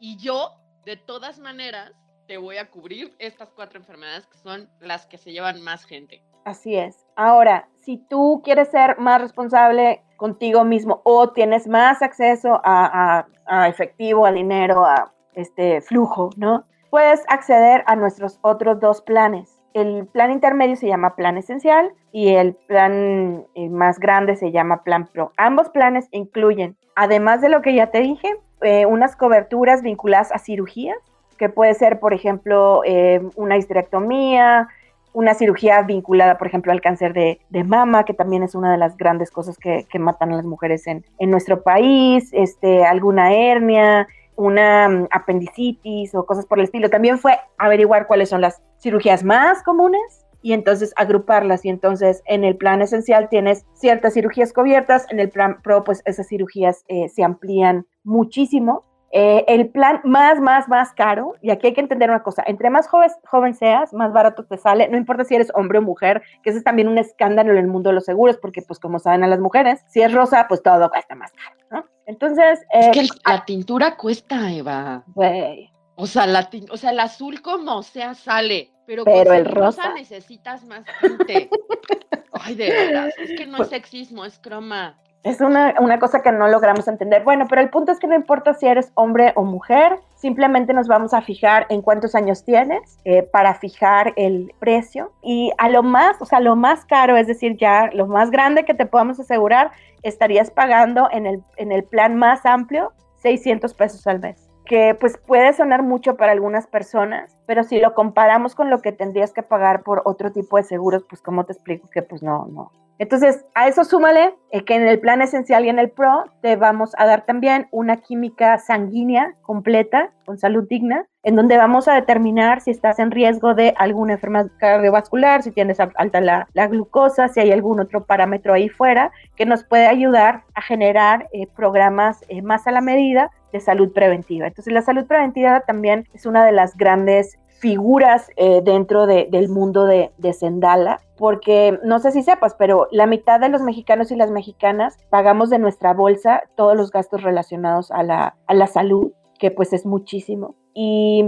y 0.00 0.16
yo, 0.16 0.52
de 0.86 0.96
todas 0.96 1.38
maneras, 1.38 1.92
te 2.26 2.38
voy 2.38 2.56
a 2.58 2.70
cubrir 2.70 3.14
estas 3.18 3.50
cuatro 3.50 3.78
enfermedades 3.78 4.26
que 4.26 4.38
son 4.38 4.68
las 4.80 5.06
que 5.06 5.18
se 5.18 5.32
llevan 5.32 5.62
más 5.62 5.84
gente. 5.84 6.22
Así 6.44 6.76
es. 6.76 7.04
Ahora, 7.16 7.68
si 7.80 7.98
tú 7.98 8.40
quieres 8.44 8.68
ser 8.68 8.98
más 8.98 9.20
responsable 9.20 10.02
contigo 10.16 10.64
mismo 10.64 11.00
o 11.04 11.30
tienes 11.30 11.66
más 11.66 12.02
acceso 12.02 12.60
a, 12.64 13.26
efectivo, 13.68 14.26
a 14.26 14.32
dinero, 14.32 14.84
a 14.84 15.12
este 15.34 15.80
flujo, 15.80 16.30
¿no? 16.36 16.64
Puedes 16.90 17.24
acceder 17.28 17.82
a 17.86 17.96
nuestros 17.96 18.38
otros 18.42 18.80
dos 18.80 19.02
planes. 19.02 19.60
El 19.74 20.06
plan 20.06 20.30
intermedio 20.30 20.76
se 20.76 20.86
llama 20.86 21.16
plan 21.16 21.36
esencial 21.36 21.92
y 22.12 22.34
el 22.34 22.54
plan 22.54 23.44
eh, 23.54 23.68
más 23.68 23.98
grande 23.98 24.36
se 24.36 24.50
llama 24.50 24.84
plan 24.84 25.06
pro. 25.06 25.32
Ambos 25.36 25.68
planes 25.68 26.08
incluyen, 26.12 26.78
además 26.94 27.42
de 27.42 27.50
lo 27.50 27.60
que 27.60 27.74
ya 27.74 27.90
te 27.90 28.00
dije, 28.00 28.36
eh, 28.62 28.86
unas 28.86 29.16
coberturas 29.16 29.82
vinculadas 29.82 30.32
a 30.32 30.38
cirugías, 30.38 30.96
que 31.36 31.48
puede 31.48 31.74
ser, 31.74 32.00
por 32.00 32.14
ejemplo, 32.14 32.82
eh, 32.84 33.20
una 33.36 33.56
histerectomía, 33.56 34.68
una 35.12 35.34
cirugía 35.34 35.82
vinculada, 35.82 36.36
por 36.36 36.46
ejemplo, 36.46 36.72
al 36.72 36.80
cáncer 36.80 37.14
de, 37.14 37.64
mama, 37.64 38.04
que 38.04 38.12
también 38.12 38.42
es 38.42 38.54
una 38.54 38.70
de 38.70 38.78
las 38.78 38.96
grandes 38.96 39.30
cosas 39.30 39.56
que, 39.56 39.86
matan 39.98 40.32
a 40.32 40.36
las 40.36 40.44
mujeres 40.44 40.86
en, 40.86 41.04
en, 41.18 41.30
nuestro 41.30 41.62
país, 41.62 42.28
este, 42.32 42.84
alguna 42.84 43.32
hernia, 43.32 44.06
una 44.36 44.88
mm, 44.88 45.08
apendicitis 45.10 46.14
o 46.14 46.24
cosas 46.24 46.46
por 46.46 46.58
el 46.58 46.64
estilo. 46.64 46.90
También 46.90 47.18
fue 47.18 47.38
averiguar 47.58 48.06
cuáles 48.06 48.28
son 48.28 48.40
las 48.40 48.62
cirugías 48.78 49.24
más 49.24 49.62
comunes 49.62 50.26
y 50.42 50.52
entonces 50.52 50.92
agruparlas. 50.96 51.64
Y 51.64 51.70
entonces 51.70 52.22
en 52.26 52.44
el 52.44 52.56
plan 52.56 52.82
esencial 52.82 53.28
tienes 53.28 53.64
ciertas 53.74 54.14
cirugías 54.14 54.52
cubiertas, 54.52 55.06
en 55.10 55.18
el 55.18 55.30
plan 55.30 55.60
pro 55.62 55.82
pues 55.82 56.02
esas 56.04 56.28
cirugías 56.28 56.84
eh, 56.88 57.08
se 57.08 57.24
amplían 57.24 57.86
muchísimo. 58.04 58.84
Eh, 59.12 59.44
el 59.46 59.68
plan 59.68 60.00
más, 60.04 60.40
más, 60.40 60.68
más 60.68 60.92
caro, 60.92 61.34
y 61.40 61.50
aquí 61.50 61.68
hay 61.68 61.74
que 61.74 61.80
entender 61.80 62.10
una 62.10 62.22
cosa, 62.22 62.42
entre 62.46 62.70
más 62.70 62.88
joven, 62.88 63.10
joven 63.24 63.54
seas, 63.54 63.92
más 63.94 64.12
barato 64.12 64.44
te 64.44 64.58
sale, 64.58 64.88
no 64.88 64.96
importa 64.96 65.24
si 65.24 65.34
eres 65.34 65.50
hombre 65.54 65.78
o 65.78 65.82
mujer, 65.82 66.22
que 66.42 66.50
ese 66.50 66.58
es 66.58 66.64
también 66.64 66.88
un 66.88 66.98
escándalo 66.98 67.52
en 67.52 67.58
el 67.58 67.68
mundo 67.68 67.90
de 67.90 67.94
los 67.94 68.04
seguros, 68.04 68.36
porque 68.36 68.62
pues 68.62 68.80
como 68.80 68.98
saben 68.98 69.22
a 69.22 69.28
las 69.28 69.38
mujeres, 69.38 69.84
si 69.88 70.02
es 70.02 70.12
rosa, 70.12 70.46
pues 70.48 70.62
todo 70.62 70.90
cuesta 70.90 71.14
más 71.14 71.32
caro, 71.32 71.56
¿no? 71.70 71.96
Entonces. 72.06 72.60
es 72.72 72.88
que 72.90 73.00
eh, 73.00 73.08
la 73.26 73.44
tintura 73.44 73.96
cuesta, 73.96 74.52
Eva. 74.52 75.04
Güey. 75.14 75.70
O 75.96 76.06
sea, 76.06 76.26
la 76.26 76.48
o 76.70 76.76
sea, 76.76 76.90
el 76.90 77.00
azul 77.00 77.40
como 77.40 77.82
sea 77.82 78.14
sale, 78.14 78.70
pero, 78.86 79.04
pero 79.04 79.32
el 79.32 79.46
rosa... 79.46 79.94
necesitas 79.94 80.64
más 80.64 80.84
tinte. 81.00 81.48
Ay, 82.32 82.54
de 82.54 82.70
verdad, 82.70 83.08
es 83.18 83.30
que 83.38 83.46
no 83.46 83.54
es 83.54 83.56
pues 83.56 83.68
sexismo, 83.70 84.24
es 84.24 84.38
croma. 84.38 84.98
Es 85.22 85.40
una, 85.40 85.74
una, 85.80 85.98
cosa 85.98 86.22
que 86.22 86.30
no 86.30 86.46
logramos 86.46 86.86
entender. 86.86 87.24
Bueno, 87.24 87.46
pero 87.48 87.60
el 87.60 87.68
punto 87.68 87.90
es 87.90 87.98
que 87.98 88.06
no 88.06 88.14
importa 88.14 88.54
si 88.54 88.66
eres 88.66 88.92
hombre 88.94 89.32
o 89.34 89.42
mujer, 89.42 89.98
simplemente 90.14 90.72
nos 90.72 90.86
vamos 90.86 91.12
a 91.14 91.20
fijar 91.20 91.66
en 91.68 91.82
cuántos 91.82 92.14
años 92.14 92.44
tienes 92.44 92.98
eh, 93.04 93.22
para 93.24 93.54
fijar 93.54 94.12
el 94.16 94.54
precio. 94.60 95.10
Y 95.22 95.50
a 95.58 95.68
lo 95.68 95.82
más, 95.82 96.16
o 96.20 96.26
sea, 96.26 96.38
lo 96.38 96.54
más 96.54 96.84
caro, 96.84 97.16
es 97.16 97.26
decir, 97.26 97.56
ya 97.56 97.90
lo 97.92 98.06
más 98.06 98.30
grande 98.30 98.64
que 98.64 98.74
te 98.74 98.86
podamos 98.86 99.18
asegurar, 99.18 99.72
estarías 100.02 100.50
pagando 100.50 101.08
en 101.10 101.26
el, 101.26 101.42
en 101.56 101.72
el 101.72 101.82
plan 101.82 102.16
más 102.16 102.46
amplio 102.46 102.92
600 103.16 103.74
pesos 103.74 104.06
al 104.06 104.20
mes 104.20 104.45
que 104.66 104.96
pues 104.98 105.16
puede 105.16 105.52
sonar 105.52 105.82
mucho 105.82 106.16
para 106.16 106.32
algunas 106.32 106.66
personas, 106.66 107.38
pero 107.46 107.64
si 107.64 107.80
lo 107.80 107.94
comparamos 107.94 108.54
con 108.54 108.68
lo 108.68 108.82
que 108.82 108.92
tendrías 108.92 109.32
que 109.32 109.42
pagar 109.42 109.82
por 109.82 110.02
otro 110.04 110.32
tipo 110.32 110.56
de 110.58 110.64
seguros, 110.64 111.04
pues 111.08 111.22
como 111.22 111.44
te 111.44 111.52
explico 111.52 111.88
que 111.88 112.02
pues 112.02 112.22
no, 112.22 112.46
no, 112.46 112.72
entonces, 112.98 113.44
a 113.54 113.68
eso 113.68 113.84
súmale 113.84 114.34
eh, 114.50 114.64
que 114.64 114.74
en 114.74 114.88
el 114.88 114.98
plan 115.00 115.20
esencial 115.20 115.66
y 115.66 115.68
en 115.68 115.78
el 115.78 115.90
PRO 115.90 116.24
te 116.40 116.56
vamos 116.56 116.92
a 116.96 117.04
dar 117.04 117.26
también 117.26 117.68
una 117.70 117.98
química 117.98 118.58
sanguínea 118.58 119.34
completa 119.42 120.12
con 120.24 120.38
salud 120.38 120.66
digna, 120.68 121.06
en 121.26 121.34
donde 121.34 121.56
vamos 121.56 121.88
a 121.88 121.94
determinar 121.94 122.60
si 122.60 122.70
estás 122.70 123.00
en 123.00 123.10
riesgo 123.10 123.52
de 123.52 123.74
alguna 123.78 124.12
enfermedad 124.12 124.46
cardiovascular, 124.58 125.42
si 125.42 125.50
tienes 125.50 125.80
alta 125.80 126.20
la, 126.20 126.46
glucosa, 126.68 127.26
si 127.26 127.40
hay 127.40 127.50
algún 127.50 127.80
otro 127.80 128.04
parámetro 128.04 128.54
ahí 128.54 128.68
fuera 128.68 129.10
que 129.34 129.44
nos 129.44 129.64
puede 129.64 129.88
ayudar 129.88 130.44
a 130.54 130.62
generar 130.62 131.28
eh, 131.32 131.48
programas 131.48 132.24
eh, 132.28 132.42
más 132.42 132.68
a 132.68 132.70
la 132.70 132.80
medida 132.80 133.32
de 133.52 133.58
salud 133.58 133.92
preventiva. 133.92 134.46
Entonces, 134.46 134.72
la 134.72 134.82
salud 134.82 135.04
preventiva 135.06 135.62
también 135.62 136.06
es 136.14 136.26
una 136.26 136.44
de 136.44 136.52
las 136.52 136.76
grandes 136.76 137.36
figuras 137.58 138.30
eh, 138.36 138.60
dentro 138.62 139.08
del 139.08 139.48
mundo 139.48 139.84
de, 139.84 140.12
Sendala, 140.32 141.00
porque 141.18 141.76
no 141.82 141.98
sé 141.98 142.12
si 142.12 142.22
sepas, 142.22 142.54
pero 142.54 142.86
la 142.92 143.06
mitad 143.06 143.40
de 143.40 143.48
los 143.48 143.62
mexicanos 143.62 144.12
y 144.12 144.16
las 144.16 144.30
mexicanas 144.30 144.96
pagamos 145.10 145.50
de 145.50 145.58
nuestra 145.58 145.92
bolsa 145.92 146.44
todos 146.54 146.76
los 146.76 146.92
gastos 146.92 147.24
relacionados 147.24 147.90
a 147.90 148.04
la, 148.04 148.36
a 148.46 148.54
la 148.54 148.68
salud, 148.68 149.10
que 149.40 149.50
pues 149.50 149.72
es 149.72 149.84
muchísimo. 149.84 150.54
Y 150.78 151.24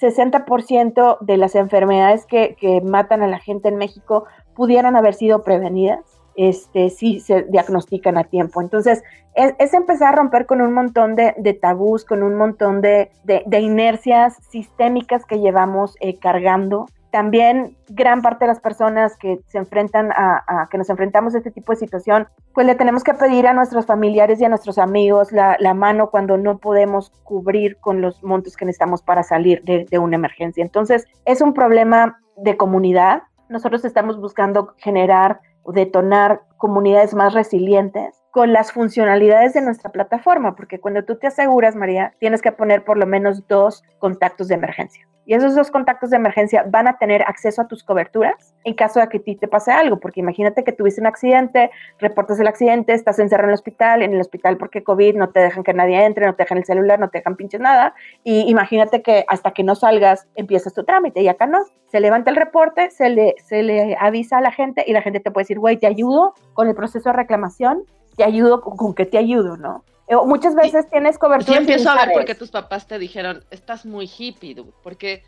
60% 0.00 1.18
de 1.20 1.36
las 1.36 1.54
enfermedades 1.54 2.26
que, 2.26 2.56
que 2.58 2.80
matan 2.80 3.22
a 3.22 3.28
la 3.28 3.38
gente 3.38 3.68
en 3.68 3.76
México 3.76 4.24
pudieran 4.54 4.96
haber 4.96 5.14
sido 5.14 5.44
prevenidas 5.44 6.00
este, 6.36 6.90
si 6.90 7.20
se 7.20 7.42
diagnostican 7.42 8.16
a 8.16 8.24
tiempo. 8.24 8.62
Entonces, 8.62 9.02
es, 9.34 9.74
empezar 9.74 10.14
a 10.14 10.16
romper 10.16 10.46
con 10.46 10.60
un 10.60 10.72
montón 10.72 11.14
de, 11.14 11.58
tabús, 11.60 12.04
con 12.04 12.22
un 12.22 12.34
montón 12.36 12.80
de, 12.80 13.10
inercias 13.50 14.38
sistémicas 14.48 15.24
que 15.26 15.40
llevamos 15.40 15.96
eh, 16.00 16.18
cargando. 16.18 16.86
También 17.10 17.76
gran 17.88 18.22
parte 18.22 18.44
de 18.44 18.48
las 18.48 18.60
personas 18.60 19.16
que 19.16 19.40
se 19.46 19.58
enfrentan 19.58 20.10
a, 20.12 20.68
que 20.70 20.78
nos 20.78 20.90
enfrentamos 20.90 21.34
a 21.34 21.38
este 21.38 21.50
tipo 21.50 21.72
de 21.72 21.78
situación, 21.78 22.28
pues 22.54 22.66
le 22.66 22.74
tenemos 22.74 23.02
que 23.02 23.14
pedir 23.14 23.46
a 23.46 23.52
nuestros 23.52 23.86
familiares 23.86 24.40
y 24.40 24.44
a 24.44 24.48
nuestros 24.48 24.78
amigos 24.78 25.32
la, 25.32 25.74
mano 25.74 26.10
cuando 26.10 26.36
no 26.36 26.58
podemos 26.58 27.10
cubrir 27.24 27.76
con 27.78 28.00
los 28.00 28.22
montos 28.22 28.56
que 28.56 28.64
necesitamos 28.64 29.02
para 29.02 29.22
salir 29.22 29.62
de, 29.62 29.86
de 29.90 29.98
una 29.98 30.16
emergencia. 30.16 30.62
Entonces, 30.62 31.06
es 31.24 31.40
un 31.40 31.54
problema 31.54 32.20
de 32.36 32.56
comunidad. 32.56 33.22
Nosotros 33.48 33.84
estamos 33.84 34.20
buscando 34.20 34.74
generar 34.78 35.40
detonar 35.72 36.42
comunidades 36.56 37.14
más 37.14 37.34
resilientes 37.34 38.19
con 38.30 38.52
las 38.52 38.72
funcionalidades 38.72 39.54
de 39.54 39.62
nuestra 39.62 39.90
plataforma, 39.90 40.54
porque 40.54 40.78
cuando 40.78 41.04
tú 41.04 41.16
te 41.16 41.26
aseguras, 41.26 41.74
María, 41.74 42.14
tienes 42.18 42.42
que 42.42 42.52
poner 42.52 42.84
por 42.84 42.96
lo 42.96 43.06
menos 43.06 43.46
dos 43.48 43.82
contactos 43.98 44.48
de 44.48 44.54
emergencia. 44.54 45.06
Y 45.26 45.34
esos 45.34 45.54
dos 45.54 45.70
contactos 45.70 46.10
de 46.10 46.16
emergencia 46.16 46.64
van 46.66 46.88
a 46.88 46.98
tener 46.98 47.22
acceso 47.22 47.62
a 47.62 47.68
tus 47.68 47.84
coberturas 47.84 48.54
en 48.64 48.74
caso 48.74 48.98
de 48.98 49.08
que 49.08 49.18
a 49.18 49.22
ti 49.22 49.36
te 49.36 49.46
pase 49.46 49.70
algo, 49.70 50.00
porque 50.00 50.18
imagínate 50.18 50.64
que 50.64 50.72
tuviste 50.72 51.00
un 51.00 51.06
accidente, 51.06 51.70
reportas 51.98 52.40
el 52.40 52.48
accidente, 52.48 52.94
estás 52.94 53.18
encerrado 53.20 53.44
en 53.44 53.50
el 53.50 53.54
hospital, 53.54 54.02
en 54.02 54.12
el 54.12 54.20
hospital 54.20 54.56
porque 54.56 54.82
COVID 54.82 55.14
no 55.14 55.30
te 55.30 55.38
dejan 55.38 55.62
que 55.62 55.72
nadie 55.72 56.04
entre, 56.04 56.26
no 56.26 56.34
te 56.34 56.42
dejan 56.42 56.58
el 56.58 56.64
celular, 56.64 56.98
no 56.98 57.10
te 57.10 57.18
dejan 57.18 57.36
pinches 57.36 57.60
nada, 57.60 57.94
y 58.24 58.50
imagínate 58.50 59.02
que 59.02 59.24
hasta 59.28 59.52
que 59.52 59.62
no 59.62 59.76
salgas 59.76 60.26
empiezas 60.34 60.74
tu 60.74 60.84
trámite 60.84 61.20
y 61.20 61.28
acá 61.28 61.46
no. 61.46 61.60
Se 61.86 62.00
levanta 62.00 62.30
el 62.30 62.36
reporte, 62.36 62.90
se 62.90 63.08
le, 63.08 63.34
se 63.44 63.62
le 63.62 63.96
avisa 64.00 64.38
a 64.38 64.40
la 64.40 64.50
gente 64.50 64.84
y 64.86 64.92
la 64.92 65.02
gente 65.02 65.20
te 65.20 65.30
puede 65.30 65.44
decir, 65.44 65.58
güey, 65.58 65.76
te 65.76 65.86
ayudo 65.86 66.34
con 66.54 66.66
el 66.68 66.74
proceso 66.74 67.10
de 67.10 67.16
reclamación, 67.16 67.84
te 68.20 68.26
ayudo 68.26 68.60
con, 68.60 68.76
con 68.76 68.92
que 68.92 69.06
te 69.06 69.16
ayudo, 69.16 69.56
¿no? 69.56 69.82
Eh, 70.06 70.14
muchas 70.26 70.54
veces 70.54 70.90
tienes 70.90 71.16
cobertura. 71.16 71.54
Yo 71.54 71.60
empiezo 71.60 71.88
a 71.88 72.04
ver 72.04 72.12
por 72.12 72.26
qué 72.26 72.34
tus 72.34 72.50
papás 72.50 72.86
te 72.86 72.98
dijeron, 72.98 73.42
estás 73.50 73.86
muy 73.86 74.04
hippie, 74.06 74.54
dude, 74.54 74.72
porque 74.82 75.22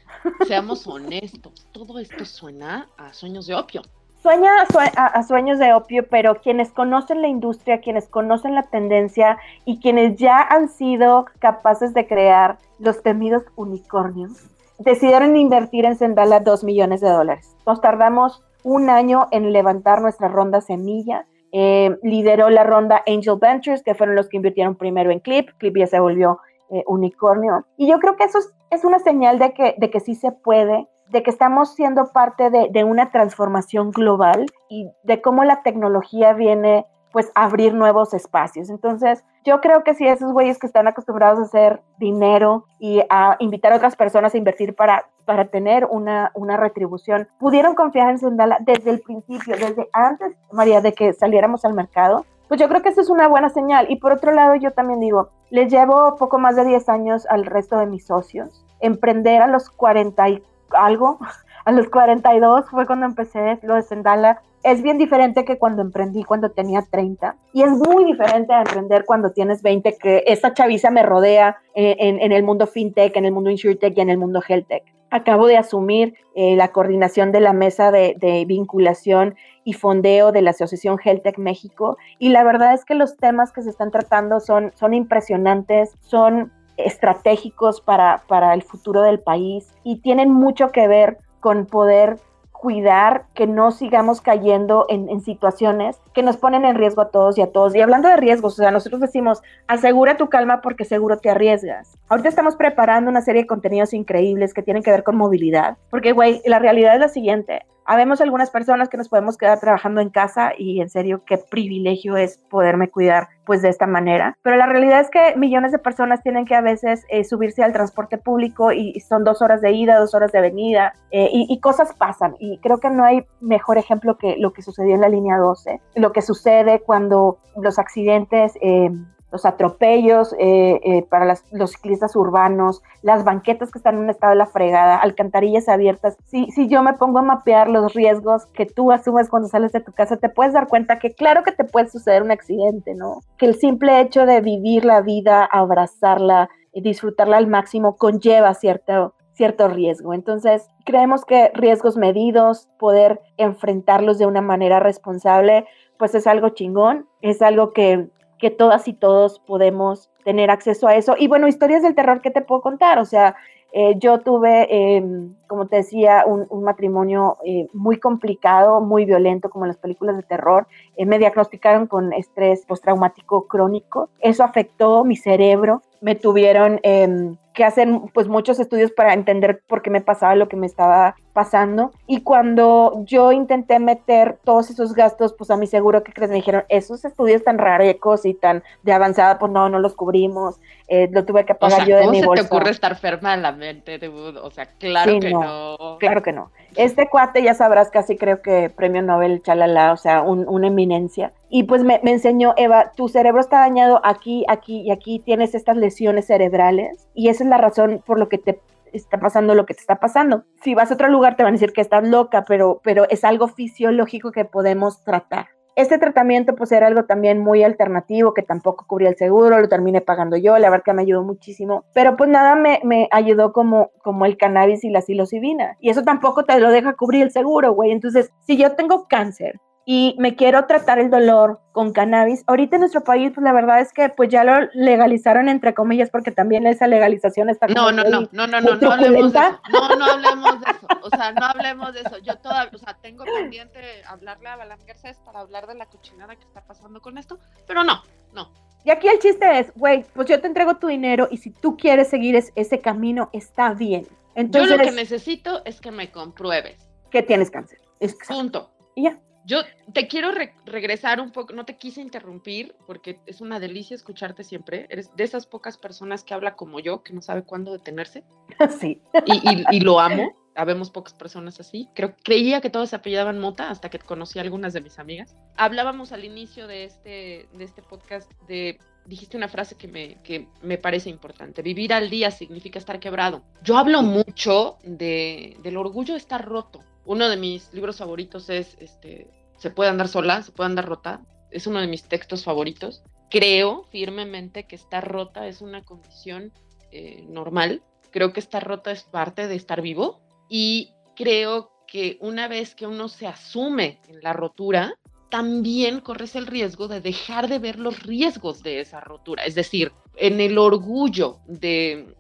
seamos 0.47 0.87
honestos, 0.87 1.67
todo 1.73 1.99
esto 1.99 2.27
suena 2.27 2.89
a 2.99 3.15
sueños 3.15 3.47
de 3.47 3.55
opio. 3.55 3.81
Sueña 4.23 4.51
a, 4.95 5.23
sueños 5.23 5.59
de 5.59 5.73
opio, 5.73 6.07
pero 6.07 6.35
quienes 6.43 6.71
conocen 6.71 7.23
la 7.23 7.29
industria, 7.29 7.81
quienes 7.81 8.09
conocen 8.09 8.55
la 8.55 8.65
tendencia 8.65 9.39
y 9.65 9.81
quienes 9.81 10.17
ya 10.17 10.39
han 10.39 10.69
sido 10.69 11.25
capaces 11.39 11.95
de 11.95 12.07
crear 12.07 12.59
los 12.79 13.03
temidos 13.03 13.45
unicornios, 13.57 14.33
decidieron 14.79 15.37
invertir 15.39 15.87
en 15.87 15.97
Sendala 15.97 16.41
dos 16.41 16.63
millones 16.63 17.01
de 17.01 17.09
dólares. 17.09 17.57
Nos 17.67 17.81
tardamos 17.81 18.43
un 18.65 18.91
año 18.91 19.29
en 19.31 19.53
levantar 19.53 20.03
nuestra 20.03 20.29
ronda 20.29 20.61
semilla 20.61 21.25
Eh, 21.53 21.99
lideró 22.03 22.49
la 22.49 22.65
ronda 22.65 23.03
Angel 23.07 23.37
Ventures, 23.39 23.83
que 23.83 23.95
fueron 23.95 24.17
los 24.17 24.29
que 24.29 24.39
invirtieron 24.39 24.75
primero 24.75 25.11
en 25.11 25.21
Clip. 25.21 25.51
Clip 25.59 25.77
ya 25.77 25.87
se 25.87 26.01
volvió 26.01 26.41
eh, 26.71 26.83
unicornio. 26.87 27.67
Y 27.77 27.87
yo 27.89 27.99
creo 27.99 28.17
que 28.17 28.25
eso 28.25 28.39
es, 28.71 28.85
una 28.85 28.99
señal 28.99 29.39
de 29.39 29.53
que, 29.53 29.75
de 29.77 29.91
que 29.91 30.01
sí 30.01 30.15
se 30.15 30.33
puede, 30.33 30.89
de 31.11 31.23
que 31.23 31.31
estamos 31.31 31.75
siendo 31.75 32.11
parte 32.13 32.49
de, 32.49 32.69
de, 32.71 32.85
una 32.85 33.11
transformación 33.11 33.91
global 33.91 34.47
y 34.71 34.89
de 35.03 35.21
cómo 35.21 35.45
la 35.45 35.63
tecnología 35.63 36.33
viene 36.33 36.87
pues 37.13 37.31
abrir 37.35 37.75
nuevos 37.75 38.15
espacios. 38.15 38.71
Entonces, 38.71 39.23
yo 39.45 39.61
creo 39.61 39.83
que 39.83 39.95
si 39.95 40.07
esos 40.07 40.33
güeyes 40.33 40.59
que 40.59 40.67
están 40.67 40.87
acostumbrados 40.87 41.39
a 41.39 41.43
hacer 41.43 41.83
dinero 41.99 42.67
y 42.79 43.03
a 43.11 43.37
invitar 43.41 43.73
a 43.73 43.77
otras 43.77 43.97
personas 43.97 44.35
a 44.35 44.39
invertir 44.39 44.75
para, 44.75 45.07
para 45.25 45.47
tener 45.47 45.87
una, 45.87 46.31
una 46.35 46.57
retribución, 46.57 47.29
pudieron 47.39 47.75
confiar 47.75 48.11
en 48.11 48.19
Sendala 48.19 48.59
desde 48.61 48.91
el 48.91 49.01
principio, 49.01 49.57
desde 49.57 49.89
antes, 49.93 50.35
María, 50.53 50.81
de 50.81 50.93
que 50.93 51.13
saliéramos 51.13 51.65
al 51.65 51.75
mercado, 51.75 52.25
pues 52.53 52.61
yo 52.61 52.69
creo 52.69 52.83
que 52.83 52.91
eso 52.91 53.01
es 53.01 53.09
una 53.09 53.29
buena 53.29 53.49
señal. 53.49 53.87
Y 53.89 53.97
por 53.97 54.13
otro 54.13 54.31
lado, 54.31 54.55
yo 54.57 54.73
también 54.73 55.01
digo, 55.01 55.31
les 55.51 55.73
llevo 55.73 56.17
poco 56.17 56.39
más 56.39 56.55
de 56.55 56.67
10 56.67 56.89
años 56.91 57.27
al 57.31 57.47
resto 57.47 57.79
de 57.79 57.87
mis 57.87 58.07
socios. 58.07 58.65
Emprender 58.81 59.41
a 59.41 59.47
los 59.47 59.71
40 59.71 60.29
y 60.29 60.43
algo, 60.71 61.19
a 61.65 61.73
los 61.73 61.89
42 61.89 62.69
fue 62.71 62.87
cuando 62.87 63.07
empecé 63.07 63.59
lo 63.63 63.75
de 63.75 63.83
Sendala 63.83 64.43
es 64.63 64.83
bien 64.83 64.99
diferente 64.99 65.45
que 65.45 65.59
cuando 65.59 65.83
emprendí 65.83 66.25
cuando 66.25 66.51
tenía 66.51 66.83
30 66.83 67.37
y 67.53 67.63
es 67.63 67.71
muy 67.71 68.05
diferente 68.05 68.53
a 68.53 68.61
emprender 68.61 69.05
cuando 69.05 69.33
tienes 69.33 69.63
20, 69.63 69.97
que 69.99 70.25
esta 70.27 70.55
chaviza 70.55 70.91
me 70.91 71.03
rodea 71.03 71.57
eh, 71.75 71.97
en, 71.99 72.33
el 72.33 72.43
mundo 72.43 72.67
fintech, 72.67 73.17
en 73.17 73.25
el 73.25 73.33
mundo 73.33 73.51
insurtech 73.51 73.97
y 73.97 74.01
en 74.01 74.11
el 74.11 74.19
mundo 74.19 74.41
healthtech. 74.47 74.85
Acabo 75.11 75.47
de 75.47 75.59
asumir 75.59 76.15
eh, 76.35 76.57
la 76.57 76.69
coordinación 76.69 77.33
de 77.33 77.41
la 77.41 77.53
mesa 77.53 77.91
de, 77.91 78.45
vinculación 78.47 79.35
y 79.65 79.75
fondeo 79.75 80.33
de 80.33 80.43
la 80.43 80.51
Asociación 80.51 80.99
HealthTech 80.99 81.39
México 81.39 81.99
y 82.19 82.31
la 82.31 82.43
verdad 82.45 82.73
es 82.73 82.85
que 82.85 82.95
los 82.95 83.17
temas 83.17 83.53
que 83.53 83.63
se 83.63 83.71
están 83.71 83.91
tratando 83.91 84.41
son, 84.41 84.73
son 84.75 84.95
impresionantes, 84.95 85.95
son 86.01 86.51
estratégicos 86.79 87.81
para, 87.81 88.23
para 88.27 88.55
el 88.55 88.63
futuro 88.63 89.03
del 89.03 89.21
país 89.21 89.75
y 89.85 90.01
tienen 90.01 90.33
mucho 90.33 90.73
que 90.73 90.89
ver 90.89 91.19
con 91.41 91.67
poder 91.67 92.19
cuidar 92.63 93.25
que 93.35 93.49
no 93.49 93.73
sigamos 93.73 94.21
cayendo 94.21 94.87
en, 94.89 95.21
situaciones 95.21 96.01
que 96.15 96.23
nos 96.23 96.37
ponen 96.37 96.65
en 96.65 96.77
riesgo 96.77 97.03
a 97.03 97.09
todos 97.09 97.37
y 97.37 97.43
a 97.43 97.51
todos. 97.51 97.75
Y 97.75 97.81
hablando 97.81 98.09
de 98.09 98.17
riesgos, 98.17 98.53
o 98.53 98.57
sea, 98.63 98.71
nosotros 98.71 99.01
decimos, 99.01 99.43
asegura 99.67 100.17
tu 100.17 100.29
calma 100.29 100.61
porque 100.61 100.85
seguro 100.85 101.19
te 101.19 101.29
arriesgas. 101.29 101.99
Ahorita 102.09 102.29
estamos 102.29 102.55
preparando 102.55 103.11
una 103.11 103.21
serie 103.21 103.43
de 103.43 103.49
contenidos 103.49 103.93
increíbles 103.93 104.55
que 104.55 104.63
tienen 104.63 104.85
que 104.85 104.93
ver 104.93 105.03
con 105.03 105.17
movilidad, 105.17 105.77
porque, 105.91 106.13
güey, 106.13 106.41
la 106.45 106.61
realidad 106.61 106.95
es 106.95 107.01
la 107.01 107.09
siguiente. 107.09 107.63
Habemos 107.85 108.21
algunas 108.21 108.51
personas 108.51 108.89
que 108.89 108.97
nos 108.97 109.09
podemos 109.09 109.37
quedar 109.37 109.61
trabajando 109.61 110.01
en 110.01 110.11
casa 110.11 110.53
y 110.57 110.81
en 110.81 110.89
serio 110.89 111.23
qué 111.27 111.39
privilegio 111.39 112.17
es 112.17 112.39
poderme 112.51 112.91
cuidar 112.91 113.29
pues 113.45 113.63
de 113.63 113.69
esta 113.69 113.87
manera. 113.87 114.37
Pero 114.43 114.57
la 114.57 114.67
realidad 114.67 115.01
es 115.01 115.11
que 115.11 115.35
millones 115.37 115.73
de 115.73 115.79
personas 115.79 116.23
tienen 116.23 116.45
que 116.45 116.55
a 116.55 116.61
veces 116.61 117.05
eh, 117.09 117.25
subirse 117.25 117.63
al 117.63 117.73
transporte 117.73 118.19
público 118.19 118.73
y, 118.73 119.01
son 119.01 119.25
dos 119.25 119.43
horas 119.43 119.61
de 119.61 119.73
ida, 119.73 119.99
dos 119.99 120.15
horas 120.15 120.33
de 120.33 120.41
venida 120.41 120.95
eh, 121.11 121.29
y, 121.33 121.61
cosas 121.61 121.93
pasan. 121.95 122.37
Y 122.39 122.59
creo 122.59 122.79
que 122.79 122.91
no 122.91 123.05
hay 123.05 123.27
mejor 123.41 123.79
ejemplo 123.79 124.17
que 124.17 124.37
lo 124.37 124.53
que 124.53 124.63
sucedió 124.63 124.95
en 124.95 125.01
la 125.01 125.09
línea 125.09 125.39
12, 125.39 125.81
lo 125.97 126.13
que 126.13 126.23
sucede 126.23 126.81
cuando 126.81 127.39
los 127.57 127.79
accidentes... 127.79 128.53
Eh, 128.61 128.91
los 129.33 129.47
atropellos 129.47 130.35
eh, 130.39 130.79
eh, 130.85 131.07
para 131.09 131.37
los 131.51 131.71
ciclistas 131.71 132.15
urbanos, 132.15 132.83
las 133.01 133.25
banquetas 133.25 133.73
que 133.73 133.79
están 133.79 133.97
en 133.97 134.03
un 134.03 134.11
estado 134.11 134.33
de 134.33 134.39
la 134.39 134.47
fregada, 134.47 134.97
alcantarillas 134.99 135.69
abiertas. 135.69 136.17
Si, 136.27 136.51
si 136.53 136.69
yo 136.69 136.83
me 136.83 136.93
pongo 136.93 137.19
a 137.19 137.23
mapear 137.23 137.69
los 137.69 137.95
riesgos 137.95 138.47
que 138.47 138.67
tú 138.67 138.93
asumes 138.93 139.31
cuando 139.31 139.49
sales 139.49 139.73
de 139.73 139.81
tu 139.81 139.93
casa, 139.93 140.19
te 140.19 140.29
puedes 140.29 140.53
dar 140.53 140.69
cuenta 140.69 140.99
que 140.99 141.15
claro 141.15 141.43
que 141.43 141.53
te 141.53 141.65
puede 141.65 141.89
suceder 141.89 142.23
un 142.23 142.31
accidente, 142.31 142.95
¿no? 142.95 143.21
Que 143.39 143.47
el 143.47 143.55
simple 143.55 144.01
hecho 144.01 144.27
de 144.27 144.43
vivir 144.43 144.85
la 144.85 145.01
vida, 145.01 145.45
abrazarla, 145.45 146.51
disfrutarla 146.75 147.39
al 147.39 147.47
máximo 147.47 147.97
conlleva 147.97 148.53
cierto, 148.55 149.15
cierto 149.33 149.69
riesgo. 149.69 150.15
Entonces, 150.15 150.69
creemos 150.85 151.25
que 151.25 151.51
riesgos 151.55 151.97
medidos, 151.97 152.69
poder 152.79 153.21
enfrentarlos 153.39 154.19
de 154.19 154.27
una 154.27 154.43
manera 154.43 154.79
responsable, 154.79 155.67
pues 155.99 156.15
es 156.15 156.27
algo 156.27 156.51
chingón, 156.51 157.07
es 157.21 157.43
algo 157.43 157.73
que 157.73 158.09
que 158.43 158.51
todas 158.51 158.89
y 158.89 158.93
todos 158.93 159.39
podemos 159.39 160.11
tener 160.25 160.51
acceso 160.51 160.89
a 160.89 160.97
eso. 160.97 161.15
Y 161.17 161.29
bueno, 161.29 161.47
historias 161.47 161.81
del 161.81 161.95
terror 161.95 162.21
que 162.21 162.33
te 162.33 162.43
puedo 162.43 162.61
contar, 162.61 162.99
o 162.99 163.05
sea, 163.05 163.37
eh, 163.71 163.95
yo 163.99 164.19
tuve, 164.19 164.67
em, 164.69 165.37
como 165.47 165.69
te 165.69 165.77
decía, 165.77 166.25
un, 166.27 166.65
matrimonio 166.65 167.39
eh, 167.45 167.69
muy 167.73 168.01
complicado, 168.01 168.81
muy 168.81 169.05
violento, 169.05 169.49
como 169.49 169.65
en 169.65 169.69
las 169.69 169.79
películas 169.79 170.17
de 170.17 170.25
terror. 170.25 170.67
Eh, 170.97 171.07
me 171.07 171.21
diagnosticaron 171.21 171.87
con 171.87 172.13
estrés 172.13 172.67
postraumático 172.67 173.47
crónico. 173.47 174.11
Eso 174.19 174.43
afectó 174.43 175.05
mi 175.05 175.15
cerebro. 175.15 175.83
Me 176.03 176.15
tuvieron 176.15 176.79
em, 176.83 177.37
que 177.55 177.65
hacer 177.65 177.89
pues 178.13 178.29
muchos 178.29 178.59
estudios 178.59 178.91
para 178.93 179.15
entender 179.15 179.63
por 179.67 179.83
qué 179.83 179.91
me 179.91 180.01
pasaba 180.01 180.35
lo 180.35 180.49
que 180.49 180.57
me 180.57 180.67
estaba 180.67 181.17
pasando. 181.33 181.93
Y 182.07 182.23
cuando 182.23 183.05
yo 183.07 183.33
intenté 183.33 183.79
meter 183.79 184.39
todos 184.45 184.71
esos 184.71 184.95
gastos, 184.95 185.35
pues 185.35 185.51
a 185.51 185.57
mi 185.57 185.67
seguro 185.67 186.03
que 186.03 186.13
crees, 186.13 186.31
me 186.31 186.37
dijeron, 186.37 186.65
esos 186.69 187.05
estudios 187.05 187.45
tan 187.45 187.59
rarecos 187.59 188.27
y 188.27 188.35
tan 188.35 188.63
de 188.83 188.93
avanzada, 188.93 189.39
pues 189.39 189.53
no, 189.53 189.69
no 189.69 189.79
los 189.79 189.95
cubrimos, 189.95 190.57
eh, 190.89 191.09
lo 191.11 191.25
tuve 191.25 191.45
que 191.45 191.55
pagar 191.55 191.87
yo 191.87 191.97
de 191.97 192.09
mi 192.09 192.23
bolsa. 192.23 192.43
se 192.43 192.49
te 192.49 192.55
ocurre 192.55 192.71
estar 192.71 192.97
ferma 192.97 193.35
en 193.35 193.43
la 193.43 193.53
mente, 193.53 193.99
de 193.99 194.09
O 194.09 194.51
sea, 194.51 194.67
claro 194.67 195.21
que 195.21 195.31
no, 195.31 195.97
Claro 195.99 196.23
que 196.23 196.33
no. 196.33 196.51
Este 196.77 197.09
cuate, 197.09 197.43
ya 197.43 197.55
sabrás, 197.55 197.91
casi 197.91 198.17
creo 198.17 198.43
que 198.43 198.71
premio 198.71 199.03
Nobel, 199.03 199.43
chalala, 199.43 199.93
o 199.93 199.97
sea, 199.97 200.23
una 200.23 200.67
eminencia. 200.67 201.33
Y 201.49 201.65
pues 201.65 201.85
me, 201.85 202.01
me 202.03 202.13
enseñó, 202.13 202.55
Eva, 202.57 202.93
tu 202.97 203.09
cerebro 203.09 203.41
está 203.41 203.59
dañado 203.59 204.01
aquí, 204.05 204.45
aquí 204.49 204.81
y 204.83 204.91
aquí, 204.91 205.19
tienes 205.19 205.55
estas 205.55 205.77
lesiones 205.77 206.27
cerebrales 206.27 207.09
y 207.15 207.29
esa 207.29 207.45
es 207.45 207.51
la 207.51 207.59
razón 207.59 208.03
por 208.07 208.19
lo 208.19 208.29
que 208.29 208.39
te 208.39 208.61
está 208.93 209.19
pasando 209.19 209.55
lo 209.55 209.67
que 209.67 209.75
te 209.75 209.81
está 209.81 209.97
pasando. 209.97 210.45
Si 210.63 210.75
vas 210.75 210.91
a 210.91 210.95
otro 210.95 211.09
lugar 211.09 211.37
te 211.37 211.43
van 211.43 211.53
a 211.53 211.57
decir 211.57 211.73
que 211.73 211.81
estás 211.81 212.07
loca, 212.07 212.45
pero, 212.47 212.81
pero 212.85 213.09
es 213.09 213.25
algo 213.25 213.49
fisiológico 213.49 214.33
que 214.33 214.45
podemos 214.45 215.03
tratar. 215.03 215.47
Este 215.75 215.99
tratamiento 215.99 216.55
pues 216.55 216.71
era 216.73 216.87
algo 216.87 217.05
también 217.05 217.39
muy 217.39 217.63
alternativo 217.63 218.35
que 218.35 218.43
tampoco 218.43 218.87
cubría 218.87 219.09
el 219.09 219.17
seguro, 219.17 219.59
lo 219.59 219.69
terminé 219.69 220.03
pagando 220.03 220.37
yo, 220.37 220.59
la 220.59 220.69
verdad 220.69 220.85
que 220.85 220.93
me 220.93 221.03
ayudó 221.03 221.23
muchísimo, 221.23 221.85
pero 221.95 222.17
pues 222.17 222.29
nada 222.29 222.57
me, 222.57 222.81
me 222.85 223.09
ayudó 223.11 223.53
como, 223.53 223.91
como 224.03 224.27
el 224.27 224.37
cannabis 224.37 224.85
y 224.85 224.91
la 224.91 225.01
psilocibina 225.01 225.77
y 225.81 225.91
eso 225.91 226.03
tampoco 226.03 226.45
te 226.45 226.61
lo 226.61 226.71
deja 226.71 226.95
cubrir 226.95 227.23
el 227.23 227.31
seguro, 227.31 227.73
güey. 227.73 227.91
Entonces, 227.91 228.31
si 228.47 228.57
yo 228.57 228.73
tengo 228.73 229.07
cáncer 229.09 229.61
y 229.85 230.15
me 230.19 230.37
quiero 230.37 230.67
tratar 230.67 230.99
el 230.99 231.11
dolor 231.11 231.61
con 231.73 231.93
cannabis. 231.93 232.45
Ahorita 232.47 232.77
en 232.77 232.81
nuestro 232.81 233.03
país, 233.03 233.33
pues 233.35 233.43
la 233.43 233.53
verdad 233.53 233.81
es 233.81 233.93
que 233.93 234.09
pues 234.11 234.29
ya 234.29 234.45
lo 234.45 234.69
legalizaron 234.75 235.49
entre 235.49 235.75
comillas 235.75 236.11
porque 236.11 236.31
también 236.31 236.67
esa 236.67 236.87
legalización 236.87 237.51
está 237.51 237.67
No, 237.67 237.91
no, 237.91 238.05
no, 238.05 238.29
no, 238.33 238.47
no, 238.47 238.61
no, 238.61 238.77
no 238.77 238.93
hablemos 238.93 239.33
de 239.33 239.39
eso. 239.41 239.61
No, 239.71 239.97
no 239.97 240.05
hablemos 240.05 240.61
de 240.61 240.71
eso. 240.71 240.87
O 241.03 241.11
sea, 241.11 241.33
no 241.33 241.47
hablemos 241.47 241.93
de 241.95 242.01
eso. 242.01 242.19
Yo 242.19 242.37
todavía, 242.37 242.71
o 242.75 242.79
sea, 242.79 242.97
tengo 243.01 243.25
pendiente 243.25 243.81
hablarle 244.07 244.49
a 244.49 244.57
Balam 244.57 244.79
Garcés 244.87 245.19
para 245.25 245.41
hablar 245.41 245.67
de 245.67 245.75
la 245.75 245.87
cochinada 245.87 246.37
que 246.37 246.45
está 246.45 246.61
pasando 246.61 247.01
con 247.01 247.19
esto, 247.19 247.39
pero 247.67 247.83
no, 247.83 248.03
no. 248.33 248.53
Y 248.85 248.91
aquí 248.91 249.09
el 249.09 249.19
chiste 249.19 249.61
es, 249.61 249.73
güey, 249.75 250.05
pues 250.13 250.29
yo 250.29 250.41
te 250.41 250.47
entrego 250.49 250.77
tu 250.77 250.89
dinero 250.89 251.29
y 251.31 251.37
si 251.37 251.51
tú 251.51 251.77
quieres 251.77 252.09
seguir 252.09 252.37
ese 252.55 252.81
camino, 252.81 253.31
está 253.33 253.75
bien. 253.75 254.07
Entonces, 254.35 254.71
yo 254.71 254.77
lo 254.77 254.85
que 254.85 254.93
necesito 254.93 255.63
es 255.65 255.81
que 255.81 255.91
me 255.91 256.11
compruebes. 256.11 256.89
Que 257.11 257.23
tienes 257.23 257.51
cáncer. 257.51 257.81
Punto. 258.29 258.71
Y 258.95 259.05
ya. 259.05 259.19
Yo 259.45 259.63
te 259.93 260.07
quiero 260.07 260.31
regresar 260.67 261.21
un 261.21 261.33
poco, 261.33 261.53
no 261.53 261.65
te 261.65 261.77
quise 261.77 262.01
interrumpir 262.01 262.75
porque 262.87 263.21
es 263.27 263.41
una 263.41 263.59
delicia 263.59 263.95
escucharte 263.95 264.45
siempre. 264.45 264.87
Eres 264.89 265.15
de 265.17 265.25
esas 265.25 265.47
pocas 265.47 265.79
personas 265.79 266.25
que 266.25 266.35
habla 266.35 266.55
como 266.55 266.81
yo, 266.81 267.03
que 267.03 267.13
no 267.13 267.23
sabe 267.23 267.43
cuándo 267.43 267.73
detenerse. 267.73 268.25
Sí. 268.81 269.01
Y, 269.27 269.81
lo 269.81 269.99
amo. 269.99 270.37
Habemos 270.55 270.91
pocas 270.91 271.15
personas 271.15 271.59
así. 271.59 271.89
Creo, 271.95 272.15
creía 272.23 272.61
que 272.61 272.71
todos 272.71 272.91
se 272.91 272.97
apellidaban 272.97 273.39
Mota 273.39 273.71
hasta 273.71 273.89
que 273.89 273.99
conocí 273.99 274.39
a 274.39 274.43
algunas 274.43 274.73
de 274.73 274.83
mis 274.83 274.99
amigas. 274.99 275.35
Hablábamos 275.57 276.13
al 276.13 276.25
inicio 276.25 276.67
de 276.67 276.85
este, 276.85 277.49
de 277.53 277.65
este 277.65 277.83
podcast 277.83 278.31
de 278.47 278.79
dijiste 279.07 279.37
una 279.37 279.49
frase 279.49 279.77
que 279.77 279.89
me, 279.89 280.23
que 280.23 280.49
me 280.63 280.79
parece 280.79 281.11
importante. 281.11 281.63
Vivir 281.63 281.93
al 281.93 282.11
día 282.11 282.31
significa 282.31 282.79
estar 282.79 283.01
quebrado. 283.01 283.43
Yo 283.63 283.79
hablo 283.79 284.03
mucho 284.03 284.79
de, 284.85 285.57
del 285.63 285.77
orgullo 285.77 286.15
de 286.15 286.19
estar 286.19 286.45
roto 286.45 286.81
uno 287.05 287.29
de 287.29 287.37
mis 287.37 287.73
libros 287.73 287.99
favoritos 287.99 288.49
es 288.51 288.77
este, 288.81 289.29
Se 289.59 289.71
puede 289.71 289.91
andar 289.91 290.09
sola, 290.09 290.43
se 290.43 290.53
puede 290.53 290.69
andar 290.71 290.87
rota. 290.87 291.23
Es 291.51 291.67
uno 291.67 291.81
de 291.81 291.87
mis 291.87 292.05
textos 292.05 292.45
favoritos. 292.45 293.03
Creo 293.31 293.85
firmemente 293.91 294.65
que 294.65 294.77
estar 294.77 295.07
rota 295.07 295.47
es 295.47 295.61
una 295.61 295.83
condición 295.83 296.53
eh, 296.91 297.25
normal. 297.29 297.83
Creo 298.11 298.33
que 298.33 298.41
estar 298.41 298.67
rota 298.67 298.91
es 298.91 299.05
parte 299.05 299.49
de 299.49 299.55
estar 299.55 299.83
vivo. 299.83 300.21
Y 300.49 300.93
creo 301.17 301.73
que 301.87 302.19
una 302.21 302.49
vez 302.49 302.75
que 302.75 302.87
uno 302.87 303.09
se 303.09 303.27
asume 303.27 304.01
en 304.09 304.23
la 304.23 304.33
rotura, 304.33 304.95
también 305.31 306.01
corres 306.01 306.37
el 306.37 306.47
riesgo 306.47 306.89
de 306.89 307.01
dejar 307.01 307.49
de 307.49 307.59
ver 307.59 307.79
los 307.79 308.03
riesgos 308.03 308.63
de 308.63 308.81
esa 308.81 309.01
rotura. 309.01 309.45
Es 309.45 309.55
decir, 309.55 309.93
en 310.17 310.41
el 310.41 310.59
orgullo 310.59 311.39
de 311.47 312.15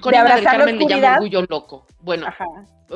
Corina 0.00 0.34
del 0.34 0.44
Carmen 0.44 0.78
le 0.78 0.86
llama 0.86 1.14
orgullo 1.14 1.42
loco. 1.48 1.86
Bueno, 2.00 2.26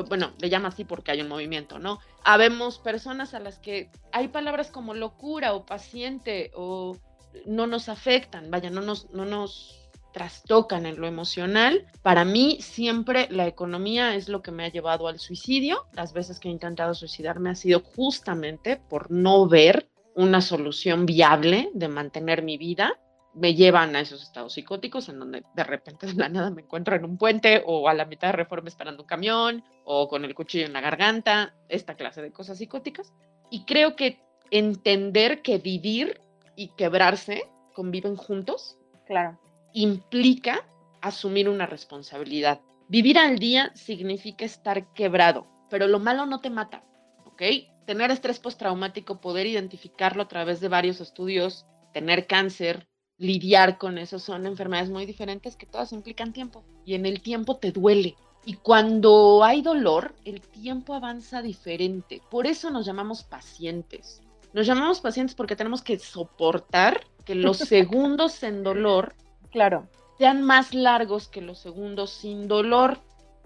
bueno, 0.09 0.31
le 0.39 0.49
llama 0.49 0.69
así 0.69 0.85
porque 0.85 1.11
hay 1.11 1.21
un 1.21 1.27
movimiento, 1.27 1.79
¿no? 1.79 1.99
Habemos 2.23 2.79
personas 2.79 3.33
a 3.33 3.39
las 3.39 3.59
que 3.59 3.89
hay 4.11 4.29
palabras 4.29 4.71
como 4.71 4.93
locura 4.93 5.53
o 5.53 5.65
paciente 5.65 6.51
o 6.55 6.97
no 7.45 7.67
nos 7.67 7.89
afectan, 7.89 8.51
vaya, 8.51 8.69
no 8.69 8.81
nos, 8.81 9.09
no 9.11 9.25
nos 9.25 9.81
trastocan 10.13 10.85
en 10.85 10.99
lo 10.99 11.07
emocional. 11.07 11.85
Para 12.01 12.25
mí 12.25 12.57
siempre 12.61 13.27
la 13.31 13.47
economía 13.47 14.15
es 14.15 14.29
lo 14.29 14.41
que 14.41 14.51
me 14.51 14.65
ha 14.65 14.69
llevado 14.69 15.07
al 15.07 15.19
suicidio. 15.19 15.85
Las 15.93 16.13
veces 16.13 16.39
que 16.39 16.49
he 16.49 16.51
intentado 16.51 16.93
suicidarme 16.93 17.49
ha 17.49 17.55
sido 17.55 17.81
justamente 17.81 18.77
por 18.77 19.11
no 19.11 19.47
ver 19.47 19.89
una 20.15 20.41
solución 20.41 21.05
viable 21.05 21.69
de 21.73 21.87
mantener 21.87 22.43
mi 22.43 22.57
vida. 22.57 22.99
Me 23.33 23.55
llevan 23.55 23.95
a 23.95 24.01
esos 24.01 24.21
estados 24.21 24.53
psicóticos 24.53 25.07
en 25.09 25.19
donde 25.19 25.43
de 25.55 25.63
repente 25.63 26.07
de 26.07 26.13
la 26.15 26.29
nada 26.29 26.51
me 26.51 26.63
encuentro 26.63 26.95
en 26.95 27.05
un 27.05 27.17
puente 27.17 27.63
o 27.65 27.87
a 27.87 27.93
la 27.93 28.05
mitad 28.05 28.27
de 28.27 28.33
reforma 28.33 28.67
esperando 28.67 29.03
un 29.03 29.07
camión 29.07 29.63
o 29.85 30.07
con 30.07 30.25
el 30.25 30.35
cuchillo 30.35 30.65
en 30.65 30.73
la 30.73 30.81
garganta, 30.81 31.53
esta 31.69 31.95
clase 31.95 32.21
de 32.21 32.31
cosas 32.31 32.57
psicóticas. 32.57 33.13
Y 33.49 33.65
creo 33.65 33.95
que 33.95 34.21
entender 34.49 35.41
que 35.41 35.57
vivir 35.59 36.19
y 36.55 36.69
quebrarse 36.69 37.49
conviven 37.73 38.15
juntos. 38.15 38.77
Claro 39.07 39.39
implica 39.73 40.65
asumir 41.01 41.49
una 41.49 41.65
responsabilidad. 41.65 42.61
Vivir 42.87 43.17
al 43.17 43.39
día 43.39 43.71
significa 43.75 44.45
estar 44.45 44.93
quebrado, 44.93 45.47
pero 45.69 45.87
lo 45.87 45.99
malo 45.99 46.25
no 46.25 46.41
te 46.41 46.49
mata, 46.49 46.83
¿ok? 47.25 47.41
Tener 47.85 48.11
estrés 48.11 48.39
postraumático, 48.39 49.21
poder 49.21 49.47
identificarlo 49.47 50.23
a 50.23 50.27
través 50.27 50.59
de 50.59 50.67
varios 50.67 51.01
estudios, 51.01 51.65
tener 51.93 52.27
cáncer, 52.27 52.87
lidiar 53.21 53.77
con 53.77 53.97
eso 53.97 54.19
son 54.19 54.45
enfermedades 54.45 54.89
muy 54.89 55.05
diferentes 55.05 55.55
que 55.55 55.65
todas 55.65 55.93
implican 55.93 56.33
tiempo 56.33 56.63
y 56.85 56.95
en 56.95 57.05
el 57.05 57.21
tiempo 57.21 57.55
te 57.55 57.71
duele. 57.71 58.15
Y 58.43 58.55
cuando 58.55 59.43
hay 59.43 59.61
dolor, 59.61 60.15
el 60.25 60.41
tiempo 60.41 60.95
avanza 60.95 61.41
diferente. 61.41 62.21
Por 62.29 62.47
eso 62.47 62.71
nos 62.71 62.85
llamamos 62.85 63.23
pacientes. 63.23 64.21
Nos 64.51 64.65
llamamos 64.65 64.99
pacientes 64.99 65.35
porque 65.35 65.55
tenemos 65.55 65.81
que 65.83 65.99
soportar 65.99 67.05
que 67.23 67.35
los 67.35 67.57
segundos 67.59 68.41
en 68.43 68.63
dolor 68.63 69.13
Claro. 69.51 69.87
Sean 70.17 70.41
más 70.41 70.73
largos 70.73 71.27
que 71.27 71.41
los 71.41 71.59
segundos 71.59 72.11
sin 72.11 72.47
dolor, 72.47 72.99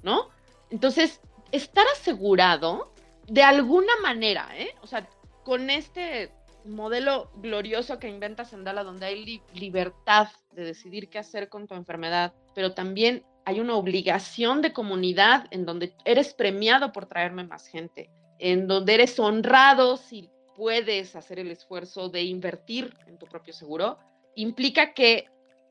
¿no? 0.04 0.30
Entonces, 0.70 1.22
estar 1.52 1.86
asegurado 1.94 2.92
de 3.28 3.44
alguna 3.44 3.94
manera, 4.02 4.48
¿eh? 4.56 4.76
O 4.82 4.88
sea, 4.88 5.08
con 5.44 5.70
este 5.70 6.32
modelo 6.66 7.32
glorioso 7.36 8.00
que 8.00 8.10
inventa 8.10 8.46
Sandala, 8.46 8.84
donde 8.84 9.06
hay 9.06 9.42
libertad 9.54 10.28
de 10.52 10.64
decidir 10.64 11.10
qué 11.10 11.20
hacer 11.20 11.50
con 11.50 11.68
tu 11.68 11.76
enfermedad, 11.76 12.34
pero 12.54 12.74
también 12.74 13.24
hay 13.46 13.60
una 13.60 13.76
obligación 13.76 14.62
de 14.62 14.74
comunidad 14.74 15.46
en 15.52 15.66
donde 15.66 15.94
eres 16.04 16.34
premiado 16.34 16.92
por 16.92 17.06
traerme 17.06 17.44
más 17.44 17.68
gente, 17.68 18.10
en 18.40 18.68
donde 18.68 18.96
eres 18.96 19.20
honrado 19.20 19.98
si 19.98 20.30
puedes 20.56 21.16
hacer 21.16 21.40
el 21.40 21.52
esfuerzo 21.52 22.10
de 22.10 22.24
invertir 22.24 22.96
en 23.08 23.18
tu 23.18 23.28
propio 23.28 23.54
seguro, 23.54 24.00
implica 24.36 24.94
que 24.94 25.28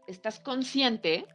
estás 0.07 0.39
consciente 0.39 1.27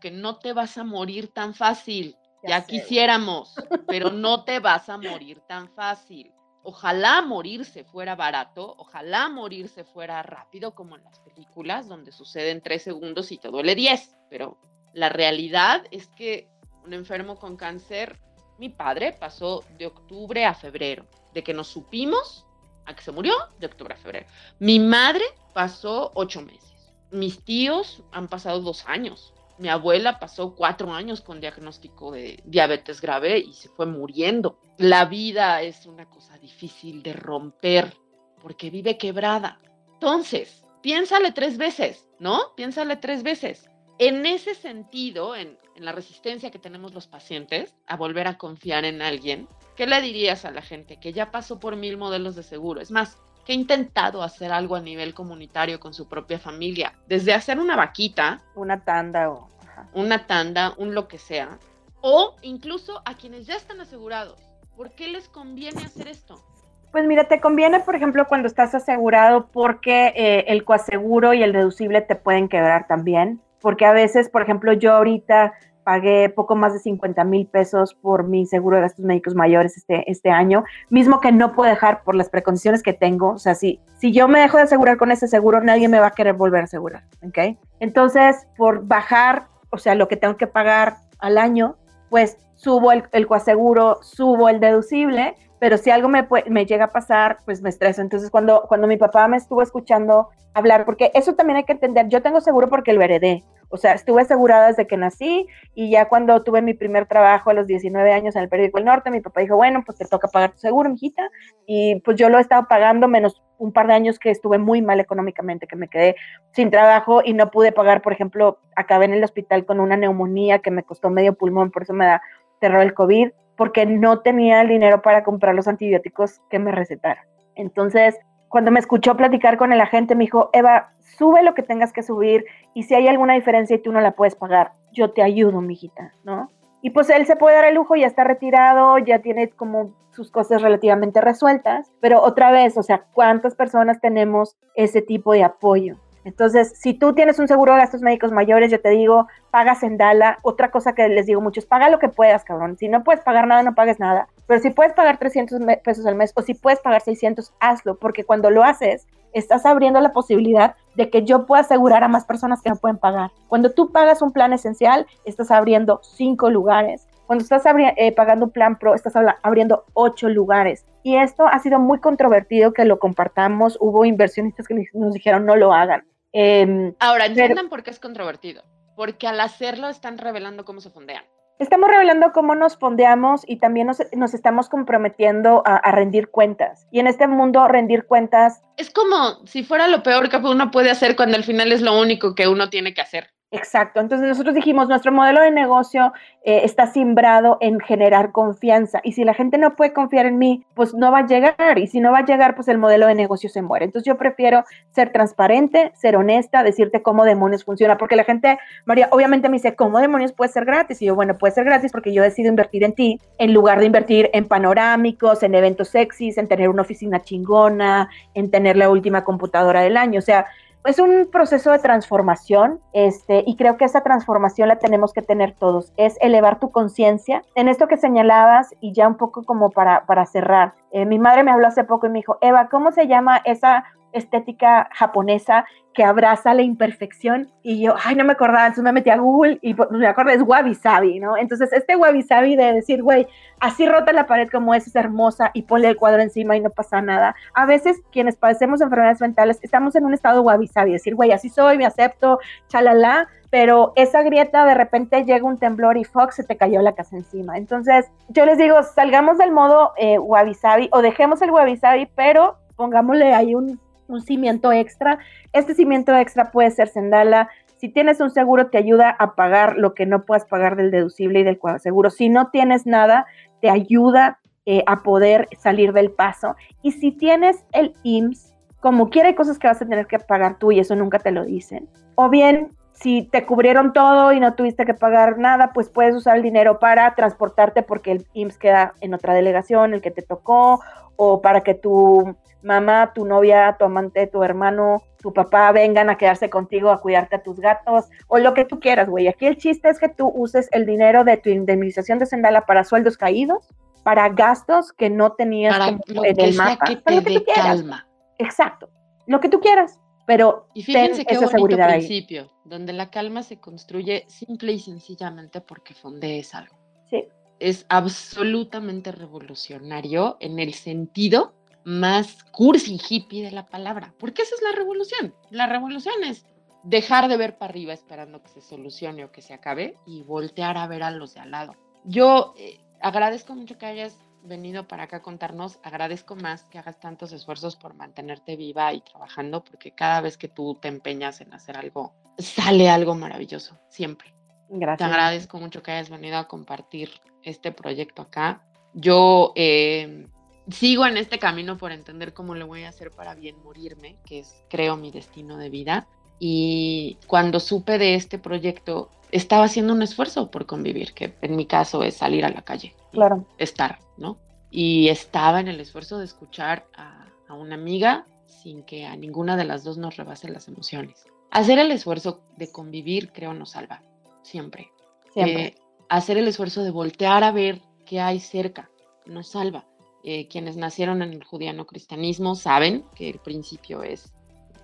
que 0.00 0.10
no 0.10 0.38
te 0.38 0.52
vas 0.52 0.78
a 0.78 0.84
morir 0.84 1.28
tan 1.28 1.54
fácil. 1.54 2.16
Ya, 2.44 2.66
quisiéramos, 2.66 3.54
pero 3.86 4.10
no 4.10 4.44
te 4.44 4.58
vas 4.58 4.88
a 4.88 4.98
morir 4.98 5.40
tan 5.46 5.72
fácil. 5.74 6.32
Ojalá 6.62 7.22
morirse 7.22 7.84
fuera 7.84 8.14
barato, 8.14 8.74
ojalá 8.78 9.28
morirse 9.28 9.84
fuera 9.84 10.22
rápido 10.22 10.74
como 10.74 10.96
en 10.96 11.04
las 11.04 11.18
películas 11.20 11.88
donde 11.88 12.12
sucede 12.12 12.50
en 12.50 12.60
tres 12.60 12.82
segundos 12.82 13.32
y 13.32 13.38
te 13.38 13.48
duele 13.48 13.74
diez. 13.74 14.16
Pero 14.30 14.58
la 14.92 15.08
realidad 15.08 15.84
es 15.90 16.06
que 16.08 16.48
un 16.84 16.92
enfermo 16.92 17.36
con 17.36 17.56
cáncer, 17.56 18.18
mi 18.58 18.68
padre 18.68 19.12
pasó 19.12 19.64
de 19.78 19.86
octubre 19.86 20.44
a 20.44 20.54
febrero, 20.54 21.06
de 21.34 21.42
que 21.42 21.54
nos 21.54 21.68
supimos 21.68 22.46
a 22.86 22.94
que 22.94 23.02
se 23.02 23.12
murió, 23.12 23.34
de 23.58 23.66
octubre 23.66 23.94
a 23.94 23.96
febrero. 23.96 24.26
Mi 24.58 24.78
madre 24.78 25.24
pasó 25.52 26.10
ocho 26.14 26.42
meses 26.42 26.72
mis 27.12 27.44
tíos 27.44 28.02
han 28.10 28.26
pasado 28.26 28.60
dos 28.60 28.84
años. 28.86 29.31
Mi 29.58 29.68
abuela 29.68 30.18
pasó 30.18 30.54
cuatro 30.54 30.92
años 30.92 31.20
con 31.20 31.40
diagnóstico 31.40 32.10
de 32.10 32.42
diabetes 32.44 33.00
grave 33.00 33.38
y 33.38 33.52
se 33.52 33.68
fue 33.68 33.86
muriendo. 33.86 34.58
La 34.78 35.04
vida 35.04 35.62
es 35.62 35.86
una 35.86 36.08
cosa 36.08 36.38
difícil 36.38 37.02
de 37.02 37.12
romper 37.12 37.96
porque 38.40 38.70
vive 38.70 38.98
quebrada. 38.98 39.60
Entonces, 39.94 40.64
piénsale 40.82 41.32
tres 41.32 41.58
veces, 41.58 42.08
¿no? 42.18 42.54
Piénsale 42.56 42.96
tres 42.96 43.22
veces. 43.22 43.68
En 43.98 44.26
ese 44.26 44.54
sentido, 44.54 45.36
en, 45.36 45.58
la 45.76 45.92
resistencia 45.92 46.50
que 46.50 46.58
tenemos 46.58 46.92
los 46.92 47.06
pacientes 47.06 47.74
a 47.86 47.96
volver 47.96 48.26
a 48.26 48.36
confiar 48.36 48.84
en 48.84 49.00
alguien, 49.00 49.48
¿qué 49.76 49.86
le 49.86 50.00
dirías 50.02 50.44
a 50.44 50.50
la 50.50 50.60
gente 50.60 50.98
que 50.98 51.12
ya 51.12 51.30
pasó 51.30 51.58
por 51.60 51.76
mil 51.76 51.96
modelos 51.96 52.34
de 52.34 52.42
seguro? 52.42 52.80
Es 52.80 52.90
más, 52.90 53.18
que 53.44 53.52
ha 53.52 53.56
intentado 53.56 54.22
hacer 54.22 54.52
algo 54.52 54.76
a 54.76 54.80
nivel 54.80 55.14
comunitario 55.14 55.80
con 55.80 55.94
su 55.94 56.08
propia 56.08 56.38
familia, 56.38 56.94
desde 57.06 57.34
hacer 57.34 57.58
una 57.58 57.76
vaquita, 57.76 58.40
una 58.54 58.84
tanda 58.84 59.30
o 59.30 59.48
una 59.92 60.26
tanda, 60.26 60.74
un 60.76 60.94
lo 60.94 61.08
que 61.08 61.18
sea, 61.18 61.58
o 62.00 62.36
incluso 62.42 63.02
a 63.04 63.14
quienes 63.14 63.46
ya 63.46 63.54
están 63.54 63.80
asegurados. 63.80 64.38
¿Por 64.76 64.90
qué 64.90 65.08
les 65.08 65.28
conviene 65.28 65.82
hacer 65.82 66.08
esto? 66.08 66.42
Pues 66.90 67.06
mira, 67.06 67.26
te 67.26 67.40
conviene, 67.40 67.80
por 67.80 67.94
ejemplo, 67.94 68.26
cuando 68.26 68.48
estás 68.48 68.74
asegurado 68.74 69.48
porque 69.50 70.12
eh, 70.14 70.44
el 70.48 70.64
coaseguro 70.64 71.32
y 71.32 71.42
el 71.42 71.52
deducible 71.52 72.02
te 72.02 72.16
pueden 72.16 72.48
quebrar 72.48 72.86
también, 72.86 73.40
porque 73.60 73.86
a 73.86 73.92
veces, 73.92 74.28
por 74.28 74.42
ejemplo, 74.42 74.72
yo 74.72 74.92
ahorita 74.92 75.54
pagué 75.84 76.28
poco 76.28 76.54
más 76.54 76.72
de 76.72 76.78
50 76.78 77.24
mil 77.24 77.46
pesos 77.46 77.94
por 77.94 78.24
mi 78.24 78.46
seguro 78.46 78.76
de 78.76 78.82
gastos 78.82 79.04
médicos 79.04 79.34
mayores 79.34 79.76
este, 79.76 80.10
este 80.10 80.30
año, 80.30 80.64
mismo 80.90 81.20
que 81.20 81.32
no 81.32 81.52
puedo 81.52 81.70
dejar 81.70 82.02
por 82.02 82.14
las 82.14 82.28
precondiciones 82.28 82.82
que 82.82 82.92
tengo. 82.92 83.30
O 83.30 83.38
sea, 83.38 83.54
si, 83.54 83.80
si 83.98 84.12
yo 84.12 84.28
me 84.28 84.40
dejo 84.40 84.56
de 84.56 84.64
asegurar 84.64 84.96
con 84.96 85.10
ese 85.10 85.28
seguro, 85.28 85.60
nadie 85.60 85.88
me 85.88 86.00
va 86.00 86.08
a 86.08 86.12
querer 86.12 86.34
volver 86.34 86.62
a 86.62 86.64
asegurar. 86.64 87.04
¿Ok? 87.26 87.56
Entonces, 87.80 88.46
por 88.56 88.86
bajar, 88.86 89.48
o 89.70 89.78
sea, 89.78 89.94
lo 89.94 90.08
que 90.08 90.16
tengo 90.16 90.36
que 90.36 90.46
pagar 90.46 90.96
al 91.18 91.38
año, 91.38 91.76
pues 92.10 92.36
subo 92.54 92.92
el, 92.92 93.04
el 93.12 93.26
coaseguro, 93.26 93.98
subo 94.02 94.48
el 94.48 94.60
deducible, 94.60 95.34
pero 95.62 95.78
si 95.78 95.90
algo 95.92 96.08
me, 96.08 96.26
me 96.48 96.66
llega 96.66 96.86
a 96.86 96.90
pasar, 96.90 97.38
pues 97.44 97.62
me 97.62 97.68
estreso. 97.68 98.02
Entonces, 98.02 98.32
cuando, 98.32 98.64
cuando 98.66 98.88
mi 98.88 98.96
papá 98.96 99.28
me 99.28 99.36
estuvo 99.36 99.62
escuchando 99.62 100.30
hablar, 100.54 100.84
porque 100.84 101.12
eso 101.14 101.36
también 101.36 101.58
hay 101.58 101.62
que 101.62 101.70
entender, 101.70 102.08
yo 102.08 102.20
tengo 102.20 102.40
seguro 102.40 102.68
porque 102.68 102.92
lo 102.92 103.00
heredé, 103.00 103.44
o 103.68 103.76
sea, 103.76 103.92
estuve 103.92 104.22
asegurada 104.22 104.66
desde 104.66 104.88
que 104.88 104.96
nací 104.96 105.46
y 105.76 105.88
ya 105.88 106.08
cuando 106.08 106.42
tuve 106.42 106.62
mi 106.62 106.74
primer 106.74 107.06
trabajo 107.06 107.50
a 107.50 107.54
los 107.54 107.68
19 107.68 108.12
años 108.12 108.34
en 108.34 108.42
el 108.42 108.48
periódico 108.48 108.78
El 108.78 108.86
Norte, 108.86 109.12
mi 109.12 109.20
papá 109.20 109.40
dijo, 109.40 109.54
bueno, 109.54 109.84
pues 109.86 109.98
te 109.98 110.04
toca 110.04 110.26
pagar 110.26 110.50
tu 110.50 110.58
seguro, 110.58 110.90
mijita. 110.90 111.30
Y 111.64 112.00
pues 112.00 112.16
yo 112.16 112.28
lo 112.28 112.38
he 112.38 112.40
estado 112.40 112.66
pagando 112.66 113.06
menos 113.06 113.40
un 113.58 113.72
par 113.72 113.86
de 113.86 113.92
años 113.92 114.18
que 114.18 114.30
estuve 114.30 114.58
muy 114.58 114.82
mal 114.82 114.98
económicamente, 114.98 115.68
que 115.68 115.76
me 115.76 115.86
quedé 115.86 116.16
sin 116.50 116.72
trabajo 116.72 117.22
y 117.24 117.34
no 117.34 117.52
pude 117.52 117.70
pagar, 117.70 118.02
por 118.02 118.12
ejemplo, 118.12 118.58
acabé 118.74 119.04
en 119.04 119.12
el 119.14 119.22
hospital 119.22 119.64
con 119.64 119.78
una 119.78 119.96
neumonía 119.96 120.58
que 120.58 120.72
me 120.72 120.82
costó 120.82 121.08
medio 121.08 121.34
pulmón, 121.34 121.70
por 121.70 121.84
eso 121.84 121.92
me 121.92 122.06
da 122.06 122.20
terror 122.58 122.82
el 122.82 122.94
COVID, 122.94 123.30
porque 123.62 123.86
no 123.86 124.22
tenía 124.22 124.60
el 124.60 124.66
dinero 124.66 125.02
para 125.02 125.22
comprar 125.22 125.54
los 125.54 125.68
antibióticos 125.68 126.40
que 126.50 126.58
me 126.58 126.72
recetaron. 126.72 127.22
Entonces, 127.54 128.18
cuando 128.48 128.72
me 128.72 128.80
escuchó 128.80 129.16
platicar 129.16 129.56
con 129.56 129.72
el 129.72 129.80
agente, 129.80 130.16
me 130.16 130.24
dijo, 130.24 130.50
Eva, 130.52 130.90
sube 130.98 131.44
lo 131.44 131.54
que 131.54 131.62
tengas 131.62 131.92
que 131.92 132.02
subir 132.02 132.44
y 132.74 132.82
si 132.82 132.96
hay 132.96 133.06
alguna 133.06 133.34
diferencia 133.34 133.76
y 133.76 133.78
tú 133.78 133.92
no 133.92 134.00
la 134.00 134.16
puedes 134.16 134.34
pagar, 134.34 134.72
yo 134.90 135.12
te 135.12 135.22
ayudo, 135.22 135.60
mijita, 135.60 136.12
¿no? 136.24 136.50
Y 136.82 136.90
pues 136.90 137.08
él 137.08 137.24
se 137.24 137.36
puede 137.36 137.54
dar 137.54 137.66
el 137.66 137.76
lujo, 137.76 137.94
ya 137.94 138.08
está 138.08 138.24
retirado, 138.24 138.98
ya 138.98 139.20
tiene 139.20 139.50
como 139.50 139.94
sus 140.10 140.32
cosas 140.32 140.60
relativamente 140.60 141.20
resueltas, 141.20 141.92
pero 142.00 142.20
otra 142.20 142.50
vez, 142.50 142.76
o 142.76 142.82
sea, 142.82 143.04
¿cuántas 143.12 143.54
personas 143.54 144.00
tenemos 144.00 144.56
ese 144.74 145.02
tipo 145.02 145.34
de 145.34 145.44
apoyo? 145.44 145.98
Entonces, 146.24 146.74
si 146.78 146.94
tú 146.94 147.14
tienes 147.14 147.38
un 147.38 147.48
seguro 147.48 147.72
de 147.72 147.80
gastos 147.80 148.02
médicos 148.02 148.30
mayores, 148.32 148.70
yo 148.70 148.80
te 148.80 148.90
digo, 148.90 149.26
paga 149.50 149.74
Sendala. 149.74 150.38
Otra 150.42 150.70
cosa 150.70 150.94
que 150.94 151.08
les 151.08 151.26
digo 151.26 151.40
mucho 151.40 151.60
es 151.60 151.66
paga 151.66 151.90
lo 151.90 151.98
que 151.98 152.08
puedas, 152.08 152.44
cabrón. 152.44 152.76
Si 152.78 152.88
no 152.88 153.02
puedes 153.02 153.22
pagar 153.22 153.46
nada, 153.46 153.62
no 153.62 153.74
pagues 153.74 153.98
nada. 153.98 154.28
Pero 154.46 154.60
si 154.60 154.70
puedes 154.70 154.92
pagar 154.92 155.18
300 155.18 155.60
pesos 155.82 156.06
al 156.06 156.14
mes 156.14 156.32
o 156.36 156.42
si 156.42 156.54
puedes 156.54 156.80
pagar 156.80 157.00
600, 157.00 157.52
hazlo, 157.60 157.96
porque 157.96 158.24
cuando 158.24 158.50
lo 158.50 158.62
haces, 158.62 159.06
estás 159.32 159.66
abriendo 159.66 160.00
la 160.00 160.12
posibilidad 160.12 160.76
de 160.94 161.10
que 161.10 161.24
yo 161.24 161.46
pueda 161.46 161.62
asegurar 161.62 162.04
a 162.04 162.08
más 162.08 162.24
personas 162.24 162.62
que 162.62 162.70
no 162.70 162.76
pueden 162.76 162.98
pagar. 162.98 163.30
Cuando 163.48 163.70
tú 163.72 163.90
pagas 163.90 164.22
un 164.22 164.32
plan 164.32 164.52
esencial, 164.52 165.06
estás 165.24 165.50
abriendo 165.50 166.00
cinco 166.02 166.50
lugares. 166.50 167.08
Cuando 167.26 167.44
estás 167.44 167.64
eh, 167.96 168.12
pagando 168.12 168.46
un 168.46 168.50
plan 168.50 168.78
pro, 168.78 168.94
estás 168.94 169.14
abriendo 169.42 169.84
ocho 169.94 170.28
lugares. 170.28 170.84
Y 171.02 171.16
esto 171.16 171.46
ha 171.46 171.58
sido 171.60 171.78
muy 171.78 171.98
controvertido 171.98 172.72
que 172.72 172.84
lo 172.84 172.98
compartamos. 172.98 173.78
Hubo 173.80 174.04
inversionistas 174.04 174.68
que 174.68 174.86
nos 174.92 175.14
dijeron 175.14 175.46
no 175.46 175.56
lo 175.56 175.72
hagan. 175.72 176.04
Em, 176.32 176.94
Ahora, 176.98 177.26
entiendan 177.26 177.68
por 177.68 177.82
qué 177.82 177.90
es 177.90 178.00
controvertido. 178.00 178.62
Porque 178.96 179.26
al 179.26 179.40
hacerlo 179.40 179.88
están 179.88 180.18
revelando 180.18 180.64
cómo 180.64 180.80
se 180.80 180.90
fondean. 180.90 181.24
Estamos 181.58 181.88
revelando 181.88 182.32
cómo 182.32 182.54
nos 182.54 182.76
fondeamos 182.76 183.42
y 183.46 183.56
también 183.56 183.86
nos, 183.86 183.98
nos 184.16 184.34
estamos 184.34 184.68
comprometiendo 184.68 185.62
a, 185.64 185.76
a, 185.76 185.92
rendir 185.92 186.28
cuentas. 186.28 186.88
Y 186.90 186.98
en 186.98 187.06
este 187.06 187.28
mundo, 187.28 187.68
rendir 187.68 188.06
cuentas. 188.06 188.62
Es 188.76 188.90
como 188.90 189.46
si 189.46 189.62
fuera 189.62 189.86
lo 189.86 190.02
peor 190.02 190.28
que 190.28 190.38
uno 190.38 190.70
puede 190.70 190.90
hacer 190.90 191.14
cuando 191.14 191.36
al 191.36 191.44
final 191.44 191.70
es 191.70 191.80
lo 191.80 191.98
único 191.98 192.34
que 192.34 192.48
uno 192.48 192.68
tiene 192.68 192.94
que 192.94 193.02
hacer. 193.02 193.30
Exacto. 193.54 194.00
Entonces 194.00 194.26
nosotros 194.26 194.54
dijimos, 194.54 194.88
nuestro 194.88 195.12
modelo 195.12 195.42
de 195.42 195.50
negocio 195.50 196.14
eh, 196.42 196.62
está 196.64 196.86
simbrado 196.86 197.58
en 197.60 197.80
generar 197.80 198.32
confianza. 198.32 199.00
Y 199.04 199.12
si 199.12 199.24
la 199.24 199.34
gente 199.34 199.58
no 199.58 199.76
puede 199.76 199.92
confiar 199.92 200.24
en 200.24 200.38
mí, 200.38 200.64
pues 200.72 200.94
no 200.94 201.12
va 201.12 201.18
a 201.18 201.26
llegar. 201.26 201.78
Y 201.78 201.86
si 201.86 202.00
no 202.00 202.12
va 202.12 202.20
a 202.20 202.24
llegar, 202.24 202.54
pues 202.54 202.68
el 202.68 202.78
modelo 202.78 203.06
de 203.06 203.14
negocio 203.14 203.50
se 203.50 203.60
muere. 203.60 203.84
Entonces 203.84 204.06
yo 204.06 204.16
prefiero 204.16 204.64
ser 204.90 205.12
transparente, 205.12 205.92
ser 205.94 206.16
honesta, 206.16 206.62
decirte 206.62 207.02
cómo 207.02 207.24
demonios 207.24 207.62
funciona. 207.62 207.98
Porque 207.98 208.16
la 208.16 208.24
gente, 208.24 208.58
María, 208.86 209.08
obviamente 209.10 209.50
me 209.50 209.56
dice, 209.56 209.76
¿cómo 209.76 209.98
demonios 209.98 210.32
puede 210.32 210.50
ser 210.50 210.64
gratis? 210.64 211.02
Y 211.02 211.04
yo, 211.04 211.14
bueno, 211.14 211.36
puede 211.36 211.52
ser 211.52 211.64
gratis 211.64 211.92
porque 211.92 212.14
yo 212.14 212.22
decido 212.22 212.48
invertir 212.48 212.84
en 212.84 212.94
ti 212.94 213.20
en 213.36 213.52
lugar 213.52 213.80
de 213.80 213.84
invertir 213.84 214.30
en 214.32 214.46
panorámicos, 214.46 215.42
en 215.42 215.54
eventos 215.54 215.88
sexys, 215.88 216.38
en 216.38 216.48
tener 216.48 216.70
una 216.70 216.82
oficina 216.82 217.20
chingona, 217.20 218.08
en 218.32 218.50
tener 218.50 218.78
la 218.78 218.88
última 218.88 219.24
computadora 219.24 219.82
del 219.82 219.98
año. 219.98 220.20
O 220.20 220.22
sea, 220.22 220.46
es 220.84 220.98
un 220.98 221.28
proceso 221.30 221.70
de 221.70 221.78
transformación, 221.78 222.80
este, 222.92 223.44
y 223.46 223.56
creo 223.56 223.76
que 223.76 223.84
esa 223.84 224.02
transformación 224.02 224.68
la 224.68 224.78
tenemos 224.78 225.12
que 225.12 225.22
tener 225.22 225.52
todos, 225.52 225.92
es 225.96 226.16
elevar 226.20 226.58
tu 226.58 226.70
conciencia. 226.70 227.42
En 227.54 227.68
esto 227.68 227.86
que 227.86 227.96
señalabas, 227.96 228.74
y 228.80 228.92
ya 228.92 229.06
un 229.06 229.16
poco 229.16 229.44
como 229.44 229.70
para, 229.70 230.04
para 230.06 230.26
cerrar, 230.26 230.74
eh, 230.90 231.06
mi 231.06 231.18
madre 231.18 231.44
me 231.44 231.52
habló 231.52 231.68
hace 231.68 231.84
poco 231.84 232.06
y 232.06 232.10
me 232.10 232.18
dijo, 232.18 232.38
Eva, 232.40 232.68
¿cómo 232.68 232.90
se 232.92 233.06
llama 233.06 233.40
esa 233.44 233.84
estética 234.12 234.88
japonesa 234.92 235.64
que 235.92 236.04
abraza 236.04 236.54
la 236.54 236.62
imperfección 236.62 237.50
y 237.62 237.82
yo, 237.82 237.94
ay, 238.02 238.14
no 238.14 238.24
me 238.24 238.32
acordaba, 238.32 238.66
entonces 238.66 238.84
me 238.84 238.92
metí 238.92 239.10
a 239.10 239.18
Google 239.18 239.58
y 239.60 239.74
pues, 239.74 239.90
me 239.90 240.06
acuerdo, 240.06 240.30
es 240.30 240.42
Wabi 240.42 240.74
Sabi, 240.74 241.20
¿no? 241.20 241.36
Entonces, 241.36 241.72
este 241.72 241.96
Wabi 241.96 242.22
Sabi 242.22 242.56
de 242.56 242.72
decir, 242.72 243.02
güey, 243.02 243.26
así 243.60 243.86
rota 243.86 244.12
la 244.12 244.26
pared 244.26 244.48
como 244.48 244.74
es, 244.74 244.86
es 244.86 244.96
hermosa 244.96 245.50
y 245.52 245.62
ponle 245.62 245.88
el 245.88 245.96
cuadro 245.96 246.22
encima 246.22 246.56
y 246.56 246.60
no 246.60 246.70
pasa 246.70 247.02
nada. 247.02 247.34
A 247.54 247.66
veces, 247.66 248.00
quienes 248.10 248.36
padecemos 248.36 248.80
enfermedades 248.80 249.20
mentales, 249.20 249.58
estamos 249.62 249.94
en 249.94 250.04
un 250.04 250.14
estado 250.14 250.42
Wabi 250.42 250.66
Sabi, 250.68 250.92
decir, 250.92 251.14
güey, 251.14 251.32
así 251.32 251.48
soy, 251.48 251.76
me 251.76 251.86
acepto, 251.86 252.38
chalala, 252.68 253.28
pero 253.50 253.92
esa 253.96 254.22
grieta 254.22 254.64
de 254.64 254.72
repente 254.72 255.24
llega 255.24 255.44
un 255.44 255.58
temblor 255.58 255.98
y 255.98 256.04
Fox 256.04 256.36
se 256.36 256.44
te 256.44 256.56
cayó 256.56 256.80
la 256.80 256.94
casa 256.94 257.16
encima. 257.16 257.58
Entonces, 257.58 258.10
yo 258.30 258.46
les 258.46 258.56
digo, 258.56 258.82
salgamos 258.82 259.36
del 259.36 259.52
modo 259.52 259.92
eh, 259.98 260.18
Wabi 260.18 260.54
Sabi 260.54 260.88
o 260.90 261.02
dejemos 261.02 261.42
el 261.42 261.50
Wabi 261.50 261.76
Sabi, 261.76 262.08
pero 262.16 262.56
pongámosle 262.76 263.34
ahí 263.34 263.54
un 263.54 263.78
un 264.12 264.22
cimiento 264.22 264.72
extra. 264.72 265.18
Este 265.52 265.74
cimiento 265.74 266.14
extra 266.16 266.50
puede 266.50 266.70
ser 266.70 266.88
Sendala. 266.88 267.48
Si 267.76 267.88
tienes 267.88 268.20
un 268.20 268.30
seguro, 268.30 268.68
te 268.68 268.78
ayuda 268.78 269.10
a 269.10 269.34
pagar 269.34 269.76
lo 269.76 269.94
que 269.94 270.06
no 270.06 270.24
puedas 270.24 270.44
pagar 270.44 270.76
del 270.76 270.90
deducible 270.90 271.40
y 271.40 271.44
del 271.44 271.58
seguro. 271.78 272.10
Si 272.10 272.28
no 272.28 272.50
tienes 272.50 272.86
nada, 272.86 273.26
te 273.60 273.70
ayuda 273.70 274.38
eh, 274.66 274.84
a 274.86 275.02
poder 275.02 275.48
salir 275.58 275.92
del 275.92 276.12
paso. 276.12 276.54
Y 276.82 276.92
si 276.92 277.10
tienes 277.10 277.64
el 277.72 277.94
IMSS, 278.04 278.54
como 278.78 279.10
quiera 279.10 279.28
hay 279.28 279.34
cosas 279.34 279.58
que 279.58 279.66
vas 279.66 279.82
a 279.82 279.86
tener 279.86 280.06
que 280.06 280.20
pagar 280.20 280.58
tú 280.58 280.70
y 280.70 280.78
eso 280.78 280.94
nunca 280.94 281.18
te 281.18 281.32
lo 281.32 281.44
dicen. 281.44 281.88
O 282.14 282.28
bien, 282.28 282.70
si 282.92 283.22
te 283.22 283.44
cubrieron 283.44 283.92
todo 283.92 284.32
y 284.32 284.38
no 284.38 284.54
tuviste 284.54 284.86
que 284.86 284.94
pagar 284.94 285.38
nada, 285.38 285.72
pues 285.72 285.88
puedes 285.88 286.14
usar 286.14 286.36
el 286.36 286.42
dinero 286.42 286.78
para 286.78 287.14
transportarte 287.16 287.82
porque 287.82 288.12
el 288.12 288.26
IMSS 288.34 288.58
queda 288.58 288.94
en 289.00 289.14
otra 289.14 289.34
delegación, 289.34 289.94
el 289.94 290.00
que 290.00 290.12
te 290.12 290.22
tocó, 290.22 290.80
o 291.16 291.40
para 291.40 291.62
que 291.62 291.74
tu 291.74 292.36
mamá, 292.62 293.12
tu 293.14 293.24
novia, 293.24 293.76
tu 293.78 293.84
amante, 293.84 294.26
tu 294.26 294.42
hermano, 294.42 295.02
tu 295.20 295.32
papá 295.32 295.72
vengan 295.72 296.10
a 296.10 296.16
quedarse 296.16 296.48
contigo 296.48 296.90
a 296.90 297.00
cuidarte 297.00 297.36
a 297.36 297.42
tus 297.42 297.58
gatos 297.60 298.06
o 298.28 298.38
lo 298.38 298.54
que 298.54 298.64
tú 298.64 298.80
quieras, 298.80 299.08
güey. 299.08 299.28
Aquí 299.28 299.46
el 299.46 299.56
chiste 299.56 299.88
es 299.88 299.98
que 299.98 300.08
tú 300.08 300.30
uses 300.34 300.68
el 300.72 300.86
dinero 300.86 301.24
de 301.24 301.36
tu 301.36 301.50
indemnización 301.50 302.18
de 302.18 302.26
Sendala 302.26 302.66
para 302.66 302.84
sueldos 302.84 303.16
caídos, 303.16 303.68
para 304.04 304.28
gastos 304.28 304.92
que 304.92 305.10
no 305.10 305.32
tenías 305.32 305.76
en 305.88 306.00
el 306.38 306.54
mapa. 306.56 306.86
Que 306.86 306.96
te 306.96 307.20
dé 307.20 307.44
calma. 307.44 308.08
Exacto. 308.38 308.88
Lo 309.26 309.40
que 309.40 309.48
tú 309.48 309.60
quieras, 309.60 310.00
pero 310.26 310.66
y 310.74 310.82
fíjense 310.82 311.24
qué 311.24 311.34
esa 311.34 311.46
seguridad 311.46 311.88
principio, 311.88 312.50
donde 312.64 312.92
la 312.92 313.10
calma 313.10 313.42
se 313.42 313.60
construye 313.60 314.24
simple 314.28 314.72
y 314.72 314.80
sencillamente 314.80 315.60
porque 315.60 315.94
fondees 315.94 316.54
algo. 316.54 316.76
Sí. 317.08 317.28
Es 317.62 317.86
absolutamente 317.88 319.12
revolucionario 319.12 320.36
en 320.40 320.58
el 320.58 320.74
sentido 320.74 321.54
más 321.84 322.42
cursi 322.50 323.00
hippie 323.08 323.44
de 323.44 323.52
la 323.52 323.68
palabra, 323.68 324.12
porque 324.18 324.42
esa 324.42 324.56
es 324.56 324.62
la 324.62 324.72
revolución. 324.72 325.32
La 325.48 325.66
revolución 325.66 326.24
es 326.24 326.44
dejar 326.82 327.28
de 327.28 327.36
ver 327.36 327.58
para 327.58 327.70
arriba 327.70 327.92
esperando 327.92 328.42
que 328.42 328.48
se 328.48 328.62
solucione 328.62 329.24
o 329.24 329.30
que 329.30 329.42
se 329.42 329.54
acabe 329.54 329.96
y 330.06 330.24
voltear 330.24 330.76
a 330.76 330.88
ver 330.88 331.04
a 331.04 331.12
los 331.12 331.34
de 331.34 331.40
al 331.40 331.52
lado. 331.52 331.76
Yo 332.02 332.52
eh, 332.58 332.80
agradezco 333.00 333.54
mucho 333.54 333.78
que 333.78 333.86
hayas 333.86 334.18
venido 334.42 334.88
para 334.88 335.04
acá 335.04 335.18
a 335.18 335.22
contarnos, 335.22 335.78
agradezco 335.84 336.34
más 336.34 336.64
que 336.64 336.80
hagas 336.80 336.98
tantos 336.98 337.32
esfuerzos 337.32 337.76
por 337.76 337.94
mantenerte 337.94 338.56
viva 338.56 338.92
y 338.92 339.02
trabajando, 339.02 339.62
porque 339.62 339.92
cada 339.92 340.20
vez 340.20 340.36
que 340.36 340.48
tú 340.48 340.76
te 340.82 340.88
empeñas 340.88 341.40
en 341.40 341.54
hacer 341.54 341.76
algo, 341.76 342.12
sale 342.38 342.90
algo 342.90 343.14
maravilloso, 343.14 343.78
siempre. 343.88 344.34
Gracias. 344.74 345.06
Te 345.08 345.14
agradezco 345.14 345.58
mucho 345.58 345.82
que 345.82 345.92
hayas 345.92 346.08
venido 346.08 346.38
a 346.38 346.48
compartir 346.48 347.10
este 347.42 347.72
proyecto 347.72 348.22
acá. 348.22 348.62
Yo 348.94 349.52
eh, 349.54 350.26
sigo 350.70 351.06
en 351.06 351.18
este 351.18 351.38
camino 351.38 351.76
por 351.76 351.92
entender 351.92 352.32
cómo 352.32 352.54
lo 352.54 352.66
voy 352.66 352.84
a 352.84 352.88
hacer 352.88 353.10
para 353.10 353.34
bien 353.34 353.62
morirme, 353.62 354.16
que 354.24 354.40
es, 354.40 354.64
creo, 354.70 354.96
mi 354.96 355.10
destino 355.10 355.58
de 355.58 355.68
vida. 355.68 356.08
Y 356.38 357.18
cuando 357.26 357.60
supe 357.60 357.98
de 357.98 358.14
este 358.14 358.38
proyecto, 358.38 359.10
estaba 359.30 359.64
haciendo 359.64 359.92
un 359.92 360.02
esfuerzo 360.02 360.50
por 360.50 360.66
convivir, 360.66 361.12
que 361.12 361.34
en 361.42 361.54
mi 361.54 361.66
caso 361.66 362.02
es 362.02 362.16
salir 362.16 362.44
a 362.44 362.50
la 362.50 362.62
calle. 362.62 362.94
Claro. 363.12 363.46
Estar, 363.58 363.98
¿no? 364.16 364.38
Y 364.70 365.08
estaba 365.08 365.60
en 365.60 365.68
el 365.68 365.80
esfuerzo 365.80 366.18
de 366.18 366.24
escuchar 366.24 366.86
a, 366.96 367.18
una 367.52 367.74
amiga 367.74 368.24
sin 368.46 368.82
que 368.82 369.04
a 369.04 369.14
ninguna 369.14 369.58
de 369.58 369.64
las 369.64 369.84
dos 369.84 369.98
nos 369.98 370.16
rebasen 370.16 370.54
las 370.54 370.68
emociones. 370.68 371.26
Hacer 371.50 371.78
el 371.78 371.90
esfuerzo 371.90 372.40
de 372.56 372.72
convivir, 372.72 373.30
creo, 373.30 373.52
nos 373.52 373.72
salva. 373.72 374.02
Siempre. 374.42 374.92
Siempre. 375.32 375.64
Eh, 375.64 375.74
hacer 376.08 376.36
el 376.38 376.48
esfuerzo 376.48 376.82
de 376.82 376.90
voltear 376.90 377.44
a 377.44 377.52
ver 377.52 377.80
qué 378.04 378.20
hay 378.20 378.40
cerca, 378.40 378.90
nos 379.26 379.48
salva. 379.48 379.86
Eh, 380.24 380.46
quienes 380.46 380.76
nacieron 380.76 381.22
en 381.22 381.32
el 381.32 381.42
judiano 381.42 381.86
cristianismo 381.86 382.54
saben 382.54 383.04
que 383.14 383.28
el 383.28 383.40
principio 383.40 384.02
es 384.02 384.32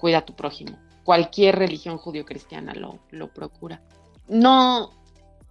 cuida 0.00 0.18
a 0.18 0.24
tu 0.24 0.34
prójimo. 0.34 0.78
Cualquier 1.04 1.56
religión 1.56 1.98
judio-cristiana 1.98 2.74
lo, 2.74 2.98
lo 3.10 3.32
procura. 3.32 3.82
No 4.26 4.90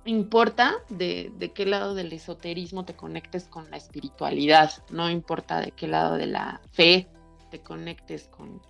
importa 0.05 0.75
de, 0.89 1.31
de, 1.37 1.53
qué 1.53 1.65
lado 1.65 1.95
del 1.95 2.11
esoterismo 2.13 2.85
te 2.85 2.95
conectes 2.95 3.45
con 3.47 3.69
la 3.69 3.77
espiritualidad, 3.77 4.71
no 4.89 5.09
importa 5.09 5.61
de 5.61 5.71
qué 5.71 5.87
lado 5.87 6.15
de 6.15 6.27
la 6.27 6.61
fe 6.71 7.07
te 7.49 7.59
conectes 7.59 8.27
con, 8.27 8.61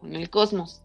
con 0.00 0.14
el 0.14 0.30
cosmos. 0.30 0.82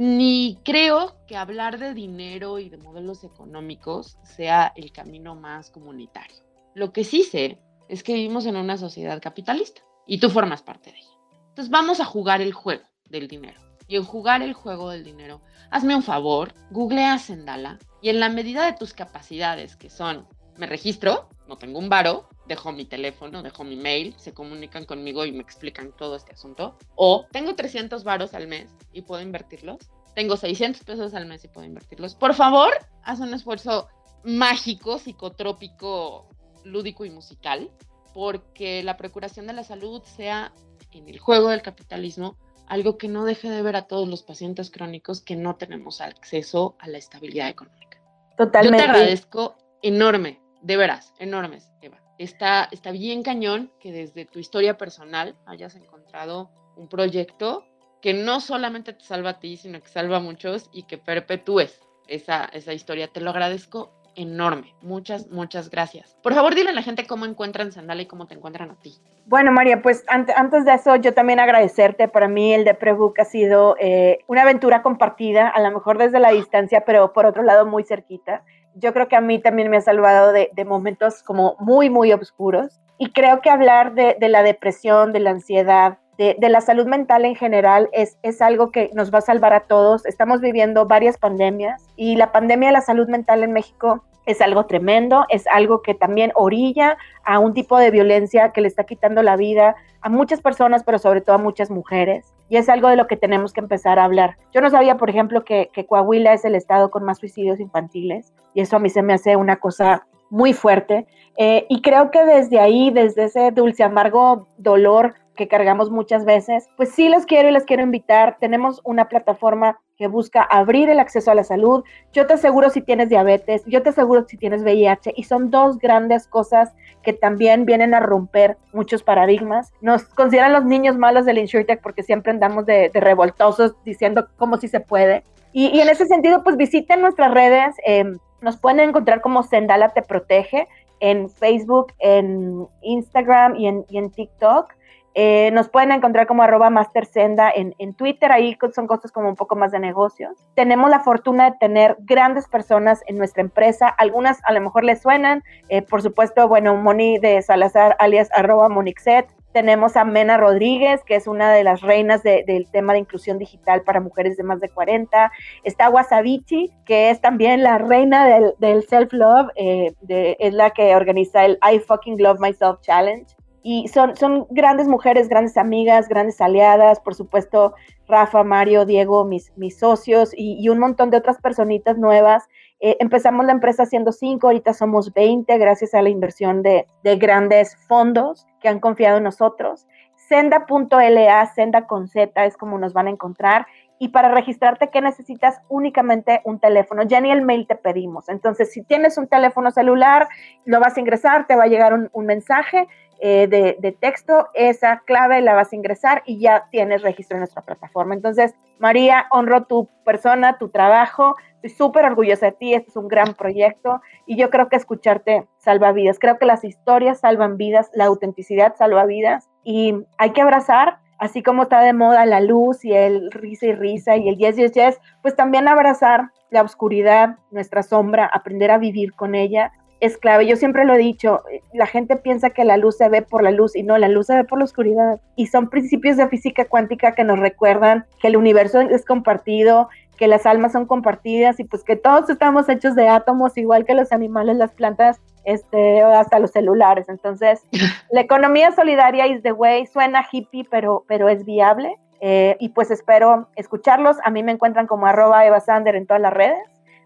Ni 0.00 0.60
creo 0.62 1.16
que 1.26 1.36
hablar 1.36 1.80
de 1.80 1.92
dinero 1.92 2.60
y 2.60 2.68
de 2.68 2.76
modelos 2.76 3.24
económicos 3.24 4.16
sea 4.22 4.72
el 4.76 4.92
camino 4.92 5.34
más 5.34 5.70
comunitario. 5.70 6.36
Lo 6.76 6.92
que 6.92 7.02
sí 7.02 7.24
sé 7.24 7.58
es 7.88 8.04
que 8.04 8.14
vivimos 8.14 8.46
en 8.46 8.54
una 8.54 8.76
sociedad 8.76 9.20
capitalista 9.20 9.82
y 10.06 10.20
tú 10.20 10.30
formas 10.30 10.62
parte 10.62 10.92
de 10.92 10.98
ella. 10.98 11.18
Entonces 11.48 11.68
vamos 11.68 11.98
a 11.98 12.04
jugar 12.04 12.40
el 12.40 12.52
juego 12.52 12.84
del 13.06 13.26
dinero. 13.26 13.60
Y 13.88 13.96
en 13.96 14.04
jugar 14.04 14.40
el 14.40 14.52
juego 14.52 14.90
del 14.90 15.02
dinero, 15.02 15.40
hazme 15.68 15.96
un 15.96 16.04
favor, 16.04 16.54
googlea 16.70 17.18
Sendala 17.18 17.80
y 18.00 18.10
en 18.10 18.20
la 18.20 18.28
medida 18.28 18.66
de 18.66 18.78
tus 18.78 18.94
capacidades, 18.94 19.74
que 19.74 19.90
son, 19.90 20.28
me 20.58 20.66
registro, 20.66 21.28
no 21.46 21.56
tengo 21.56 21.78
un 21.78 21.88
varo, 21.88 22.28
dejo 22.46 22.72
mi 22.72 22.84
teléfono, 22.84 23.42
dejo 23.42 23.64
mi 23.64 23.76
mail, 23.76 24.14
se 24.18 24.34
comunican 24.34 24.84
conmigo 24.84 25.24
y 25.24 25.32
me 25.32 25.40
explican 25.40 25.92
todo 25.92 26.16
este 26.16 26.32
asunto. 26.32 26.76
O 26.94 27.26
tengo 27.30 27.54
300 27.54 28.04
varos 28.04 28.34
al 28.34 28.48
mes 28.48 28.70
y 28.92 29.02
puedo 29.02 29.22
invertirlos. 29.22 29.78
Tengo 30.14 30.36
600 30.36 30.82
pesos 30.82 31.14
al 31.14 31.26
mes 31.26 31.44
y 31.44 31.48
puedo 31.48 31.66
invertirlos. 31.66 32.14
Por 32.14 32.34
favor, 32.34 32.72
haz 33.04 33.20
un 33.20 33.32
esfuerzo 33.32 33.88
mágico, 34.24 34.98
psicotrópico, 34.98 36.28
lúdico 36.64 37.04
y 37.04 37.10
musical, 37.10 37.70
porque 38.12 38.82
la 38.82 38.96
procuración 38.96 39.46
de 39.46 39.52
la 39.52 39.62
salud 39.62 40.02
sea 40.02 40.52
en 40.92 41.08
el 41.08 41.18
juego 41.18 41.50
del 41.50 41.62
capitalismo 41.62 42.36
algo 42.66 42.98
que 42.98 43.08
no 43.08 43.24
deje 43.24 43.48
de 43.48 43.62
ver 43.62 43.76
a 43.76 43.86
todos 43.86 44.08
los 44.08 44.22
pacientes 44.22 44.70
crónicos 44.70 45.20
que 45.22 45.36
no 45.36 45.56
tenemos 45.56 46.00
acceso 46.00 46.76
a 46.78 46.88
la 46.88 46.98
estabilidad 46.98 47.48
económica. 47.48 47.98
Totalmente. 48.36 48.78
Yo 48.78 48.84
te 48.84 48.90
agradezco 48.90 49.56
enorme, 49.82 50.40
de 50.62 50.76
veras, 50.76 51.14
enormes, 51.18 51.70
Eva. 51.82 51.98
Está, 52.18 52.68
está 52.72 52.90
bien 52.90 53.22
cañón 53.22 53.70
que 53.80 53.92
desde 53.92 54.24
tu 54.24 54.38
historia 54.38 54.76
personal 54.76 55.36
hayas 55.46 55.76
encontrado 55.76 56.50
un 56.76 56.88
proyecto 56.88 57.64
que 58.02 58.14
no 58.14 58.40
solamente 58.40 58.92
te 58.92 59.04
salva 59.04 59.30
a 59.30 59.38
ti, 59.40 59.56
sino 59.56 59.80
que 59.80 59.88
salva 59.88 60.18
a 60.18 60.20
muchos 60.20 60.68
y 60.72 60.84
que 60.84 60.98
perpetúes 60.98 61.80
esa, 62.06 62.44
esa 62.46 62.72
historia. 62.72 63.08
Te 63.08 63.20
lo 63.20 63.30
agradezco 63.30 63.92
enorme. 64.18 64.74
Muchas, 64.82 65.28
muchas 65.30 65.70
gracias. 65.70 66.16
Por 66.22 66.34
favor, 66.34 66.54
dile 66.54 66.70
a 66.70 66.72
la 66.72 66.82
gente 66.82 67.06
cómo 67.06 67.24
encuentran 67.24 67.72
Sandala 67.72 68.02
y 68.02 68.06
cómo 68.06 68.26
te 68.26 68.34
encuentran 68.34 68.70
a 68.70 68.74
ti. 68.74 68.94
Bueno, 69.26 69.52
María, 69.52 69.80
pues 69.82 70.04
antes 70.08 70.64
de 70.64 70.74
eso, 70.74 70.96
yo 70.96 71.14
también 71.14 71.38
agradecerte. 71.38 72.08
Para 72.08 72.28
mí, 72.28 72.52
el 72.52 72.64
de 72.64 72.74
Prebook 72.74 73.18
ha 73.20 73.24
sido 73.24 73.76
eh, 73.78 74.18
una 74.26 74.42
aventura 74.42 74.82
compartida, 74.82 75.48
a 75.48 75.60
lo 75.60 75.70
mejor 75.70 75.98
desde 75.98 76.18
la 76.18 76.32
distancia, 76.32 76.84
pero 76.84 77.12
por 77.12 77.26
otro 77.26 77.42
lado, 77.42 77.64
muy 77.66 77.84
cerquita. 77.84 78.42
Yo 78.78 78.92
creo 78.92 79.08
que 79.08 79.16
a 79.16 79.20
mí 79.20 79.40
también 79.40 79.70
me 79.70 79.76
ha 79.76 79.80
salvado 79.80 80.32
de, 80.32 80.50
momentos 80.64 81.22
como 81.22 81.56
muy, 81.58 81.90
muy 81.90 82.12
oscuros. 82.12 82.80
Y 82.98 83.12
creo 83.12 83.40
que 83.40 83.50
hablar 83.50 83.94
de, 83.94 84.16
de 84.18 84.28
la 84.28 84.42
depresión, 84.42 85.12
de 85.12 85.20
la 85.20 85.30
ansiedad, 85.30 85.98
de, 86.18 86.36
la 86.48 86.60
salud 86.60 86.86
mental 86.86 87.24
en 87.24 87.36
general 87.36 87.88
es, 87.92 88.18
es 88.22 88.42
algo 88.42 88.72
que 88.72 88.90
nos 88.92 89.14
va 89.14 89.18
a 89.18 89.22
salvar 89.22 89.52
a 89.52 89.60
todos. 89.60 90.04
Estamos 90.04 90.40
viviendo 90.40 90.86
varias 90.86 91.16
pandemias 91.16 91.86
y 91.96 92.16
la 92.16 92.32
pandemia 92.32 92.70
de 92.70 92.72
la 92.72 92.80
salud 92.80 93.08
mental 93.08 93.44
en 93.44 93.52
México 93.52 94.04
es 94.26 94.40
algo 94.40 94.66
tremendo, 94.66 95.24
es 95.28 95.46
algo 95.46 95.80
que 95.80 95.94
también 95.94 96.32
orilla 96.34 96.98
a 97.24 97.38
un 97.38 97.54
tipo 97.54 97.78
de 97.78 97.90
violencia 97.92 98.50
que 98.50 98.60
le 98.60 98.68
está 98.68 98.84
quitando 98.84 99.22
la 99.22 99.36
vida 99.36 99.76
a 100.00 100.08
muchas 100.08 100.42
personas, 100.42 100.82
pero 100.82 100.98
sobre 100.98 101.20
todo 101.20 101.36
a 101.36 101.38
muchas 101.38 101.70
mujeres. 101.70 102.34
Y 102.48 102.56
es 102.56 102.68
algo 102.68 102.88
de 102.88 102.96
lo 102.96 103.06
que 103.06 103.16
tenemos 103.16 103.52
que 103.52 103.60
empezar 103.60 103.98
a 103.98 104.04
hablar. 104.04 104.36
Yo 104.52 104.60
no 104.60 104.70
sabía, 104.70 104.96
por 104.96 105.10
ejemplo, 105.10 105.44
que, 105.44 105.70
Coahuila 105.88 106.32
es 106.32 106.44
el 106.44 106.54
estado 106.54 106.90
con 106.90 107.04
más 107.04 107.18
suicidios 107.18 107.60
infantiles 107.60 108.32
y 108.54 108.60
eso 108.62 108.76
a 108.76 108.78
mí 108.78 108.90
se 108.90 109.02
me 109.02 109.14
hace 109.14 109.36
una 109.36 109.56
cosa 109.56 110.06
muy 110.30 110.52
fuerte. 110.52 111.06
Eh, 111.36 111.66
y 111.68 111.82
creo 111.82 112.10
que 112.10 112.24
desde 112.24 112.58
ahí, 112.58 112.90
desde 112.90 113.24
ese 113.24 113.50
dulce 113.50 113.84
amargo 113.84 114.46
dolor 114.56 115.14
que 115.36 115.48
cargamos 115.48 115.90
muchas 115.90 116.24
veces, 116.24 116.68
pues 116.76 116.90
sí 116.90 117.08
los 117.08 117.24
quiero 117.24 117.48
y 117.48 117.52
les 117.52 117.64
quiero 117.64 117.82
invitar. 117.82 118.36
Tenemos 118.40 118.80
una 118.84 119.08
plataforma 119.08 119.78
que 119.96 120.06
busca 120.06 120.42
abrir 120.42 120.90
el 120.90 121.00
acceso 121.00 121.30
a 121.30 121.34
la 121.34 121.44
salud. 121.44 121.84
Yo 122.12 122.26
te 122.26 122.34
aseguro 122.34 122.70
si 122.70 122.80
tienes 122.80 123.08
diabetes, 123.08 123.64
yo 123.66 123.82
te 123.82 123.90
aseguro 123.90 124.24
si 124.26 124.36
tienes 124.36 124.62
VIH 124.62 125.12
y 125.16 125.24
son 125.24 125.50
dos 125.50 125.78
grandes 125.78 126.26
cosas 126.26 126.74
que 127.02 127.12
también 127.12 127.64
vienen 127.64 127.94
a 127.94 128.00
romper 128.00 128.56
muchos 128.72 129.02
paradigmas. 129.02 129.72
Nos 129.80 130.04
consideran 130.04 130.52
los 130.52 130.64
niños 130.64 130.96
malos 130.96 131.24
del 131.24 131.38
InsurTech 131.38 131.80
porque 131.80 132.02
siempre 132.02 132.32
andamos 132.32 132.66
de, 132.66 132.90
revoltosos 132.94 133.74
diciendo 133.84 134.28
cómo 134.36 134.56
sí 134.56 134.68
se 134.68 134.80
puede. 134.80 135.24
Y, 135.52 135.80
en 135.80 135.88
ese 135.88 136.06
sentido, 136.06 136.42
pues 136.42 136.56
visiten 136.56 137.00
nuestras 137.00 137.32
redes. 137.32 137.74
Em, 137.84 138.18
nos 138.40 138.56
pueden 138.56 138.80
encontrar 138.80 139.20
como 139.20 139.42
Sendala 139.42 139.88
Te 139.90 140.02
Protege 140.02 140.68
en 141.00 141.30
Facebook, 141.30 141.92
en 141.98 142.66
Instagram 142.82 143.56
y 143.56 143.66
en 143.66 144.10
TikTok. 144.10 144.77
Eh, 145.20 145.50
nos 145.50 145.68
pueden 145.68 145.90
encontrar 145.90 146.28
como 146.28 146.44
arroba 146.44 146.70
mastersenda 146.70 147.50
en, 147.50 147.74
en 147.78 147.92
Twitter, 147.92 148.30
ahí 148.30 148.56
son 148.72 148.86
cosas 148.86 149.10
como 149.10 149.28
un 149.28 149.34
poco 149.34 149.56
más 149.56 149.72
de 149.72 149.80
negocios. 149.80 150.46
Tenemos 150.54 150.88
la 150.90 151.00
fortuna 151.00 151.50
de 151.50 151.56
tener 151.58 151.96
grandes 151.98 152.46
personas 152.46 153.02
en 153.08 153.16
nuestra 153.18 153.42
empresa, 153.42 153.88
algunas 153.88 154.38
a 154.44 154.52
lo 154.52 154.60
mejor 154.60 154.84
les 154.84 155.02
suenan, 155.02 155.42
eh, 155.70 155.82
por 155.82 156.02
supuesto, 156.02 156.46
bueno, 156.46 156.76
Moni 156.76 157.18
de 157.18 157.42
Salazar, 157.42 157.96
alias 157.98 158.28
arroba 158.32 158.68
Monixet, 158.68 159.26
tenemos 159.52 159.96
a 159.96 160.04
Mena 160.04 160.36
Rodríguez, 160.36 161.02
que 161.02 161.16
es 161.16 161.26
una 161.26 161.52
de 161.52 161.64
las 161.64 161.80
reinas 161.80 162.22
del 162.22 162.70
tema 162.70 162.92
de 162.92 163.00
inclusión 163.00 163.38
digital 163.38 163.82
para 163.82 164.00
mujeres 164.00 164.36
de 164.36 164.44
más 164.44 164.60
de 164.60 164.68
40. 164.68 165.32
Está 165.64 165.90
Wasabichi, 165.90 166.70
que 166.84 167.10
es 167.10 167.20
también 167.20 167.64
la 167.64 167.78
reina 167.78 168.52
del, 168.60 168.84
self-love, 168.84 169.50
eh, 169.56 169.94
es 170.38 170.54
la 170.54 170.70
que 170.70 170.94
organiza 170.94 171.44
el 171.44 171.58
I 171.68 171.80
Fucking 171.80 172.22
Love 172.22 172.38
Myself 172.38 172.80
Challenge 172.82 173.26
y 173.62 173.88
son, 173.88 174.16
son 174.16 174.46
grandes 174.50 174.88
mujeres, 174.88 175.28
grandes 175.28 175.56
amigas, 175.56 176.08
grandes 176.08 176.40
aliadas, 176.40 177.00
por 177.00 177.14
supuesto, 177.14 177.74
Rafa, 178.06 178.42
Mario, 178.42 178.84
Diego, 178.84 179.24
mis, 179.24 179.52
mis 179.56 179.78
socios 179.78 180.32
y, 180.34 180.68
un 180.68 180.78
montón 180.78 181.10
de 181.10 181.18
otras 181.18 181.40
personitas 181.40 181.98
nuevas. 181.98 182.48
Eh, 182.80 182.96
empezamos 183.00 183.44
la 183.44 183.52
empresa 183.52 183.86
siendo 183.86 184.12
cinco, 184.12 184.46
ahorita 184.46 184.72
somos 184.72 185.12
20 185.12 185.58
gracias 185.58 185.94
a 185.94 186.02
la 186.02 186.08
inversión 186.08 186.62
de, 186.62 186.86
de 187.02 187.16
grandes 187.16 187.76
fondos 187.88 188.46
que 188.60 188.68
han 188.68 188.80
confiado 188.80 189.18
en 189.18 189.24
nosotros. 189.24 189.86
Senda.la, 190.28 191.46
Senda 191.46 191.86
con 191.86 192.06
Z 192.08 192.44
es 192.44 192.56
como 192.56 192.78
nos 192.78 192.92
van 192.92 193.06
a 193.06 193.10
encontrar. 193.10 193.66
Y 194.00 194.08
para 194.08 194.28
registrarte, 194.28 194.90
¿qué 194.90 195.00
necesitas? 195.00 195.60
Únicamente 195.68 196.40
un 196.44 196.60
teléfono. 196.60 197.02
Ya 197.02 197.20
ni 197.20 197.32
el 197.32 197.42
mail 197.42 197.66
te 197.66 197.74
pedimos. 197.74 198.28
Entonces, 198.28 198.72
si 198.72 198.82
tienes 198.82 199.18
un 199.18 199.26
teléfono 199.26 199.70
celular, 199.72 200.28
lo 200.64 200.78
vas 200.78 200.96
a 200.96 201.00
ingresar, 201.00 201.46
te 201.46 201.56
va 201.56 201.64
a 201.64 201.68
llegar 201.68 201.94
un, 201.94 202.08
un 202.12 202.26
mensaje 202.26 202.86
eh, 203.20 203.48
de, 203.48 203.92
texto, 203.92 204.48
esa 204.54 205.02
clave 205.04 205.40
la 205.40 205.54
vas 205.54 205.72
a 205.72 205.76
ingresar 205.76 206.22
y 206.24 206.38
ya 206.38 206.68
tienes 206.70 207.02
registro 207.02 207.36
en 207.36 207.40
nuestra 207.40 207.62
plataforma. 207.62 208.14
Entonces, 208.14 208.54
María, 208.78 209.26
honro 209.30 209.64
tu 209.64 209.88
persona, 210.04 210.56
tu 210.58 210.68
trabajo, 210.68 211.36
estoy 211.56 211.70
súper 211.70 212.04
orgullosa 212.04 212.46
de 212.46 212.52
ti, 212.52 212.74
este 212.74 212.90
es 212.90 212.96
un 212.96 213.08
gran 213.08 213.34
proyecto 213.34 214.00
y 214.24 214.36
yo 214.36 214.50
creo 214.50 214.68
que 214.68 214.76
escucharte 214.76 215.48
salva 215.56 215.90
vidas, 215.90 216.18
creo 216.20 216.38
que 216.38 216.46
las 216.46 216.62
historias 216.62 217.20
salvan 217.20 217.56
vidas, 217.56 217.90
la 217.92 218.04
autenticidad 218.04 218.76
salva 218.76 219.04
vidas 219.04 219.48
y 219.64 219.94
hay 220.18 220.30
que 220.30 220.42
abrazar. 220.42 220.98
Así 221.18 221.42
como 221.42 221.64
está 221.64 221.80
de 221.80 221.92
moda 221.92 222.24
la 222.26 222.40
luz 222.40 222.84
y 222.84 222.92
el 222.92 223.32
risa 223.32 223.66
y 223.66 223.72
risa 223.72 224.16
y 224.16 224.28
el 224.28 224.36
yes, 224.36 224.54
yes, 224.54 224.70
yes, 224.70 225.00
pues 225.20 225.34
también 225.34 225.66
abrazar 225.66 226.30
la 226.50 226.62
oscuridad, 226.62 227.38
nuestra 227.50 227.82
sombra, 227.82 228.30
aprender 228.32 228.70
a 228.70 228.78
vivir 228.78 229.12
con 229.14 229.34
ella 229.34 229.72
es 230.00 230.16
clave. 230.16 230.46
Yo 230.46 230.56
siempre 230.56 230.84
lo 230.84 230.94
he 230.94 230.98
dicho, 230.98 231.42
la 231.72 231.86
gente 231.86 232.16
piensa 232.16 232.50
que 232.50 232.64
la 232.64 232.76
luz 232.76 232.96
se 232.96 233.08
ve 233.08 233.22
por 233.22 233.42
la 233.42 233.50
luz 233.50 233.74
y 233.76 233.82
no, 233.82 233.98
la 233.98 234.08
luz 234.08 234.26
se 234.26 234.36
ve 234.36 234.44
por 234.44 234.58
la 234.58 234.64
oscuridad. 234.64 235.20
Y 235.36 235.46
son 235.46 235.68
principios 235.68 236.16
de 236.16 236.28
física 236.28 236.66
cuántica 236.66 237.14
que 237.14 237.24
nos 237.24 237.38
recuerdan 237.38 238.06
que 238.20 238.28
el 238.28 238.36
universo 238.36 238.80
es 238.80 239.04
compartido, 239.04 239.88
que 240.16 240.28
las 240.28 240.46
almas 240.46 240.72
son 240.72 240.86
compartidas 240.86 241.60
y 241.60 241.64
pues 241.64 241.84
que 241.84 241.96
todos 241.96 242.28
estamos 242.28 242.68
hechos 242.68 242.94
de 242.94 243.08
átomos, 243.08 243.56
igual 243.56 243.84
que 243.84 243.94
los 243.94 244.12
animales, 244.12 244.56
las 244.56 244.72
plantas, 244.72 245.20
este, 245.44 246.02
hasta 246.02 246.38
los 246.38 246.50
celulares. 246.50 247.08
Entonces, 247.08 247.62
la 248.10 248.20
economía 248.20 248.72
solidaria 248.72 249.26
is 249.26 249.42
the 249.42 249.52
way, 249.52 249.86
suena 249.86 250.26
hippie, 250.30 250.66
pero, 250.70 251.04
pero 251.06 251.28
es 251.28 251.44
viable. 251.44 251.96
Eh, 252.20 252.56
y 252.58 252.70
pues 252.70 252.90
espero 252.90 253.48
escucharlos. 253.54 254.16
A 254.24 254.30
mí 254.30 254.42
me 254.42 254.52
encuentran 254.52 254.86
como 254.86 255.06
arroba 255.06 255.46
Eva 255.46 255.60
Sander 255.60 255.94
en 255.94 256.06
todas 256.06 256.20
las 256.20 256.32
redes. 256.32 256.58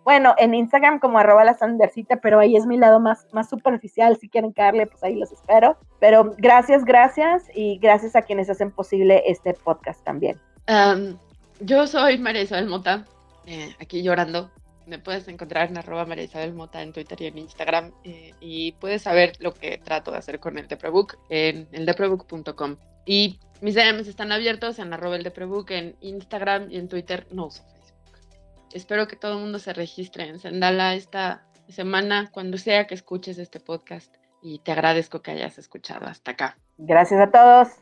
Bueno, 0.04 0.34
en 0.38 0.54
Instagram 0.54 0.98
como 0.98 1.18
arroba 1.18 1.44
la 1.44 1.54
sandercita, 1.54 2.16
pero 2.16 2.40
ahí 2.40 2.56
es 2.56 2.66
mi 2.66 2.76
lado 2.76 2.98
más, 2.98 3.26
más 3.32 3.48
superficial. 3.48 4.16
Si 4.16 4.28
quieren 4.28 4.52
caerle, 4.52 4.86
pues 4.86 5.02
ahí 5.04 5.14
los 5.14 5.30
espero. 5.30 5.78
Pero 6.00 6.34
gracias, 6.38 6.84
gracias 6.84 7.44
y 7.54 7.78
gracias 7.78 8.16
a 8.16 8.22
quienes 8.22 8.50
hacen 8.50 8.72
posible 8.72 9.22
este 9.26 9.54
podcast 9.54 10.02
también. 10.04 10.40
yo 11.60 11.86
soy 11.86 12.18
María 12.18 12.42
Isabel 12.42 12.66
Mota, 12.66 13.04
eh, 13.46 13.74
aquí 13.80 14.02
llorando. 14.02 14.50
Me 14.86 14.98
puedes 14.98 15.28
encontrar 15.28 15.68
en 15.68 15.78
arroba 15.78 16.04
María 16.04 16.24
Isabel 16.24 16.52
Mota 16.52 16.82
en 16.82 16.92
Twitter 16.92 17.22
y 17.22 17.26
en 17.26 17.38
Instagram. 17.38 17.92
Eh, 18.02 18.32
y 18.40 18.72
puedes 18.72 19.02
saber 19.02 19.34
lo 19.38 19.54
que 19.54 19.78
trato 19.78 20.10
de 20.10 20.18
hacer 20.18 20.40
con 20.40 20.58
el 20.58 20.66
Deprebook 20.66 21.16
en 21.28 21.68
el 21.70 21.86
deprebook.com. 21.86 22.76
Y 23.06 23.38
mis 23.60 23.76
DMs 23.76 24.08
están 24.08 24.32
abiertos 24.32 24.80
en 24.80 24.92
arroba 24.92 25.14
el 25.14 25.22
Deprebook 25.22 25.70
en 25.70 25.94
Instagram 26.00 26.72
y 26.72 26.78
en 26.78 26.88
Twitter. 26.88 27.28
No 27.30 27.46
uso 27.46 27.62
espero 28.74 29.06
que 29.08 29.16
todo 29.16 29.34
el 29.34 29.40
mundo 29.40 29.58
se 29.58 29.72
registre 29.72 30.28
en 30.28 30.38
Sendala 30.38 30.94
esta 30.94 31.46
semana, 31.68 32.30
cuando 32.32 32.58
sea 32.58 32.86
que 32.86 32.94
escuches 32.94 33.38
este 33.38 33.60
podcast. 33.60 34.14
Y 34.42 34.58
te 34.58 34.72
agradezco 34.72 35.22
que 35.22 35.30
hayas 35.30 35.58
escuchado 35.58 36.06
hasta 36.06 36.32
acá. 36.32 36.58
Gracias 36.78 37.20
a 37.20 37.30
todos. 37.30 37.81